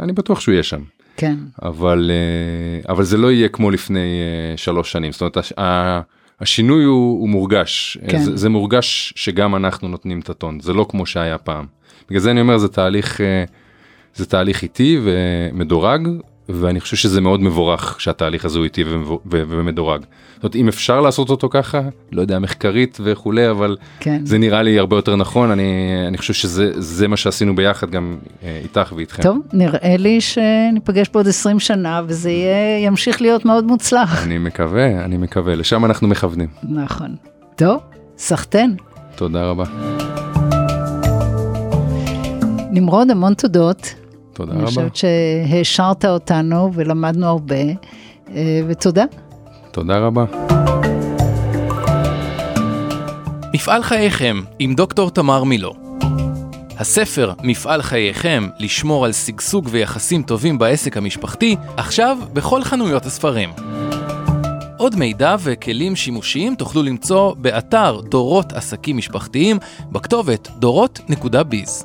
אני 0.00 0.12
בטוח 0.12 0.40
שהוא 0.40 0.52
יהיה 0.52 0.62
שם. 0.62 0.82
כן. 1.16 1.36
אבל 1.62 2.10
אה, 2.10 2.92
אבל 2.92 3.04
זה 3.04 3.16
לא 3.16 3.32
יהיה 3.32 3.48
כמו 3.48 3.70
לפני 3.70 3.98
אה, 3.98 4.56
שלוש 4.56 4.92
שנים 4.92 5.12
זאת 5.12 5.20
אומרת 5.20 5.36
השינוי 6.40 6.84
הוא, 6.84 7.20
הוא 7.20 7.28
מורגש 7.28 7.98
כן. 8.08 8.18
זה, 8.18 8.36
זה 8.36 8.48
מורגש 8.48 9.12
שגם 9.16 9.56
אנחנו 9.56 9.88
נותנים 9.88 10.20
את 10.20 10.30
הטון 10.30 10.60
זה 10.60 10.72
לא 10.72 10.86
כמו 10.88 11.06
שהיה 11.06 11.38
פעם. 11.38 11.66
בגלל 12.08 12.20
זה 12.20 12.30
אני 12.30 12.40
אומר 12.40 12.58
זה 12.58 12.68
תהליך 12.68 13.20
זה 14.14 14.26
תהליך 14.26 14.62
איטי 14.62 15.00
ומדורג 15.02 16.08
ואני 16.54 16.80
חושב 16.80 16.96
שזה 16.96 17.20
מאוד 17.20 17.40
מבורך 17.40 18.00
שהתהליך 18.00 18.44
הזה 18.44 18.58
הוא 18.58 18.64
איטי 18.64 18.84
ומדורג. 19.26 20.00
זאת 20.34 20.44
אומרת 20.44 20.56
אם 20.56 20.68
אפשר 20.68 21.00
לעשות 21.00 21.30
אותו 21.30 21.48
ככה 21.48 21.80
לא 22.12 22.20
יודע 22.20 22.38
מחקרית 22.38 22.98
וכולי 23.02 23.50
אבל 23.50 23.76
כן. 24.00 24.20
זה 24.26 24.38
נראה 24.38 24.62
לי 24.62 24.78
הרבה 24.78 24.96
יותר 24.96 25.16
נכון 25.16 25.50
אני 25.50 25.94
אני 26.08 26.18
חושב 26.18 26.32
שזה 26.34 26.72
זה 26.76 27.08
מה 27.08 27.16
שעשינו 27.16 27.56
ביחד 27.56 27.90
גם 27.90 28.16
אה, 28.42 28.60
איתך 28.62 28.92
ואיתכם. 28.96 29.22
טוב 29.22 29.38
נראה 29.52 29.96
לי 29.98 30.20
שניפגש 30.20 31.08
בעוד 31.12 31.28
20 31.28 31.60
שנה 31.60 32.02
וזה 32.06 32.30
יהיה 32.30 32.84
ימשיך 32.86 33.22
להיות 33.22 33.44
מאוד 33.44 33.64
מוצלח. 33.64 34.24
אני 34.24 34.38
מקווה 34.38 35.04
אני 35.04 35.16
מקווה 35.16 35.54
לשם 35.54 35.84
אנחנו 35.84 36.08
מכוונים. 36.08 36.48
נכון. 36.62 37.16
טוב 37.56 37.80
סחטיין. 38.18 38.76
תודה 39.16 39.44
רבה. 39.44 39.64
נמרוד 42.70 43.10
המון 43.10 43.34
תודות. 43.34 43.94
תודה 44.32 44.52
רבה. 44.52 44.60
אני 44.60 44.66
חושבת 44.66 44.96
שהעשרת 44.96 46.04
אותנו 46.04 46.70
ולמדנו 46.74 47.26
הרבה, 47.26 47.56
אה, 48.34 48.60
ותודה. 48.68 49.04
תודה 49.70 49.98
רבה. 49.98 50.24
מפעל 53.54 53.82
חייכם 53.82 54.40
עם 54.58 54.74
דוקטור 54.74 55.10
תמר 55.10 55.44
מילו. 55.44 55.72
הספר 56.78 57.32
מפעל 57.42 57.82
חייכם 57.82 58.48
לשמור 58.58 59.04
על 59.04 59.12
שגשוג 59.12 59.68
ויחסים 59.70 60.22
טובים 60.22 60.58
בעסק 60.58 60.96
המשפחתי, 60.96 61.56
עכשיו 61.76 62.18
בכל 62.32 62.64
חנויות 62.64 63.06
הספרים. 63.06 63.50
עוד 64.76 64.96
מידע 64.96 65.36
וכלים 65.40 65.96
שימושיים 65.96 66.54
תוכלו 66.54 66.82
למצוא 66.82 67.34
באתר 67.34 68.00
דורות 68.08 68.52
עסקים 68.52 68.96
משפחתיים 68.96 69.58
בכתובת 69.92 70.48
דורות.ביז. 70.58 71.82